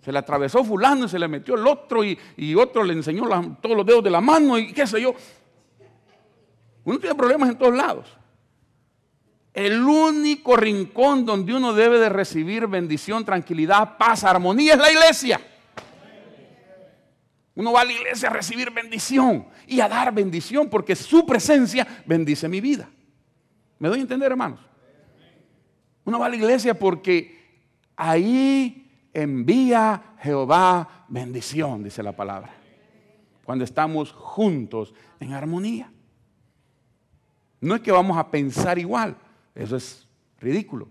Se 0.00 0.12
le 0.12 0.18
atravesó 0.18 0.64
fulano 0.64 1.06
y 1.06 1.08
se 1.08 1.18
le 1.18 1.28
metió 1.28 1.54
el 1.54 1.66
otro 1.66 2.04
y, 2.04 2.18
otro 2.54 2.84
le 2.84 2.92
enseñó 2.92 3.24
todos 3.60 3.76
los 3.76 3.84
dedos 3.84 4.04
de 4.04 4.10
la 4.10 4.20
mano 4.20 4.56
y 4.58 4.72
qué 4.72 4.86
sé 4.86 5.00
yo. 5.00 5.14
Uno 6.84 6.98
tiene 6.98 7.14
problemas 7.14 7.50
en 7.50 7.58
todos 7.58 7.74
lados. 7.74 8.08
El 9.52 9.82
único 9.82 10.56
rincón 10.56 11.26
donde 11.26 11.52
uno 11.52 11.72
debe 11.72 11.98
de 11.98 12.08
recibir 12.08 12.66
bendición, 12.66 13.24
tranquilidad, 13.24 13.98
paz, 13.98 14.24
armonía 14.24 14.74
es 14.74 14.78
la 14.78 14.92
iglesia. 14.92 15.40
Uno 17.56 17.72
va 17.72 17.80
a 17.80 17.84
la 17.84 17.92
iglesia 17.92 18.28
a 18.28 18.32
recibir 18.32 18.70
bendición 18.70 19.48
y 19.66 19.80
a 19.80 19.88
dar 19.88 20.14
bendición 20.14 20.70
porque 20.70 20.94
su 20.94 21.26
presencia 21.26 21.86
bendice 22.06 22.48
mi 22.48 22.60
vida. 22.60 22.88
¿Me 23.80 23.88
doy 23.88 23.98
a 23.98 24.02
entender, 24.02 24.30
hermanos? 24.30 24.60
Uno 26.04 26.20
va 26.20 26.26
a 26.26 26.28
la 26.28 26.36
iglesia 26.36 26.78
porque 26.78 27.66
ahí 27.96 28.87
envía 29.22 30.14
Jehová 30.20 31.04
bendición, 31.08 31.82
dice 31.82 32.02
la 32.02 32.12
palabra. 32.12 32.50
Cuando 33.44 33.64
estamos 33.64 34.12
juntos 34.12 34.94
en 35.20 35.32
armonía. 35.32 35.90
No 37.60 37.74
es 37.74 37.80
que 37.80 37.90
vamos 37.90 38.16
a 38.16 38.30
pensar 38.30 38.78
igual, 38.78 39.16
eso 39.54 39.76
es 39.76 40.06
ridículo, 40.38 40.88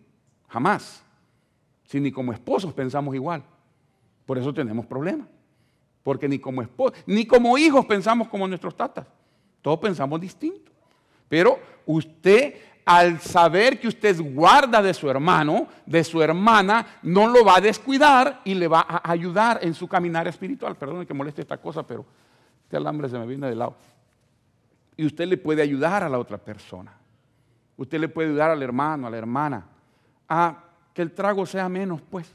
jamás. 0.48 1.04
Si 1.86 2.00
ni 2.00 2.12
como 2.12 2.34
esposos 2.34 2.74
pensamos 2.74 3.16
igual, 3.16 3.44
por 4.26 4.38
eso 4.38 4.54
tenemos 4.54 4.86
problemas. 4.86 5.28
Porque 6.04 6.28
ni 6.28 6.40
como 6.40 6.62
esposos, 6.62 7.00
ni 7.06 7.26
como 7.26 7.58
hijos 7.58 7.86
pensamos 7.86 8.28
como 8.28 8.48
nuestros 8.48 8.76
tatas. 8.76 9.06
Todos 9.62 9.80
pensamos 9.80 10.20
distinto. 10.20 10.72
Pero 11.30 11.60
usted, 11.86 12.56
al 12.88 13.20
saber 13.20 13.82
que 13.82 13.90
usted 13.90 14.18
guarda 14.22 14.82
de 14.82 14.94
su 14.94 15.10
hermano, 15.10 15.68
de 15.86 16.06
su 16.06 16.22
hermana, 16.22 16.88
no 17.04 17.28
lo 17.28 17.44
va 17.44 17.58
a 17.58 17.62
descuidar 17.62 18.40
y 18.46 18.54
le 18.54 18.70
va 18.70 18.80
a 18.80 19.12
ayudar 19.12 19.60
en 19.62 19.74
su 19.74 19.90
caminar 19.90 20.26
espiritual. 20.26 20.78
Perdón 20.78 21.06
que 21.06 21.14
moleste 21.14 21.42
esta 21.42 21.58
cosa, 21.58 21.86
pero 21.86 22.06
este 22.64 22.78
alambre 22.78 23.10
se 23.10 23.20
me 23.20 23.28
viene 23.28 23.50
de 23.50 23.56
lado. 23.56 23.76
Y 24.96 25.06
usted 25.06 25.28
le 25.28 25.36
puede 25.36 25.62
ayudar 25.62 26.02
a 26.02 26.08
la 26.08 26.18
otra 26.18 26.38
persona. 26.38 26.94
Usted 27.76 28.00
le 28.00 28.08
puede 28.08 28.30
ayudar 28.30 28.52
al 28.52 28.64
hermano, 28.64 29.06
a 29.06 29.10
la 29.10 29.18
hermana, 29.18 29.66
a 30.30 30.64
que 30.94 31.02
el 31.02 31.12
trago 31.12 31.46
sea 31.46 31.68
menos, 31.68 32.02
pues. 32.10 32.34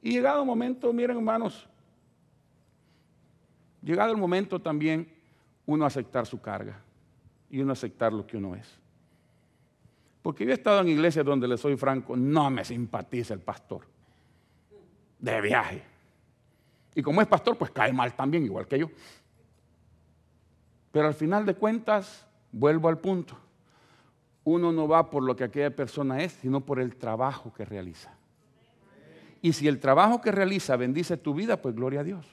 Y 0.00 0.12
llegado 0.12 0.40
el 0.40 0.46
momento, 0.46 0.90
miren 0.90 1.18
hermanos, 1.18 1.68
llegado 3.82 4.10
el 4.10 4.16
momento 4.16 4.58
también 4.58 5.06
uno 5.66 5.84
aceptar 5.84 6.24
su 6.24 6.40
carga 6.40 6.80
y 7.50 7.60
uno 7.60 7.74
aceptar 7.74 8.10
lo 8.10 8.26
que 8.26 8.38
uno 8.38 8.54
es. 8.54 8.83
Porque 10.24 10.46
yo 10.46 10.52
he 10.52 10.54
estado 10.54 10.80
en 10.80 10.88
iglesias 10.88 11.22
donde 11.22 11.46
le 11.46 11.58
soy 11.58 11.76
franco, 11.76 12.16
no 12.16 12.48
me 12.48 12.64
simpatiza 12.64 13.34
el 13.34 13.40
pastor. 13.40 13.82
De 15.18 15.38
viaje. 15.42 15.82
Y 16.94 17.02
como 17.02 17.20
es 17.20 17.28
pastor, 17.28 17.58
pues 17.58 17.70
cae 17.70 17.92
mal 17.92 18.14
también, 18.14 18.42
igual 18.42 18.66
que 18.66 18.78
yo. 18.78 18.88
Pero 20.90 21.08
al 21.08 21.12
final 21.12 21.44
de 21.44 21.54
cuentas, 21.54 22.26
vuelvo 22.52 22.88
al 22.88 22.96
punto. 23.00 23.36
Uno 24.44 24.72
no 24.72 24.88
va 24.88 25.10
por 25.10 25.22
lo 25.22 25.36
que 25.36 25.44
aquella 25.44 25.76
persona 25.76 26.22
es, 26.22 26.32
sino 26.32 26.62
por 26.62 26.80
el 26.80 26.96
trabajo 26.96 27.52
que 27.52 27.66
realiza. 27.66 28.10
Y 29.42 29.52
si 29.52 29.68
el 29.68 29.78
trabajo 29.78 30.22
que 30.22 30.32
realiza 30.32 30.74
bendice 30.76 31.18
tu 31.18 31.34
vida, 31.34 31.60
pues 31.60 31.74
gloria 31.74 32.00
a 32.00 32.04
Dios. 32.04 32.24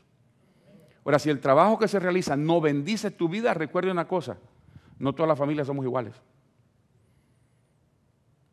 Ahora, 1.03 1.19
si 1.19 1.29
el 1.29 1.41
trabajo 1.41 1.77
que 1.77 1.89
se 1.89 1.99
realiza 1.99 2.37
no 2.37 2.61
bendice 2.61 3.11
tu 3.11 3.27
vida, 3.27 3.53
recuerde 3.53 3.91
una 3.91 4.07
cosa, 4.07 4.37
no 4.97 5.11
todas 5.11 5.27
las 5.27 5.37
familias 5.37 5.67
somos 5.67 5.83
iguales. 5.83 6.13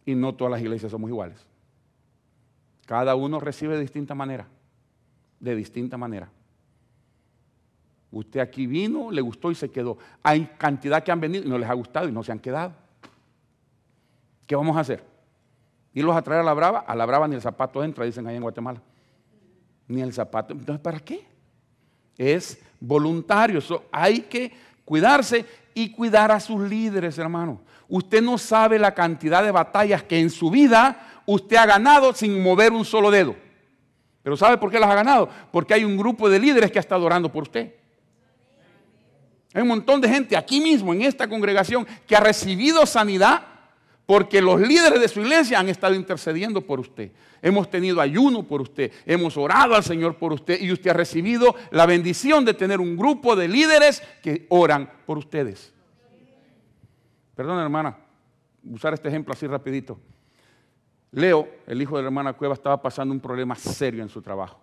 Y 0.09 0.15
no 0.15 0.35
todas 0.35 0.53
las 0.53 0.63
iglesias 0.63 0.91
somos 0.91 1.11
iguales. 1.11 1.37
Cada 2.87 3.15
uno 3.15 3.41
recibe 3.41 3.75
de 3.75 3.83
distinta 3.83 4.15
manera, 4.15 4.47
de 5.39 5.55
distinta 5.55 5.99
manera. 5.99 6.31
Usted 8.11 8.41
aquí 8.41 8.67
vino, 8.67 9.11
le 9.11 9.21
gustó 9.21 9.51
y 9.51 9.55
se 9.55 9.71
quedó. 9.71 9.99
Hay 10.23 10.47
cantidad 10.57 11.03
que 11.03 11.13
han 11.13 11.21
venido 11.21 11.45
y 11.45 11.51
no 11.51 11.59
les 11.59 11.69
ha 11.69 11.75
gustado 11.75 12.09
y 12.09 12.13
no 12.13 12.23
se 12.23 12.33
han 12.33 12.39
quedado. 12.39 12.73
¿Qué 14.47 14.57
vamos 14.57 14.79
a 14.79 14.81
hacer? 14.81 15.05
¿Irlos 15.93 16.17
a 16.17 16.23
traer 16.23 16.41
a 16.41 16.45
la 16.45 16.55
brava? 16.55 16.79
A 16.79 16.97
la 16.97 17.05
brava 17.05 17.29
ni 17.29 17.35
el 17.35 17.43
zapato 17.43 17.85
entra, 17.85 18.07
dicen 18.07 18.27
ahí 18.27 18.37
en 18.37 18.43
Guatemala. 18.43 18.81
Ni 19.89 20.01
el 20.01 20.15
zapato. 20.15 20.55
Entonces, 20.55 20.81
¿para 20.81 21.01
qué? 21.01 21.23
Es 22.17 22.59
voluntario. 22.81 23.61
hay 23.93 24.21
que 24.23 24.55
cuidarse 24.87 25.45
y 25.83 25.91
cuidar 25.91 26.33
a 26.33 26.41
sus 26.41 26.61
líderes, 26.69 27.19
hermano. 27.19 27.61
Usted 27.89 28.21
no 28.21 28.37
sabe 28.37 28.81
la 28.81 28.95
cantidad 28.95 29.45
de 29.45 29.53
batallas 29.53 30.03
que 30.03 30.19
en 30.19 30.29
su 30.29 30.51
vida 30.51 31.23
usted 31.25 31.57
ha 31.57 31.67
ganado 31.67 32.13
sin 32.13 32.43
mover 32.43 32.73
un 32.73 32.85
solo 32.85 33.13
dedo. 33.13 33.37
Pero 34.25 34.37
¿sabe 34.37 34.59
por 34.59 34.73
qué 34.73 34.81
las 34.81 34.91
ha 34.91 34.97
ganado? 34.97 35.29
Porque 35.53 35.75
hay 35.75 35.85
un 35.85 35.97
grupo 35.97 36.29
de 36.29 36.41
líderes 36.41 36.73
que 36.73 36.79
ha 36.79 36.81
estado 36.81 37.07
orando 37.07 37.31
por 37.31 37.45
usted. 37.45 37.75
Hay 39.55 39.63
un 39.63 39.69
montón 39.69 40.01
de 40.01 40.09
gente 40.09 40.37
aquí 40.37 40.61
mismo, 40.61 40.93
en 40.93 41.03
esta 41.03 41.29
congregación, 41.29 41.87
que 42.07 42.17
ha 42.17 42.21
recibido 42.21 42.85
sanidad 42.85 43.43
porque 44.09 44.41
los 44.41 44.59
líderes 44.59 45.03
de 45.03 45.07
su 45.07 45.21
iglesia 45.21 45.61
han 45.61 45.69
estado 45.69 45.95
intercediendo 45.95 46.63
por 46.63 46.81
usted. 46.81 47.13
Hemos 47.43 47.69
tenido 47.69 48.01
ayuno 48.01 48.43
por 48.43 48.63
usted, 48.63 48.91
hemos 49.05 49.37
orado 49.37 49.75
al 49.75 49.85
Señor 49.85 50.17
por 50.17 50.33
usted 50.33 50.59
y 50.63 50.73
usted 50.73 50.93
ha 50.93 50.95
recibido 50.95 51.55
la 51.71 51.85
bendición 51.85 52.43
de 52.47 52.55
tener 52.55 52.81
un 52.81 52.97
grupo 52.97 53.37
de 53.37 53.49
líderes 53.49 54.03
que 54.23 54.47
oran 54.49 54.91
por 55.05 55.19
ustedes. 55.19 55.75
Perdón, 57.35 57.59
hermana, 57.59 57.99
usar 58.71 58.95
este 58.95 59.09
ejemplo 59.09 59.35
así 59.35 59.47
rapidito. 59.47 60.01
Leo, 61.11 61.47
el 61.67 61.83
hijo 61.83 61.99
de 61.99 62.03
la 62.03 62.09
hermana 62.09 62.33
Cueva, 62.33 62.55
estaba 62.55 62.81
pasando 62.81 63.13
un 63.13 63.21
problema 63.21 63.57
serio 63.57 64.03
en 64.03 64.09
su 64.09 64.23
trabajo. 64.23 64.59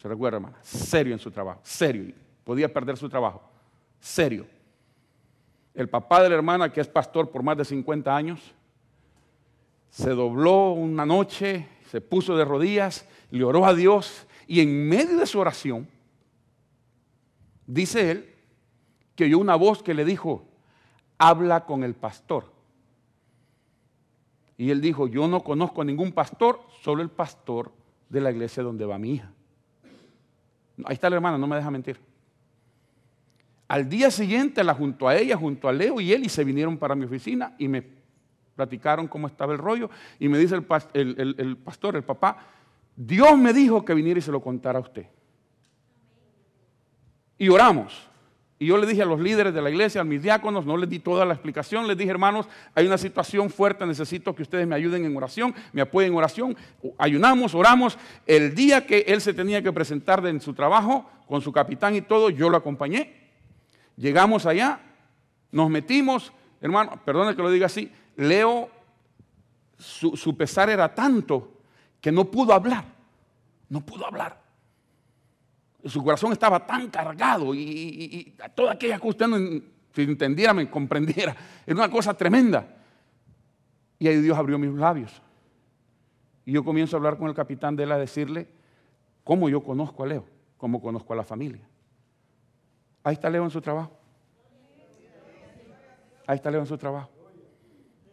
¿Se 0.00 0.06
recuerda, 0.06 0.36
hermana? 0.36 0.58
Serio 0.62 1.12
en 1.12 1.18
su 1.18 1.32
trabajo, 1.32 1.58
serio. 1.64 2.14
Podía 2.44 2.72
perder 2.72 2.96
su 2.96 3.08
trabajo 3.08 3.42
serio. 3.98 4.46
El 5.74 5.88
papá 5.88 6.22
de 6.22 6.28
la 6.28 6.36
hermana, 6.36 6.72
que 6.72 6.80
es 6.80 6.86
pastor 6.86 7.32
por 7.32 7.42
más 7.42 7.56
de 7.56 7.64
50 7.64 8.14
años, 8.14 8.54
se 9.96 10.10
dobló 10.10 10.72
una 10.72 11.06
noche, 11.06 11.66
se 11.90 12.02
puso 12.02 12.36
de 12.36 12.44
rodillas, 12.44 13.08
le 13.30 13.42
oró 13.42 13.64
a 13.64 13.72
Dios 13.72 14.26
y 14.46 14.60
en 14.60 14.86
medio 14.86 15.16
de 15.16 15.24
su 15.24 15.38
oración, 15.38 15.88
dice 17.66 18.10
él, 18.10 18.34
que 19.14 19.24
oyó 19.24 19.38
una 19.38 19.54
voz 19.54 19.82
que 19.82 19.94
le 19.94 20.04
dijo, 20.04 20.46
habla 21.16 21.64
con 21.64 21.82
el 21.82 21.94
pastor. 21.94 22.52
Y 24.58 24.70
él 24.70 24.82
dijo, 24.82 25.08
yo 25.08 25.28
no 25.28 25.42
conozco 25.42 25.80
a 25.80 25.86
ningún 25.86 26.12
pastor, 26.12 26.60
solo 26.82 27.00
el 27.02 27.08
pastor 27.08 27.72
de 28.10 28.20
la 28.20 28.30
iglesia 28.30 28.62
donde 28.62 28.84
va 28.84 28.98
mi 28.98 29.12
hija. 29.12 29.32
Ahí 30.84 30.92
está 30.92 31.08
la 31.08 31.16
hermana, 31.16 31.38
no 31.38 31.46
me 31.46 31.56
deja 31.56 31.70
mentir. 31.70 31.98
Al 33.66 33.88
día 33.88 34.10
siguiente 34.10 34.62
la 34.62 34.74
junto 34.74 35.08
a 35.08 35.16
ella, 35.16 35.38
junto 35.38 35.70
a 35.70 35.72
Leo 35.72 36.02
y 36.02 36.12
él, 36.12 36.26
y 36.26 36.28
se 36.28 36.44
vinieron 36.44 36.76
para 36.76 36.94
mi 36.94 37.06
oficina 37.06 37.54
y 37.58 37.66
me 37.66 37.95
platicaron 38.56 39.06
cómo 39.06 39.26
estaba 39.28 39.52
el 39.52 39.58
rollo. 39.58 39.90
Y 40.18 40.28
me 40.28 40.38
dice 40.38 40.56
el, 40.56 40.64
pastor, 41.56 41.94
el 41.94 42.02
papá, 42.02 42.38
Dios 42.96 43.38
me 43.38 43.52
dijo 43.52 43.84
que 43.84 43.94
viniera 43.94 44.18
y 44.18 44.22
se 44.22 44.32
lo 44.32 44.40
contara 44.40 44.78
a 44.78 44.82
usted. 44.82 45.06
Y 47.38 47.48
oramos. 47.48 48.08
Y 48.58 48.66
yo 48.66 48.78
le 48.78 48.86
dije 48.86 49.02
a 49.02 49.04
los 49.04 49.20
líderes 49.20 49.52
de 49.52 49.60
la 49.60 49.68
iglesia, 49.68 50.00
a 50.00 50.04
mis 50.04 50.22
diáconos, 50.22 50.64
no 50.64 50.78
les 50.78 50.88
di 50.88 50.98
toda 50.98 51.26
la 51.26 51.34
explicación, 51.34 51.86
les 51.86 51.98
dije, 51.98 52.10
hermanos, 52.10 52.48
hay 52.74 52.86
una 52.86 52.96
situación 52.96 53.50
fuerte, 53.50 53.84
necesito 53.84 54.34
que 54.34 54.42
ustedes 54.42 54.66
me 54.66 54.74
ayuden 54.74 55.04
en 55.04 55.14
oración, 55.14 55.54
me 55.74 55.82
apoyen 55.82 56.12
en 56.12 56.16
oración. 56.16 56.56
Ayunamos, 56.96 57.54
oramos. 57.54 57.98
El 58.24 58.54
día 58.54 58.86
que 58.86 59.04
él 59.08 59.20
se 59.20 59.34
tenía 59.34 59.60
que 59.60 59.72
presentar 59.72 60.26
en 60.26 60.40
su 60.40 60.54
trabajo, 60.54 61.10
con 61.28 61.42
su 61.42 61.52
capitán 61.52 61.94
y 61.94 62.00
todo, 62.00 62.30
yo 62.30 62.48
lo 62.48 62.56
acompañé. 62.56 63.12
Llegamos 63.96 64.46
allá, 64.46 64.80
nos 65.52 65.68
metimos, 65.68 66.32
hermano, 66.62 66.98
perdone 67.04 67.36
que 67.36 67.42
lo 67.42 67.50
diga 67.50 67.66
así, 67.66 67.92
Leo, 68.16 68.70
su, 69.78 70.36
pesar 70.36 70.70
era 70.70 70.94
tanto 70.94 71.52
que 72.00 72.10
no 72.10 72.24
pudo 72.30 72.52
hablar, 72.52 72.84
no 73.68 73.80
pudo 73.84 74.06
hablar. 74.06 74.40
Su 75.84 76.02
corazón 76.02 76.32
estaba 76.32 76.66
tan 76.66 76.88
cargado 76.88 77.54
y, 77.54 78.34
toda 78.54 78.72
aquella 78.72 78.98
cosa, 78.98 79.08
usted 79.10 79.26
no, 79.28 79.36
entendiera, 79.94 80.54
me 80.54 80.68
comprendiera, 80.68 81.36
era 81.66 81.76
una 81.76 81.90
cosa 81.90 82.14
tremenda. 82.14 82.66
Y 83.98 84.08
ahí 84.08 84.20
Dios 84.20 84.36
abrió 84.36 84.58
mis 84.58 84.72
labios. 84.72 85.22
Y 86.44 86.52
yo 86.52 86.64
comienzo 86.64 86.96
a 86.96 86.98
hablar 86.98 87.18
con 87.18 87.28
el 87.28 87.34
capitán 87.34 87.76
de 87.76 87.84
él 87.84 87.92
a 87.92 87.98
decirle 87.98 88.48
cómo 89.24 89.48
yo 89.48 89.62
conozco 89.62 90.02
a 90.02 90.06
Leo, 90.06 90.24
cómo 90.56 90.80
conozco 90.80 91.12
a 91.12 91.16
la 91.16 91.24
familia. 91.24 91.66
Ahí 93.02 93.14
está 93.14 93.28
Leo 93.28 93.44
en 93.44 93.50
su 93.50 93.60
trabajo. 93.60 93.92
Ahí 96.26 96.36
está 96.36 96.50
Leo 96.50 96.60
en 96.60 96.66
su 96.66 96.78
trabajo. 96.78 97.15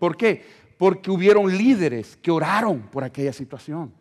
¿Por 0.04 0.18
qué? 0.18 0.45
Porque 0.78 1.10
hubieron 1.10 1.58
líderes 1.58 2.18
que 2.18 2.30
oraron 2.30 2.82
por 2.91 3.06
aquella 3.06 3.32
situación. 3.32 3.93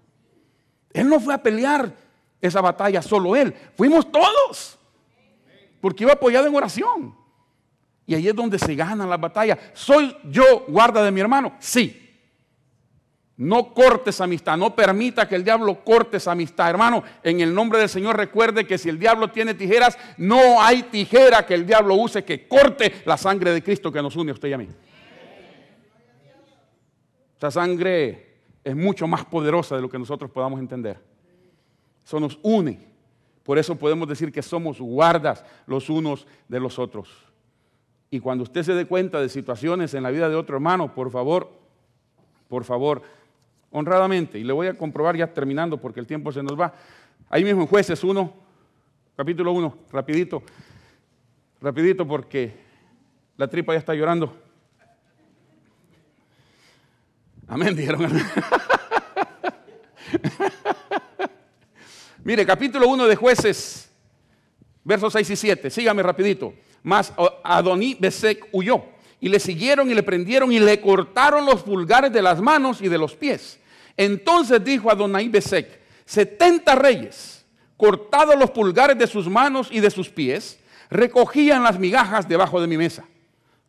Él 0.92 1.08
no 1.08 1.20
fue 1.20 1.32
a 1.32 1.40
pelear 1.40 1.94
esa 2.40 2.60
batalla 2.60 3.00
solo 3.00 3.36
él, 3.36 3.54
fuimos 3.76 4.10
todos. 4.10 4.80
Porque 5.80 6.02
iba 6.02 6.14
apoyado 6.14 6.48
en 6.48 6.56
oración. 6.56 7.14
Y 8.04 8.16
ahí 8.16 8.26
es 8.26 8.34
donde 8.34 8.58
se 8.58 8.74
ganan 8.74 9.08
las 9.08 9.20
batallas. 9.20 9.60
¿Soy 9.74 10.16
yo 10.24 10.64
guarda 10.66 11.04
de 11.04 11.12
mi 11.12 11.20
hermano? 11.20 11.54
Sí. 11.60 11.96
No 13.36 13.72
cortes 13.72 14.20
amistad, 14.20 14.56
no 14.56 14.74
permita 14.74 15.28
que 15.28 15.36
el 15.36 15.44
diablo 15.44 15.84
corte 15.84 16.16
esa 16.16 16.32
amistad. 16.32 16.68
Hermano, 16.68 17.04
en 17.22 17.40
el 17.42 17.54
nombre 17.54 17.78
del 17.78 17.88
Señor 17.88 18.16
recuerde 18.16 18.66
que 18.66 18.76
si 18.76 18.88
el 18.88 18.98
diablo 18.98 19.30
tiene 19.30 19.54
tijeras, 19.54 19.96
no 20.16 20.60
hay 20.60 20.82
tijera 20.82 21.46
que 21.46 21.54
el 21.54 21.64
diablo 21.64 21.94
use 21.94 22.24
que 22.24 22.48
corte 22.48 22.92
la 23.04 23.16
sangre 23.16 23.52
de 23.52 23.62
Cristo 23.62 23.92
que 23.92 24.02
nos 24.02 24.16
une 24.16 24.32
a 24.32 24.34
usted 24.34 24.48
y 24.48 24.52
a 24.52 24.58
mí. 24.58 24.68
Esa 27.42 27.50
sangre 27.50 28.36
es 28.62 28.76
mucho 28.76 29.08
más 29.08 29.24
poderosa 29.24 29.74
de 29.74 29.82
lo 29.82 29.88
que 29.88 29.98
nosotros 29.98 30.30
podamos 30.30 30.60
entender. 30.60 31.00
Eso 32.04 32.20
nos 32.20 32.38
une. 32.40 32.78
Por 33.42 33.58
eso 33.58 33.74
podemos 33.74 34.06
decir 34.06 34.30
que 34.30 34.42
somos 34.42 34.80
guardas 34.80 35.44
los 35.66 35.90
unos 35.90 36.24
de 36.46 36.60
los 36.60 36.78
otros. 36.78 37.08
Y 38.12 38.20
cuando 38.20 38.44
usted 38.44 38.62
se 38.62 38.74
dé 38.74 38.86
cuenta 38.86 39.20
de 39.20 39.28
situaciones 39.28 39.92
en 39.94 40.04
la 40.04 40.12
vida 40.12 40.28
de 40.28 40.36
otro 40.36 40.54
hermano, 40.54 40.94
por 40.94 41.10
favor, 41.10 41.50
por 42.46 42.62
favor, 42.62 43.02
honradamente, 43.72 44.38
y 44.38 44.44
le 44.44 44.52
voy 44.52 44.68
a 44.68 44.78
comprobar 44.78 45.16
ya 45.16 45.26
terminando 45.26 45.78
porque 45.78 45.98
el 45.98 46.06
tiempo 46.06 46.30
se 46.30 46.44
nos 46.44 46.56
va. 46.56 46.72
Ahí 47.28 47.42
mismo 47.42 47.62
en 47.62 47.66
jueces 47.66 48.04
1, 48.04 48.32
capítulo 49.16 49.50
1, 49.50 49.78
rapidito, 49.90 50.44
rapidito 51.60 52.06
porque 52.06 52.54
la 53.36 53.48
tripa 53.48 53.72
ya 53.72 53.80
está 53.80 53.96
llorando. 53.96 54.41
Amén, 57.52 57.76
dijeron. 57.76 58.10
Mire, 62.24 62.46
capítulo 62.46 62.88
1 62.88 63.06
de 63.06 63.14
jueces, 63.14 63.90
versos 64.82 65.12
6 65.12 65.28
y 65.28 65.36
7, 65.36 65.68
sígame 65.68 66.02
rapidito. 66.02 66.54
Mas 66.82 67.12
Adoní 67.44 67.94
Besek 68.00 68.48
huyó 68.52 68.82
y 69.20 69.28
le 69.28 69.38
siguieron 69.38 69.90
y 69.90 69.94
le 69.94 70.02
prendieron 70.02 70.50
y 70.50 70.60
le 70.60 70.80
cortaron 70.80 71.44
los 71.44 71.62
pulgares 71.62 72.10
de 72.10 72.22
las 72.22 72.40
manos 72.40 72.80
y 72.80 72.88
de 72.88 72.96
los 72.96 73.14
pies. 73.14 73.60
Entonces 73.98 74.64
dijo 74.64 74.90
Adonai 74.90 75.28
Besek, 75.28 75.78
70 76.06 76.74
reyes, 76.76 77.44
cortados 77.76 78.36
los 78.38 78.50
pulgares 78.50 78.96
de 78.96 79.06
sus 79.06 79.28
manos 79.28 79.68
y 79.70 79.80
de 79.80 79.90
sus 79.90 80.08
pies, 80.08 80.58
recogían 80.88 81.62
las 81.62 81.78
migajas 81.78 82.26
debajo 82.26 82.62
de 82.62 82.66
mi 82.66 82.78
mesa. 82.78 83.04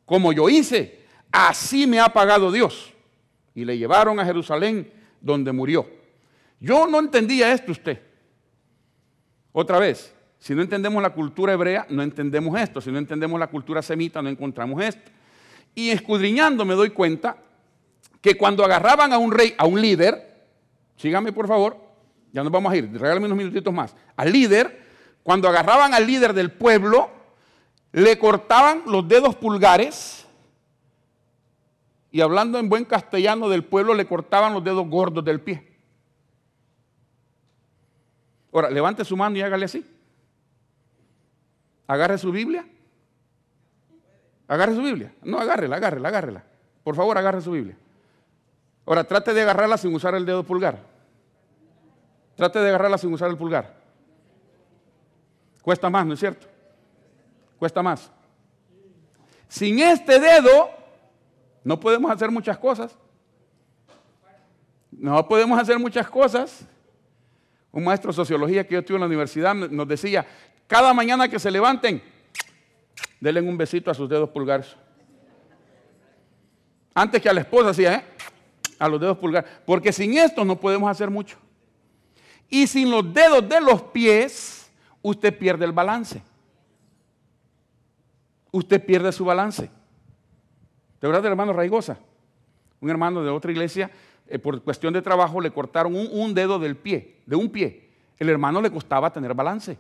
Como 0.05 0.31
yo 0.31 0.47
hice, 0.47 1.01
así 1.33 1.85
me 1.85 1.99
ha 1.99 2.07
pagado 2.07 2.49
Dios. 2.49 2.92
Y 3.55 3.65
le 3.65 3.77
llevaron 3.77 4.19
a 4.19 4.25
Jerusalén, 4.25 4.91
donde 5.21 5.51
murió. 5.51 5.87
Yo 6.59 6.87
no 6.87 6.99
entendía 6.99 7.51
esto 7.51 7.71
usted. 7.71 7.99
Otra 9.51 9.79
vez, 9.79 10.13
si 10.39 10.55
no 10.55 10.61
entendemos 10.61 11.01
la 11.01 11.11
cultura 11.11 11.53
hebrea, 11.53 11.85
no 11.89 12.03
entendemos 12.03 12.59
esto. 12.59 12.81
Si 12.81 12.91
no 12.91 12.97
entendemos 12.97 13.39
la 13.39 13.47
cultura 13.47 13.81
semita, 13.81 14.21
no 14.21 14.29
encontramos 14.29 14.83
esto. 14.83 15.11
Y 15.75 15.89
escudriñando 15.89 16.65
me 16.65 16.73
doy 16.73 16.89
cuenta 16.89 17.37
que 18.21 18.35
cuando 18.35 18.63
agarraban 18.63 19.13
a 19.13 19.17
un 19.17 19.31
rey, 19.31 19.53
a 19.57 19.65
un 19.65 19.81
líder, 19.81 20.45
síganme 20.95 21.33
por 21.33 21.47
favor, 21.47 21.77
ya 22.31 22.43
nos 22.43 22.51
vamos 22.51 22.71
a 22.71 22.77
ir, 22.77 22.89
regálame 22.91 23.25
unos 23.25 23.37
minutitos 23.37 23.73
más, 23.73 23.95
al 24.15 24.31
líder, 24.31 24.81
cuando 25.23 25.47
agarraban 25.47 25.93
al 25.93 26.07
líder 26.07 26.33
del 26.33 26.51
pueblo, 26.51 27.09
le 27.91 28.17
cortaban 28.17 28.83
los 28.87 29.07
dedos 29.07 29.35
pulgares 29.35 30.22
y 32.13 32.21
hablando 32.21 32.59
en 32.59 32.69
buen 32.69 32.85
castellano 32.85 33.49
del 33.49 33.63
pueblo, 33.63 33.95
le 33.95 34.05
cortaban 34.05 34.53
los 34.53 34.63
dedos 34.63 34.87
gordos 34.87 35.25
del 35.25 35.41
pie. 35.41 35.67
Ahora, 38.53 38.69
levante 38.69 39.03
su 39.03 39.17
mano 39.17 39.35
y 39.35 39.41
hágale 39.41 39.65
así. 39.65 39.83
Agarre 41.87 42.19
su 42.19 42.31
Biblia. 42.31 42.67
Agarre 44.47 44.75
su 44.75 44.83
Biblia. 44.83 45.11
No, 45.23 45.39
agárrela, 45.39 45.77
agárrela, 45.77 46.09
agárrela. 46.09 46.43
Por 46.83 46.95
favor, 46.95 47.17
agarre 47.17 47.41
su 47.41 47.49
Biblia. 47.49 47.75
Ahora, 48.85 49.05
trate 49.05 49.33
de 49.33 49.41
agarrarla 49.41 49.77
sin 49.77 49.91
usar 49.95 50.13
el 50.13 50.23
dedo 50.23 50.43
pulgar. 50.43 50.83
Trate 52.35 52.59
de 52.59 52.69
agarrarla 52.69 52.99
sin 52.99 53.11
usar 53.11 53.31
el 53.31 53.37
pulgar. 53.37 53.75
Cuesta 55.63 55.89
más, 55.89 56.05
¿no 56.05 56.13
es 56.13 56.19
cierto? 56.19 56.45
Cuesta 57.57 57.81
más. 57.81 58.11
Sin 59.47 59.79
este 59.79 60.19
dedo 60.19 60.82
no 61.63 61.79
podemos 61.79 62.11
hacer 62.11 62.29
muchas 62.29 62.57
cosas. 62.57 62.97
No 64.91 65.27
podemos 65.27 65.59
hacer 65.59 65.79
muchas 65.79 66.09
cosas. 66.09 66.65
Un 67.71 67.83
maestro 67.83 68.11
de 68.11 68.15
sociología 68.15 68.67
que 68.67 68.75
yo 68.75 68.83
tuve 68.83 68.97
en 68.97 69.01
la 69.01 69.07
universidad 69.07 69.55
nos 69.55 69.87
decía, 69.87 70.25
cada 70.67 70.93
mañana 70.93 71.27
que 71.27 71.39
se 71.39 71.49
levanten, 71.49 72.01
denle 73.19 73.41
un 73.41 73.57
besito 73.57 73.89
a 73.89 73.93
sus 73.93 74.07
dedos 74.07 74.29
pulgares. 74.29 74.75
Antes 76.93 77.21
que 77.21 77.29
a 77.29 77.33
la 77.33 77.41
esposa 77.41 77.71
hacía, 77.71 77.95
¿eh? 77.95 78.03
A 78.77 78.87
los 78.87 78.99
dedos 78.99 79.17
pulgares. 79.17 79.49
Porque 79.65 79.91
sin 79.91 80.17
esto 80.17 80.45
no 80.45 80.59
podemos 80.59 80.89
hacer 80.89 81.09
mucho. 81.09 81.37
Y 82.49 82.67
sin 82.67 82.91
los 82.91 83.11
dedos 83.13 83.47
de 83.49 83.59
los 83.59 83.81
pies, 83.81 84.71
usted 85.01 85.35
pierde 85.35 85.65
el 85.65 85.71
balance. 85.71 86.21
Usted 88.51 88.85
pierde 88.85 89.11
su 89.11 89.25
balance. 89.25 89.71
¿De 91.03 91.07
verdad 91.09 91.21
del 91.21 91.33
hermano 91.33 91.51
Raigosa? 91.51 91.97
Un 92.79 92.89
hermano 92.89 93.21
de 93.25 93.29
otra 93.29 93.51
iglesia 93.51 93.91
eh, 94.25 94.39
por 94.39 94.61
cuestión 94.61 94.93
de 94.93 95.01
trabajo 95.01 95.41
le 95.41 95.51
cortaron 95.51 95.93
un, 95.93 96.33
dedo 96.33 96.59
del 96.59 96.77
pie, 96.77 97.17
de 97.25 97.35
un 97.35 97.49
pie. 97.49 97.89
El 98.17 98.29
hermano 98.29 98.61
le 98.61 98.71
costaba 98.71 99.11
tener 99.11 99.33
balance. 99.33 99.77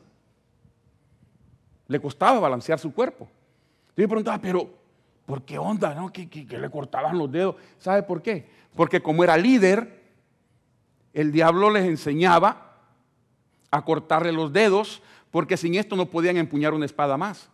Le 1.87 2.01
costaba 2.01 2.41
balancear 2.41 2.77
su 2.77 2.93
cuerpo. 2.93 3.29
Yo 3.95 4.03
me 4.03 4.07
preguntaba, 4.09 4.37
pero 4.37 4.69
¿por 5.25 5.43
qué 5.43 5.57
onda? 5.57 5.95
No? 5.95 6.11
Que, 6.11 6.27
que 6.27 6.57
le 6.57 6.69
cortaban 6.69 7.17
los 7.17 7.31
dedos. 7.31 7.55
¿Sabe 7.79 8.03
por 8.03 8.21
qué? 8.21 8.45
Porque 8.75 9.01
como 9.01 9.23
era 9.23 9.37
líder, 9.37 10.03
el 11.13 11.31
diablo 11.31 11.69
les 11.69 11.85
enseñaba 11.85 12.81
a 13.71 13.85
cortarle 13.85 14.33
los 14.33 14.51
dedos, 14.51 15.01
porque 15.31 15.55
sin 15.55 15.75
esto 15.75 15.95
no 15.95 16.07
podían 16.07 16.35
empuñar 16.35 16.73
una 16.73 16.85
espada 16.85 17.15
más. 17.15 17.49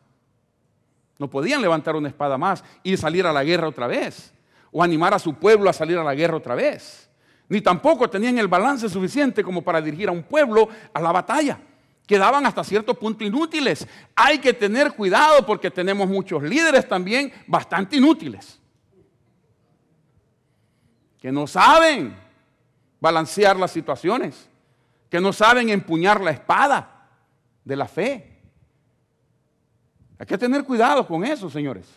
No 1.20 1.30
podían 1.30 1.62
levantar 1.62 1.96
una 1.96 2.08
espada 2.08 2.38
más 2.38 2.64
y 2.82 2.98
salir 2.98 3.28
a 3.28 3.34
la 3.34 3.44
guerra 3.44 3.68
otra 3.68 3.86
vez 3.86 4.34
o 4.72 4.82
animar 4.82 5.14
a 5.14 5.20
su 5.20 5.34
pueblo 5.36 5.70
a 5.70 5.74
salir 5.74 5.98
a 5.98 6.04
la 6.04 6.16
guerra 6.16 6.38
otra 6.38 6.56
vez. 6.56 7.10
Ni 7.50 7.62
tampoco 7.62 8.10
tenían 8.10 8.38
el 8.38 8.48
balance 8.48 8.88
suficiente 8.88 9.44
como 9.44 9.62
para 9.62 9.82
dirigir 9.82 10.08
a 10.08 10.12
un 10.12 10.24
pueblo 10.24 10.70
a 10.94 11.02
la 11.02 11.12
batalla. 11.12 11.60
Quedaban 12.06 12.46
hasta 12.46 12.64
cierto 12.64 12.94
punto 12.94 13.24
inútiles. 13.24 13.88
Hay 14.16 14.40
que 14.40 14.54
tener 14.54 14.94
cuidado 14.94 15.46
porque 15.46 15.70
tenemos 15.70 16.08
muchos 16.08 16.42
líderes 16.42 16.88
también 16.88 17.34
bastante 17.48 17.98
inútiles. 17.98 18.60
Que 21.20 21.32
no 21.32 21.48
saben 21.48 22.16
balancear 23.02 23.58
las 23.58 23.72
situaciones. 23.72 24.48
Que 25.10 25.20
no 25.20 25.34
saben 25.34 25.70
empuñar 25.70 26.22
la 26.22 26.32
espada 26.32 27.10
de 27.66 27.76
la 27.76 27.88
fe. 27.88 28.29
Hay 30.20 30.26
que 30.26 30.38
tener 30.38 30.66
cuidado 30.66 31.08
con 31.08 31.24
eso, 31.24 31.50
señores. 31.50 31.88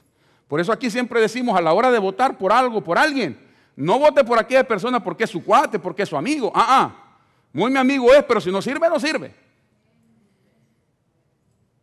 Por 0.47 0.61
eso 0.61 0.73
aquí 0.73 0.89
siempre 0.89 1.21
decimos 1.21 1.59
a 1.59 1.61
la 1.61 1.73
hora 1.73 1.91
de 1.91 1.99
votar 1.99 2.39
por 2.39 2.53
algo, 2.53 2.83
por 2.83 2.97
alguien, 2.97 3.39
no 3.75 3.99
vote 3.99 4.23
por 4.23 4.39
aquella 4.39 4.65
persona 4.65 5.03
porque 5.03 5.25
es 5.25 5.31
su 5.31 5.43
cuate, 5.43 5.79
porque 5.79 6.05
es 6.05 6.09
su 6.09 6.17
amigo. 6.17 6.53
Ah, 6.55 6.67
ah. 6.69 7.17
Muy 7.53 7.71
mi 7.71 7.79
amigo 7.79 8.13
es, 8.15 8.23
pero 8.25 8.41
si 8.41 8.51
no 8.51 8.63
sirve, 8.63 8.89
no 8.89 9.01
sirve. 9.01 9.35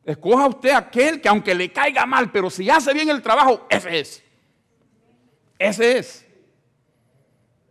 Escoja 0.05 0.47
usted 0.47 0.71
aquel 0.71 1.21
que 1.21 1.27
aunque 1.29 1.53
le 1.53 1.71
caiga 1.71 2.05
mal, 2.05 2.31
pero 2.31 2.49
si 2.49 2.69
hace 2.69 2.93
bien 2.93 3.09
el 3.09 3.21
trabajo, 3.21 3.67
ese 3.69 3.99
es. 3.99 4.23
Ese 5.59 5.97
es. 5.97 6.25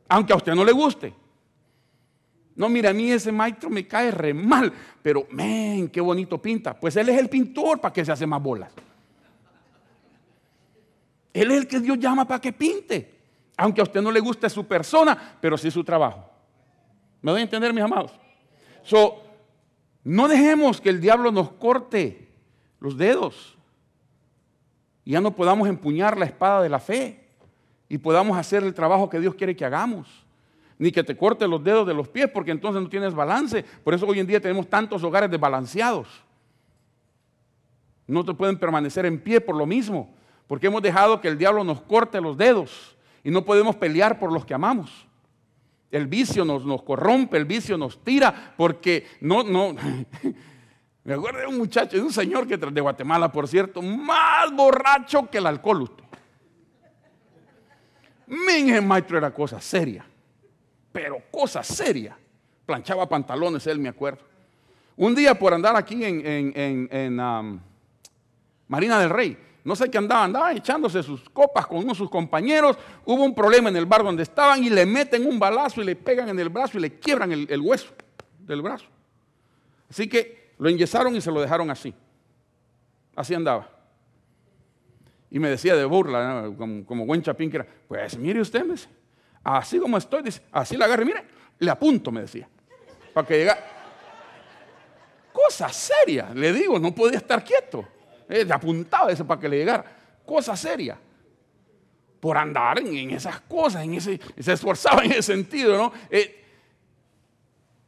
Aunque 0.08 0.32
a 0.32 0.36
usted 0.36 0.54
no 0.54 0.64
le 0.64 0.72
guste. 0.72 1.14
No, 2.58 2.68
mira, 2.68 2.90
a 2.90 2.92
mí 2.92 3.08
ese 3.12 3.30
maestro 3.30 3.70
me 3.70 3.86
cae 3.86 4.10
re 4.10 4.34
mal, 4.34 4.72
pero, 5.00 5.28
men, 5.30 5.88
qué 5.88 6.00
bonito 6.00 6.42
pinta. 6.42 6.78
Pues 6.78 6.96
él 6.96 7.08
es 7.08 7.16
el 7.16 7.28
pintor 7.28 7.80
para 7.80 7.92
que 7.92 8.04
se 8.04 8.10
hace 8.10 8.26
más 8.26 8.42
bolas. 8.42 8.72
Él 11.32 11.52
es 11.52 11.56
el 11.56 11.68
que 11.68 11.78
Dios 11.78 12.00
llama 12.00 12.26
para 12.26 12.40
que 12.40 12.52
pinte. 12.52 13.16
Aunque 13.56 13.80
a 13.80 13.84
usted 13.84 14.02
no 14.02 14.10
le 14.10 14.18
guste 14.18 14.50
su 14.50 14.66
persona, 14.66 15.36
pero 15.40 15.56
sí 15.56 15.70
su 15.70 15.84
trabajo. 15.84 16.28
¿Me 17.22 17.30
doy 17.30 17.42
a 17.42 17.44
entender, 17.44 17.72
mis 17.72 17.84
amados? 17.84 18.10
So, 18.82 19.22
no 20.02 20.26
dejemos 20.26 20.80
que 20.80 20.90
el 20.90 21.00
diablo 21.00 21.30
nos 21.30 21.52
corte 21.52 22.28
los 22.80 22.98
dedos 22.98 23.56
y 25.04 25.12
ya 25.12 25.20
no 25.20 25.36
podamos 25.36 25.68
empuñar 25.68 26.18
la 26.18 26.24
espada 26.24 26.60
de 26.60 26.68
la 26.68 26.80
fe 26.80 27.24
y 27.88 27.98
podamos 27.98 28.36
hacer 28.36 28.64
el 28.64 28.74
trabajo 28.74 29.08
que 29.08 29.20
Dios 29.20 29.36
quiere 29.36 29.54
que 29.54 29.64
hagamos. 29.64 30.26
Ni 30.78 30.92
que 30.92 31.02
te 31.02 31.16
corte 31.16 31.48
los 31.48 31.62
dedos 31.62 31.86
de 31.86 31.94
los 31.94 32.08
pies 32.08 32.28
porque 32.32 32.52
entonces 32.52 32.82
no 32.82 32.88
tienes 32.88 33.14
balance. 33.14 33.64
Por 33.84 33.94
eso 33.94 34.06
hoy 34.06 34.20
en 34.20 34.26
día 34.26 34.40
tenemos 34.40 34.68
tantos 34.68 35.02
hogares 35.02 35.30
desbalanceados. 35.30 36.08
No 38.06 38.24
te 38.24 38.32
pueden 38.32 38.58
permanecer 38.58 39.04
en 39.04 39.20
pie 39.20 39.40
por 39.40 39.56
lo 39.56 39.66
mismo 39.66 40.14
porque 40.48 40.66
hemos 40.66 40.82
dejado 40.82 41.20
que 41.20 41.28
el 41.28 41.38
diablo 41.38 41.62
nos 41.62 41.82
corte 41.82 42.20
los 42.20 42.36
dedos 42.36 42.96
y 43.22 43.30
no 43.30 43.44
podemos 43.44 43.76
pelear 43.76 44.18
por 44.18 44.32
los 44.32 44.44
que 44.44 44.54
amamos. 44.54 45.06
El 45.90 46.06
vicio 46.06 46.44
nos, 46.44 46.64
nos 46.64 46.82
corrompe, 46.82 47.36
el 47.36 47.44
vicio 47.44 47.78
nos 47.78 48.02
tira, 48.02 48.54
porque 48.56 49.06
no, 49.20 49.42
no. 49.42 49.74
Me 51.04 51.14
acuerdo 51.14 51.40
de 51.40 51.46
un 51.46 51.58
muchacho, 51.58 51.96
de 51.96 52.02
un 52.02 52.12
señor 52.12 52.46
que 52.46 52.56
de 52.56 52.80
Guatemala, 52.80 53.30
por 53.30 53.46
cierto, 53.46 53.80
más 53.80 54.52
borracho 54.52 55.28
que 55.30 55.38
el 55.38 55.46
alcohol 55.46 55.82
usted. 55.82 56.04
Maestro 58.82 59.16
era 59.16 59.32
cosa 59.32 59.60
seria, 59.60 60.04
pero 61.00 61.22
cosa 61.30 61.62
seria. 61.62 62.18
Planchaba 62.66 63.08
pantalones, 63.08 63.64
él 63.68 63.78
me 63.78 63.88
acuerdo. 63.88 64.18
Un 64.96 65.14
día 65.14 65.38
por 65.38 65.54
andar 65.54 65.76
aquí 65.76 66.04
en, 66.04 67.16
Marina 68.66 68.98
del 68.98 69.10
Rey, 69.10 69.38
no 69.62 69.76
sé 69.76 69.88
qué 69.88 69.96
andaba, 69.96 70.24
andaba 70.24 70.52
echándose 70.52 71.04
sus 71.04 71.30
copas 71.30 71.68
con 71.68 71.78
uno 71.78 71.92
de 71.92 71.94
sus 71.94 72.10
compañeros. 72.10 72.76
Hubo 73.04 73.22
un 73.22 73.32
problema 73.32 73.68
en 73.68 73.76
el 73.76 73.86
bar 73.86 74.02
donde 74.02 74.24
estaban 74.24 74.64
y 74.64 74.70
le 74.70 74.84
meten 74.84 75.24
un 75.24 75.38
balazo 75.38 75.80
y 75.82 75.84
le 75.84 75.94
pegan 75.94 76.30
en 76.30 76.40
el 76.40 76.48
brazo 76.48 76.78
y 76.78 76.80
le 76.80 76.98
quiebran 76.98 77.30
el, 77.30 77.60
hueso 77.60 77.94
del 78.40 78.60
brazo. 78.60 78.86
Así 79.88 80.08
que 80.08 80.54
Lo 80.58 80.68
enyesaron 80.68 81.14
y 81.14 81.20
se 81.20 81.30
lo 81.30 81.40
dejaron 81.40 81.70
así. 81.70 81.94
Así 83.14 83.34
andaba. 83.34 83.70
Y 85.30 85.38
me 85.38 85.48
decía 85.48 85.76
de 85.76 85.84
burla, 85.84 86.52
como, 86.56 87.06
buen 87.06 87.22
chapín 87.22 87.50
que 87.50 87.58
era, 87.58 87.68
pues 87.86 88.18
mire 88.18 88.40
usted, 88.40 88.64
me 88.64 88.74
así 89.42 89.78
como 89.78 89.96
estoy, 89.96 90.22
así 90.52 90.76
la 90.76 90.84
agarre, 90.84 91.04
mire, 91.04 91.24
le 91.58 91.70
apunto, 91.70 92.10
me 92.10 92.22
decía, 92.22 92.48
para 93.12 93.26
que 93.26 93.38
llegara. 93.38 93.60
Cosa 95.32 95.68
seria, 95.68 96.30
le 96.34 96.52
digo, 96.52 96.78
no 96.78 96.94
podía 96.94 97.18
estar 97.18 97.44
quieto. 97.44 97.86
Eh, 98.28 98.44
le 98.44 98.52
apuntaba 98.52 99.10
eso 99.10 99.26
para 99.26 99.40
que 99.40 99.48
le 99.48 99.58
llegara. 99.58 99.84
Cosa 100.24 100.56
seria. 100.56 100.98
Por 102.20 102.36
andar 102.36 102.80
en, 102.80 103.10
esas 103.10 103.40
cosas, 103.42 103.84
en 103.84 103.94
ese, 103.94 104.20
se 104.38 104.52
esforzaba 104.52 105.04
en 105.04 105.12
ese 105.12 105.22
sentido, 105.22 105.78
¿no? 105.78 105.92
Eh, 106.10 106.44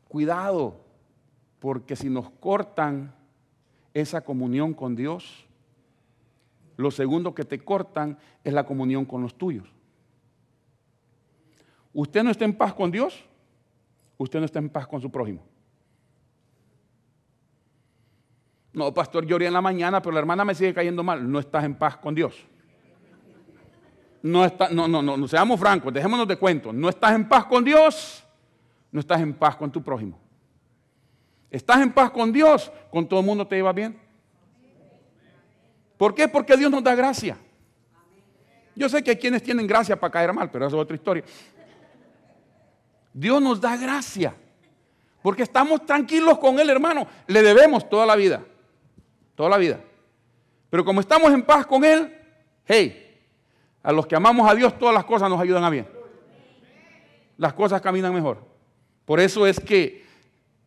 cuidado, 0.09 0.81
porque 1.59 1.97
si 1.97 2.09
nos 2.09 2.31
cortan 2.31 3.15
esa 3.93 4.21
comunión 4.23 4.73
con 4.73 4.95
Dios, 4.95 5.47
lo 6.77 6.91
segundo 6.91 7.35
que 7.35 7.45
te 7.45 7.59
cortan 7.59 8.19
es 8.45 8.53
la 8.53 8.65
comunión 8.65 9.05
con 9.05 9.23
los 9.23 9.37
tuyos. 9.37 9.69
Usted 11.93 12.23
no 12.23 12.31
está 12.31 12.45
en 12.45 12.55
paz 12.55 12.75
con 12.75 12.91
Dios, 12.91 13.25
usted 14.17 14.39
no 14.39 14.45
está 14.45 14.59
en 14.59 14.69
paz 14.69 14.87
con 14.87 15.01
su 15.01 15.11
prójimo. 15.11 15.43
No, 18.73 18.95
pastor, 18.95 19.27
lloré 19.27 19.47
en 19.47 19.53
la 19.53 19.61
mañana, 19.61 20.01
pero 20.01 20.13
la 20.13 20.21
hermana 20.21 20.45
me 20.45 20.55
sigue 20.55 20.73
cayendo 20.73 21.03
mal. 21.03 21.31
No 21.31 21.41
estás 21.41 21.65
en 21.65 21.75
paz 21.75 21.97
con 21.97 22.15
Dios. 22.15 22.47
No, 24.23 24.45
está, 24.45 24.69
no, 24.69 24.87
no, 24.87 25.03
no, 25.03 25.27
seamos 25.27 25.59
francos, 25.59 25.93
dejémonos 25.93 26.29
de 26.29 26.37
cuento. 26.37 26.73
No 26.73 26.89
estás 26.89 27.13
en 27.13 27.27
paz 27.29 27.47
con 27.47 27.65
Dios, 27.65 28.23
no 28.93 29.01
estás 29.01 29.21
en 29.21 29.35
paz 29.35 29.57
con 29.57 29.73
tu 29.73 29.83
prójimo. 29.83 30.19
Estás 31.51 31.81
en 31.81 31.93
paz 31.93 32.11
con 32.11 32.31
Dios, 32.33 32.71
con 32.91 33.09
todo 33.09 33.21
el 33.21 33.27
mundo 33.27 33.47
te 33.47 33.57
lleva 33.57 33.73
bien. 33.73 33.99
¿Por 35.97 36.15
qué? 36.15 36.29
Porque 36.29 36.57
Dios 36.57 36.71
nos 36.71 36.85
da 36.85 36.95
gracia. 36.95 37.37
Yo 38.77 38.89
sé 38.89 39.03
que 39.03 39.11
hay 39.11 39.17
quienes 39.17 39.43
tienen 39.43 39.67
gracia 39.67 39.99
para 39.99 40.11
caer 40.11 40.33
mal, 40.33 40.51
pero 40.51 40.67
eso 40.67 40.77
es 40.77 40.83
otra 40.83 40.95
historia. 40.95 41.25
Dios 43.13 43.41
nos 43.43 43.61
da 43.61 43.77
gracia. 43.77 44.35
Porque 45.23 45.43
estamos 45.43 45.85
tranquilos 45.85 46.39
con 46.39 46.59
Él, 46.59 46.71
hermano. 46.71 47.07
Le 47.27 47.43
debemos 47.43 47.89
toda 47.89 48.07
la 48.07 48.17
vida. 48.17 48.43
Toda 49.35 49.51
la 49.51 49.59
vida. 49.59 49.81
Pero 50.71 50.85
como 50.85 51.01
estamos 51.01 51.33
en 51.33 51.43
paz 51.43 51.67
con 51.67 51.85
Él, 51.85 52.17
hey, 52.65 53.19
a 53.83 53.93
los 53.93 54.07
que 54.07 54.17
amamos 54.17 54.51
a 54.51 54.55
Dios 54.55 54.79
todas 54.79 54.95
las 54.95 55.05
cosas 55.05 55.29
nos 55.29 55.41
ayudan 55.41 55.65
a 55.65 55.71
bien. 55.71 55.87
Las 57.37 57.53
cosas 57.53 57.81
caminan 57.81 58.15
mejor. 58.15 58.39
Por 59.05 59.19
eso 59.19 59.47
es 59.47 59.59
que 59.59 60.05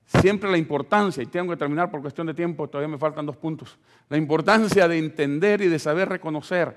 siempre 0.05 0.51
la 0.51 0.57
importancia, 0.57 1.23
y 1.23 1.27
tengo 1.27 1.51
que 1.51 1.57
terminar 1.57 1.89
por 1.89 2.01
cuestión 2.01 2.27
de 2.27 2.33
tiempo, 2.33 2.67
todavía 2.67 2.89
me 2.89 2.97
faltan 2.97 3.25
dos 3.25 3.37
puntos, 3.37 3.77
la 4.09 4.17
importancia 4.17 4.87
de 4.87 4.97
entender 4.97 5.61
y 5.61 5.67
de 5.67 5.79
saber 5.79 6.09
reconocer 6.09 6.75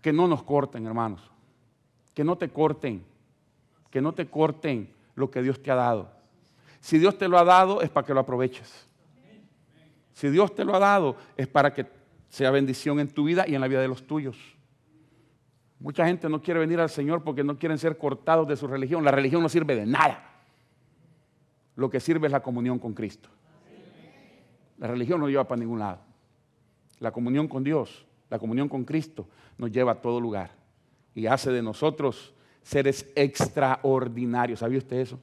que 0.00 0.12
no 0.12 0.26
nos 0.26 0.42
corten, 0.42 0.86
hermanos, 0.86 1.20
que 2.14 2.24
no 2.24 2.36
te 2.36 2.48
corten, 2.48 3.04
que 3.90 4.00
no 4.00 4.12
te 4.12 4.26
corten 4.26 4.92
lo 5.14 5.30
que 5.30 5.42
Dios 5.42 5.62
te 5.62 5.70
ha 5.70 5.74
dado. 5.74 6.10
Si 6.80 6.98
Dios 6.98 7.18
te 7.18 7.28
lo 7.28 7.38
ha 7.38 7.44
dado 7.44 7.82
es 7.82 7.90
para 7.90 8.06
que 8.06 8.14
lo 8.14 8.20
aproveches. 8.20 8.88
Si 10.14 10.28
Dios 10.28 10.54
te 10.54 10.64
lo 10.64 10.74
ha 10.74 10.78
dado 10.78 11.16
es 11.36 11.46
para 11.46 11.72
que 11.72 11.86
sea 12.28 12.50
bendición 12.50 13.00
en 13.00 13.08
tu 13.08 13.24
vida 13.24 13.44
y 13.46 13.54
en 13.54 13.60
la 13.60 13.68
vida 13.68 13.80
de 13.80 13.88
los 13.88 14.06
tuyos. 14.06 14.36
Mucha 15.78 16.06
gente 16.06 16.28
no 16.28 16.42
quiere 16.42 16.60
venir 16.60 16.78
al 16.78 16.90
Señor 16.90 17.22
porque 17.24 17.42
no 17.42 17.58
quieren 17.58 17.78
ser 17.78 17.96
cortados 17.96 18.46
de 18.46 18.56
su 18.56 18.66
religión. 18.66 19.04
La 19.04 19.10
religión 19.10 19.42
no 19.42 19.48
sirve 19.48 19.74
de 19.74 19.86
nada 19.86 20.30
lo 21.80 21.88
que 21.88 21.98
sirve 21.98 22.26
es 22.26 22.32
la 22.32 22.42
comunión 22.42 22.78
con 22.78 22.92
Cristo. 22.92 23.30
La 24.76 24.86
religión 24.86 25.18
no 25.18 25.30
lleva 25.30 25.48
para 25.48 25.60
ningún 25.60 25.78
lado. 25.78 26.00
La 26.98 27.10
comunión 27.10 27.48
con 27.48 27.64
Dios, 27.64 28.04
la 28.28 28.38
comunión 28.38 28.68
con 28.68 28.84
Cristo 28.84 29.26
nos 29.56 29.70
lleva 29.70 29.92
a 29.92 29.94
todo 29.94 30.20
lugar 30.20 30.50
y 31.14 31.26
hace 31.26 31.50
de 31.50 31.62
nosotros 31.62 32.34
seres 32.62 33.10
extraordinarios. 33.14 34.60
¿Sabía 34.60 34.78
usted 34.78 34.98
eso? 34.98 35.18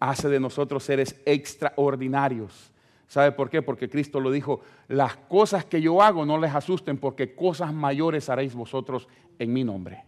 Hace 0.00 0.28
de 0.28 0.40
nosotros 0.40 0.82
seres 0.82 1.20
extraordinarios. 1.24 2.72
¿Sabe 3.06 3.32
por 3.32 3.50
qué? 3.50 3.62
Porque 3.62 3.90
Cristo 3.90 4.20
lo 4.20 4.30
dijo, 4.30 4.62
las 4.88 5.16
cosas 5.16 5.64
que 5.64 5.80
yo 5.82 6.02
hago 6.02 6.24
no 6.24 6.38
les 6.38 6.54
asusten 6.54 6.98
porque 6.98 7.34
cosas 7.34 7.72
mayores 7.72 8.28
haréis 8.28 8.54
vosotros 8.54 9.06
en 9.38 9.52
mi 9.52 9.64
nombre. 9.64 10.04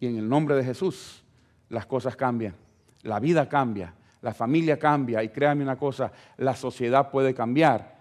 Y 0.00 0.06
en 0.06 0.16
el 0.16 0.28
nombre 0.28 0.56
de 0.56 0.64
Jesús 0.64 1.22
las 1.68 1.86
cosas 1.86 2.16
cambian 2.16 2.56
la 3.04 3.20
vida 3.20 3.48
cambia, 3.48 3.94
la 4.22 4.34
familia 4.34 4.78
cambia 4.78 5.22
y 5.22 5.28
créame 5.28 5.62
una 5.62 5.76
cosa, 5.76 6.10
la 6.38 6.56
sociedad 6.56 7.10
puede 7.10 7.34
cambiar 7.34 7.94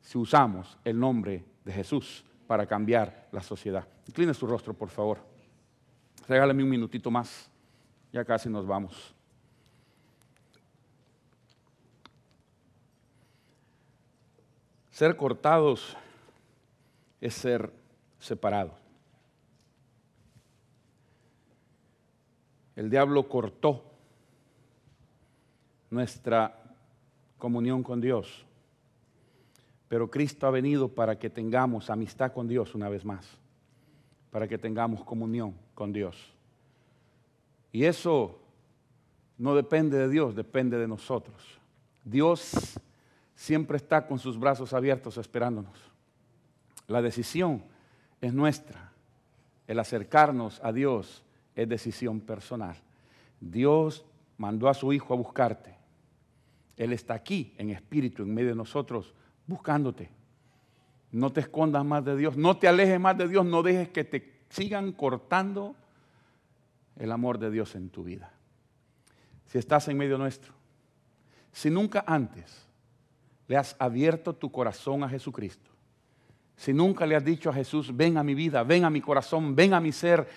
si 0.00 0.18
usamos 0.18 0.78
el 0.84 0.98
nombre 0.98 1.44
de 1.64 1.72
Jesús 1.72 2.24
para 2.46 2.66
cambiar 2.66 3.28
la 3.32 3.42
sociedad. 3.42 3.86
Incline 4.08 4.34
su 4.34 4.46
rostro, 4.46 4.74
por 4.74 4.88
favor. 4.88 5.29
Regálame 6.30 6.62
un 6.62 6.70
minutito 6.70 7.10
más. 7.10 7.50
Ya 8.12 8.24
casi 8.24 8.48
nos 8.48 8.64
vamos. 8.64 9.12
Ser 14.92 15.16
cortados 15.16 15.96
es 17.20 17.34
ser 17.34 17.72
separados. 18.20 18.78
El 22.76 22.90
diablo 22.90 23.28
cortó 23.28 23.82
nuestra 25.90 26.76
comunión 27.38 27.82
con 27.82 28.00
Dios. 28.00 28.46
Pero 29.88 30.08
Cristo 30.08 30.46
ha 30.46 30.50
venido 30.52 30.86
para 30.86 31.18
que 31.18 31.28
tengamos 31.28 31.90
amistad 31.90 32.32
con 32.32 32.46
Dios 32.46 32.76
una 32.76 32.88
vez 32.88 33.04
más, 33.04 33.39
para 34.30 34.46
que 34.46 34.58
tengamos 34.58 35.04
comunión 35.04 35.54
con 35.74 35.92
Dios. 35.92 36.32
Y 37.72 37.84
eso 37.84 38.38
no 39.38 39.54
depende 39.54 39.98
de 39.98 40.08
Dios, 40.08 40.34
depende 40.34 40.76
de 40.78 40.88
nosotros. 40.88 41.58
Dios 42.04 42.78
siempre 43.34 43.76
está 43.76 44.06
con 44.06 44.18
sus 44.18 44.38
brazos 44.38 44.72
abiertos 44.72 45.16
esperándonos. 45.16 45.78
La 46.86 47.00
decisión 47.00 47.62
es 48.20 48.34
nuestra. 48.34 48.92
El 49.66 49.78
acercarnos 49.78 50.60
a 50.62 50.72
Dios 50.72 51.22
es 51.54 51.68
decisión 51.68 52.20
personal. 52.20 52.76
Dios 53.40 54.04
mandó 54.36 54.68
a 54.68 54.74
su 54.74 54.92
Hijo 54.92 55.14
a 55.14 55.16
buscarte. 55.16 55.74
Él 56.76 56.92
está 56.92 57.14
aquí 57.14 57.54
en 57.58 57.70
espíritu, 57.70 58.22
en 58.22 58.34
medio 58.34 58.50
de 58.50 58.56
nosotros, 58.56 59.14
buscándote. 59.46 60.10
No 61.12 61.32
te 61.32 61.40
escondas 61.40 61.84
más 61.84 62.04
de 62.04 62.16
Dios, 62.16 62.36
no 62.36 62.56
te 62.56 62.68
alejes 62.68 63.00
más 63.00 63.18
de 63.18 63.26
Dios, 63.26 63.44
no 63.44 63.62
dejes 63.62 63.88
que 63.88 64.04
te 64.04 64.40
sigan 64.48 64.92
cortando 64.92 65.74
el 66.96 67.10
amor 67.10 67.38
de 67.38 67.50
Dios 67.50 67.74
en 67.74 67.90
tu 67.90 68.04
vida. 68.04 68.32
Si 69.46 69.58
estás 69.58 69.88
en 69.88 69.96
medio 69.96 70.18
nuestro, 70.18 70.52
si 71.52 71.70
nunca 71.70 72.04
antes 72.06 72.66
le 73.48 73.56
has 73.56 73.74
abierto 73.80 74.34
tu 74.34 74.52
corazón 74.52 75.02
a 75.02 75.08
Jesucristo, 75.08 75.70
si 76.56 76.72
nunca 76.72 77.06
le 77.06 77.16
has 77.16 77.24
dicho 77.24 77.50
a 77.50 77.54
Jesús, 77.54 77.96
ven 77.96 78.16
a 78.16 78.22
mi 78.22 78.34
vida, 78.34 78.62
ven 78.62 78.84
a 78.84 78.90
mi 78.90 79.00
corazón, 79.00 79.56
ven 79.56 79.74
a 79.74 79.80
mi 79.80 79.90
ser, 79.90 80.28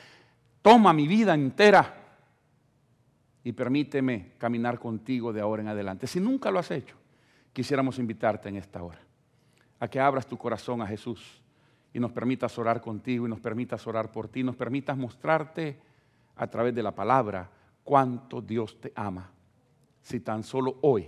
toma 0.61 0.93
mi 0.93 1.07
vida 1.07 1.33
entera, 1.35 1.99
y 3.43 3.51
permíteme 3.51 4.31
caminar 4.37 4.79
contigo 4.79 5.33
de 5.33 5.41
ahora 5.41 5.61
en 5.61 5.67
adelante. 5.67 6.07
Si 6.07 6.19
nunca 6.19 6.49
lo 6.49 6.59
has 6.59 6.71
hecho, 6.71 6.95
quisiéramos 7.51 7.99
invitarte 7.99 8.47
en 8.49 8.55
esta 8.55 8.81
hora 8.81 8.99
a 9.79 9.87
que 9.87 9.99
abras 9.99 10.27
tu 10.27 10.37
corazón 10.37 10.81
a 10.81 10.87
Jesús 10.87 11.41
y 11.93 11.99
nos 11.99 12.11
permitas 12.11 12.57
orar 12.57 12.81
contigo 12.81 13.25
y 13.25 13.29
nos 13.29 13.39
permitas 13.39 13.85
orar 13.87 14.11
por 14.11 14.27
ti, 14.27 14.43
nos 14.43 14.55
permitas 14.55 14.97
mostrarte 14.97 15.79
a 16.35 16.47
través 16.47 16.73
de 16.73 16.83
la 16.83 16.93
palabra 16.93 17.49
cuánto 17.83 18.41
Dios 18.41 18.79
te 18.79 18.91
ama. 18.95 19.29
Si 20.01 20.19
tan 20.19 20.43
solo 20.43 20.77
hoy 20.81 21.07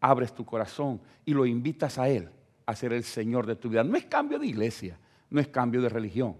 abres 0.00 0.34
tu 0.34 0.44
corazón 0.44 1.00
y 1.24 1.32
lo 1.32 1.46
invitas 1.46 1.98
a 1.98 2.08
Él 2.08 2.30
a 2.66 2.74
ser 2.76 2.92
el 2.92 3.04
Señor 3.04 3.46
de 3.46 3.56
tu 3.56 3.68
vida. 3.68 3.84
No 3.84 3.96
es 3.96 4.04
cambio 4.06 4.38
de 4.38 4.46
iglesia, 4.46 4.98
no 5.30 5.40
es 5.40 5.48
cambio 5.48 5.82
de 5.82 5.88
religión, 5.88 6.36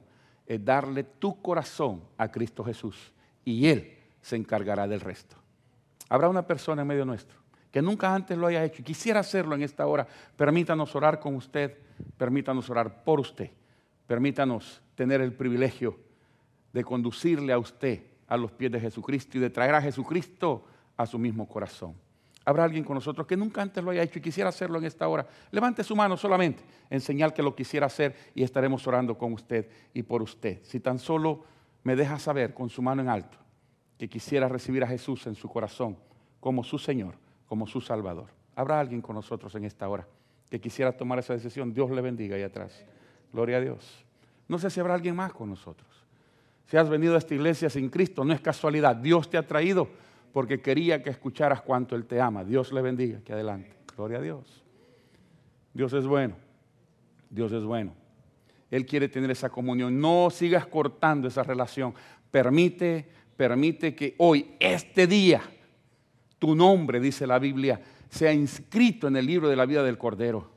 es 0.47 0.65
darle 0.65 1.05
tu 1.05 1.41
corazón 1.43 2.03
a 2.17 2.31
Cristo 2.31 2.65
Jesús 2.65 3.13
y 3.45 3.67
Él 3.67 3.97
se 4.21 4.37
encargará 4.37 4.87
del 4.87 5.01
resto. 5.01 5.37
Habrá 6.09 6.29
una 6.29 6.47
persona 6.47 6.83
en 6.83 6.89
medio 6.89 7.05
nuestro 7.05 7.44
que 7.75 7.83
nunca 7.83 8.15
antes 8.15 8.39
lo 8.39 8.47
haya 8.47 8.63
hecho 8.63 8.83
y 8.83 8.85
quisiera 8.85 9.19
hacerlo 9.19 9.57
en 9.57 9.63
esta 9.65 9.85
hora. 9.89 10.07
Permítanos 10.37 10.95
orar 10.95 11.19
con 11.19 11.35
usted, 11.35 11.77
permítanos 12.17 12.71
orar 12.71 13.03
por 13.03 13.19
usted, 13.19 13.51
permítanos 14.07 14.81
tener 14.95 15.21
el 15.21 15.33
privilegio 15.33 15.99
de 16.73 16.85
conducirle 16.85 17.53
a 17.53 17.59
usted 17.59 18.01
a 18.29 18.37
los 18.37 18.53
pies 18.53 18.71
de 18.71 18.79
Jesucristo 18.79 19.39
y 19.39 19.41
de 19.41 19.51
traer 19.51 19.75
a 19.75 19.83
Jesucristo 19.83 20.65
a 20.97 21.05
su 21.05 21.19
mismo 21.19 21.49
corazón. 21.49 21.97
Habrá 22.45 22.63
alguien 22.63 22.85
con 22.85 22.95
nosotros 22.95 23.27
que 23.27 23.37
nunca 23.37 23.61
antes 23.61 23.83
lo 23.83 23.91
haya 23.91 24.05
hecho 24.05 24.21
y 24.21 24.23
quisiera 24.23 24.51
hacerlo 24.51 24.79
en 24.79 24.85
esta 24.85 25.09
hora. 25.09 25.27
Levante 25.51 25.83
su 25.83 25.97
mano 25.97 26.17
solamente 26.17 26.63
en 26.91 27.01
señal 27.01 27.35
que 27.35 27.43
lo 27.43 27.57
quisiera 27.57 27.87
hacer 27.87 28.15
y 28.37 28.45
estaremos 28.45 28.87
orando 28.87 29.19
con 29.19 29.33
usted 29.33 29.69
y 29.93 30.05
por 30.05 30.23
usted. 30.23 30.61
Si 30.63 30.79
tan 30.79 31.01
solo 31.01 31.43
me 31.83 31.97
deja 31.97 32.21
saber 32.21 32.55
con 32.55 32.71
su 32.71 32.83
mano 32.83 33.03
en 33.03 33.09
alto 33.09 33.37
que 33.99 34.09
quisiera 34.09 34.47
recibir 34.47 34.85
a 34.85 34.87
Jesús 34.87 35.27
en 35.27 35.35
su 35.35 35.49
corazón 35.49 35.99
como 36.39 36.63
su 36.63 36.79
Señor, 36.79 37.24
como 37.47 37.67
su 37.67 37.81
Salvador. 37.81 38.29
Habrá 38.57 38.81
alguien 38.81 39.01
con 39.03 39.17
nosotros 39.17 39.55
en 39.55 39.65
esta 39.65 39.89
hora 39.89 40.07
que 40.51 40.61
quisiera 40.61 40.93
tomar 40.93 41.19
esa 41.19 41.33
decisión. 41.33 41.75
Dios 41.75 41.91
le 41.91 42.01
bendiga 42.01 42.37
ahí 42.37 42.43
atrás. 42.43 42.85
Gloria 43.33 43.57
a 43.57 43.61
Dios. 43.61 44.05
No 44.47 44.59
sé 44.59 44.71
si 44.71 44.81
habrá 44.81 44.95
alguien 44.95 45.17
más 45.17 45.33
con 45.33 45.51
nosotros. 45.51 45.89
Si 46.67 46.77
has 46.77 46.89
venido 46.89 47.15
a 47.15 47.19
esta 47.19 47.35
iglesia 47.35 47.69
sin 47.69 47.89
Cristo, 47.91 48.25
no 48.25 48.33
es 48.33 48.41
casualidad. 48.41 48.97
Dios 48.97 49.29
te 49.29 49.37
ha 49.37 49.47
traído 49.47 49.89
porque 50.33 50.61
quería 50.61 51.03
que 51.03 51.11
escucharas 51.11 51.63
cuánto 51.63 51.95
Él 51.97 52.07
te 52.07 52.21
ama. 52.21 52.45
Dios 52.45 52.73
le 52.73 52.83
bendiga. 52.83 53.21
Que 53.25 53.33
adelante. 53.33 53.73
Gloria 53.97 54.19
a 54.19 54.21
Dios. 54.21 54.63
Dios 55.73 55.93
es 55.93 56.07
bueno. 56.07 56.37
Dios 57.31 57.53
es 57.53 57.65
bueno. 57.65 57.93
Él 58.71 58.87
quiere 58.87 59.09
tener 59.09 59.31
esa 59.31 59.51
comunión. 59.51 60.01
No 60.01 60.31
sigas 60.31 60.67
cortando 60.67 61.29
esa 61.29 61.43
relación. 61.43 61.95
Permite, 62.31 63.09
permite 63.37 63.95
que 63.95 64.15
hoy, 64.19 64.55
este 64.59 65.07
día, 65.07 65.43
tu 66.39 66.55
nombre, 66.55 67.01
dice 67.01 67.27
la 67.27 67.39
Biblia, 67.39 67.81
sea 68.09 68.33
inscrito 68.33 69.09
en 69.09 69.17
el 69.17 69.27
libro 69.27 69.49
de 69.49 69.57
la 69.57 69.67
vida 69.67 69.83
del 69.83 69.99
Cordero. 69.99 70.51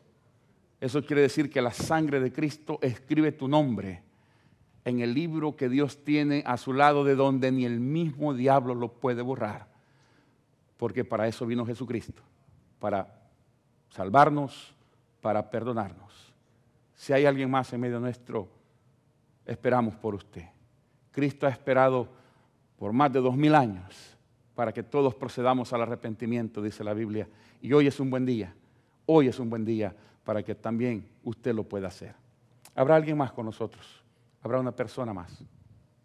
Eso 0.79 1.03
quiere 1.03 1.23
decir 1.23 1.49
que 1.49 1.61
la 1.61 1.71
sangre 1.71 2.19
de 2.19 2.31
Cristo 2.31 2.79
escribe 2.81 3.31
tu 3.31 3.47
nombre 3.47 4.03
en 4.85 5.01
el 5.01 5.13
libro 5.13 5.55
que 5.55 5.69
Dios 5.69 6.03
tiene 6.03 6.43
a 6.45 6.57
su 6.57 6.71
lado 6.71 7.03
de 7.03 7.15
donde 7.15 7.51
ni 7.51 7.65
el 7.65 7.79
mismo 7.79 8.33
diablo 8.33 8.75
lo 8.75 8.93
puede 8.93 9.21
borrar. 9.21 9.67
Porque 10.77 11.03
para 11.03 11.27
eso 11.27 11.45
vino 11.45 11.65
Jesucristo, 11.65 12.21
para 12.79 13.21
salvarnos, 13.89 14.75
para 15.21 15.49
perdonarnos. 15.49 16.33
Si 16.95 17.11
hay 17.11 17.25
alguien 17.25 17.49
más 17.49 17.73
en 17.73 17.81
medio 17.81 17.99
nuestro, 17.99 18.47
esperamos 19.45 19.95
por 19.95 20.15
usted. 20.15 20.45
Cristo 21.11 21.47
ha 21.47 21.49
esperado 21.49 22.07
por 22.77 22.93
más 22.93 23.11
de 23.11 23.19
dos 23.19 23.35
mil 23.35 23.55
años 23.55 24.16
para 24.57 24.73
que 24.73 24.81
todos 24.81 25.13
procedamos 25.13 25.71
al 25.71 25.83
arrepentimiento, 25.83 26.63
dice 26.63 26.83
la 26.83 26.95
Biblia. 26.95 27.27
Y 27.61 27.71
hoy 27.73 27.85
es 27.85 27.99
un 27.99 28.09
buen 28.09 28.25
día, 28.25 28.55
hoy 29.05 29.27
es 29.27 29.37
un 29.37 29.51
buen 29.51 29.63
día 29.63 29.95
para 30.23 30.41
que 30.41 30.55
también 30.55 31.07
usted 31.23 31.53
lo 31.53 31.63
pueda 31.63 31.89
hacer. 31.89 32.15
¿Habrá 32.73 32.95
alguien 32.95 33.15
más 33.15 33.31
con 33.31 33.45
nosotros? 33.45 34.03
¿Habrá 34.41 34.59
una 34.59 34.71
persona 34.71 35.13
más? 35.13 35.43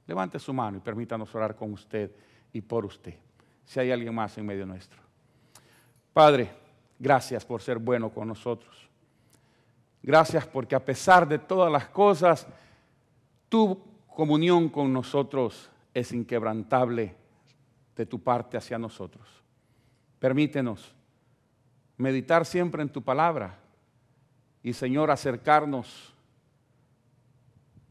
Levante 0.07 0.38
su 0.38 0.53
mano 0.53 0.76
y 0.76 0.80
permítanos 0.80 1.34
orar 1.34 1.57
con 1.57 1.72
usted 1.72 2.11
y 2.53 2.61
por 2.61 2.84
usted, 2.84 3.14
si 3.64 3.80
hay 3.80 3.90
alguien 3.90 4.14
más 4.14 4.36
en 4.36 4.44
medio 4.44 4.66
nuestro. 4.66 5.00
Padre, 6.12 6.50
gracias 6.98 7.46
por 7.46 7.62
ser 7.62 7.78
bueno 7.78 8.11
con 8.11 8.28
nosotros. 8.28 8.86
Gracias 10.03 10.46
porque 10.46 10.74
a 10.74 10.84
pesar 10.84 11.26
de 11.26 11.38
todas 11.38 11.72
las 11.72 11.88
cosas, 11.88 12.46
tu 13.48 13.82
comunión 14.14 14.68
con 14.68 14.92
nosotros 14.92 15.70
es 15.94 16.12
inquebrantable 16.12 17.21
de 17.97 18.07
tu 18.07 18.22
parte 18.22 18.57
hacia 18.57 18.78
nosotros. 18.78 19.28
Permítenos 20.18 20.95
meditar 21.97 22.47
siempre 22.47 22.82
en 22.82 22.88
tu 22.88 23.03
palabra 23.03 23.59
y 24.62 24.72
Señor 24.72 25.11
acercarnos 25.11 26.14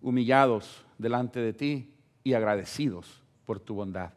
humillados 0.01 0.85
delante 0.97 1.39
de 1.39 1.53
ti 1.53 1.93
y 2.23 2.33
agradecidos 2.33 3.21
por 3.45 3.59
tu 3.59 3.75
bondad. 3.75 4.11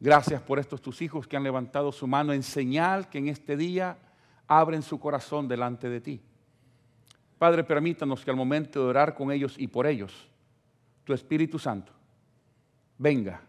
Gracias 0.00 0.42
por 0.42 0.58
estos 0.58 0.82
tus 0.82 1.00
hijos 1.00 1.28
que 1.28 1.36
han 1.36 1.44
levantado 1.44 1.92
su 1.92 2.06
mano 2.06 2.32
en 2.32 2.42
señal 2.42 3.08
que 3.08 3.18
en 3.18 3.28
este 3.28 3.56
día 3.56 3.98
abren 4.48 4.82
su 4.82 4.98
corazón 4.98 5.46
delante 5.46 5.88
de 5.88 6.00
ti. 6.00 6.20
Padre, 7.38 7.64
permítanos 7.64 8.24
que 8.24 8.30
al 8.30 8.36
momento 8.36 8.80
de 8.80 8.86
orar 8.86 9.14
con 9.14 9.30
ellos 9.30 9.54
y 9.58 9.66
por 9.66 9.86
ellos, 9.86 10.28
tu 11.04 11.12
Espíritu 11.12 11.58
Santo 11.58 11.92
venga 12.98 13.40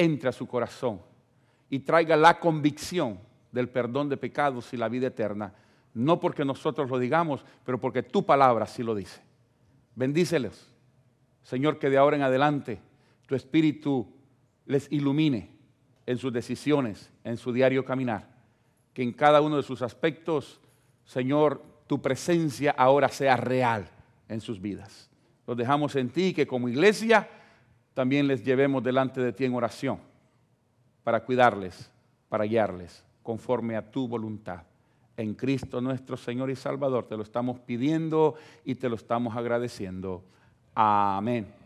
entre 0.00 0.30
a 0.30 0.32
su 0.32 0.48
corazón 0.48 1.02
y 1.68 1.80
traiga 1.80 2.16
la 2.16 2.40
convicción 2.40 3.18
del 3.52 3.68
perdón 3.68 4.08
de 4.08 4.16
pecados 4.16 4.72
y 4.72 4.78
la 4.78 4.88
vida 4.88 5.08
eterna, 5.08 5.52
no 5.92 6.18
porque 6.18 6.42
nosotros 6.42 6.88
lo 6.88 6.98
digamos, 6.98 7.44
pero 7.64 7.78
porque 7.78 8.02
tu 8.02 8.24
palabra 8.24 8.66
sí 8.66 8.82
lo 8.82 8.94
dice. 8.94 9.20
Bendíceles, 9.94 10.72
Señor, 11.42 11.78
que 11.78 11.90
de 11.90 11.98
ahora 11.98 12.16
en 12.16 12.22
adelante 12.22 12.80
tu 13.26 13.34
Espíritu 13.34 14.10
les 14.64 14.90
ilumine 14.90 15.50
en 16.06 16.16
sus 16.16 16.32
decisiones, 16.32 17.10
en 17.22 17.36
su 17.36 17.52
diario 17.52 17.84
caminar, 17.84 18.26
que 18.94 19.02
en 19.02 19.12
cada 19.12 19.42
uno 19.42 19.58
de 19.58 19.62
sus 19.62 19.82
aspectos, 19.82 20.60
Señor, 21.04 21.62
tu 21.86 22.00
presencia 22.00 22.70
ahora 22.70 23.10
sea 23.10 23.36
real 23.36 23.86
en 24.28 24.40
sus 24.40 24.62
vidas. 24.62 25.10
Los 25.46 25.58
dejamos 25.58 25.94
en 25.96 26.08
ti, 26.08 26.32
que 26.32 26.46
como 26.46 26.70
iglesia 26.70 27.28
también 27.94 28.26
les 28.26 28.44
llevemos 28.44 28.82
delante 28.82 29.20
de 29.20 29.32
ti 29.32 29.44
en 29.44 29.54
oración 29.54 29.98
para 31.02 31.24
cuidarles, 31.24 31.90
para 32.28 32.44
guiarles 32.44 33.04
conforme 33.22 33.76
a 33.76 33.90
tu 33.90 34.08
voluntad. 34.08 34.62
En 35.16 35.34
Cristo 35.34 35.80
nuestro 35.80 36.16
Señor 36.16 36.50
y 36.50 36.56
Salvador 36.56 37.06
te 37.06 37.16
lo 37.16 37.22
estamos 37.22 37.58
pidiendo 37.60 38.34
y 38.64 38.74
te 38.74 38.88
lo 38.88 38.96
estamos 38.96 39.36
agradeciendo. 39.36 40.24
Amén. 40.74 41.59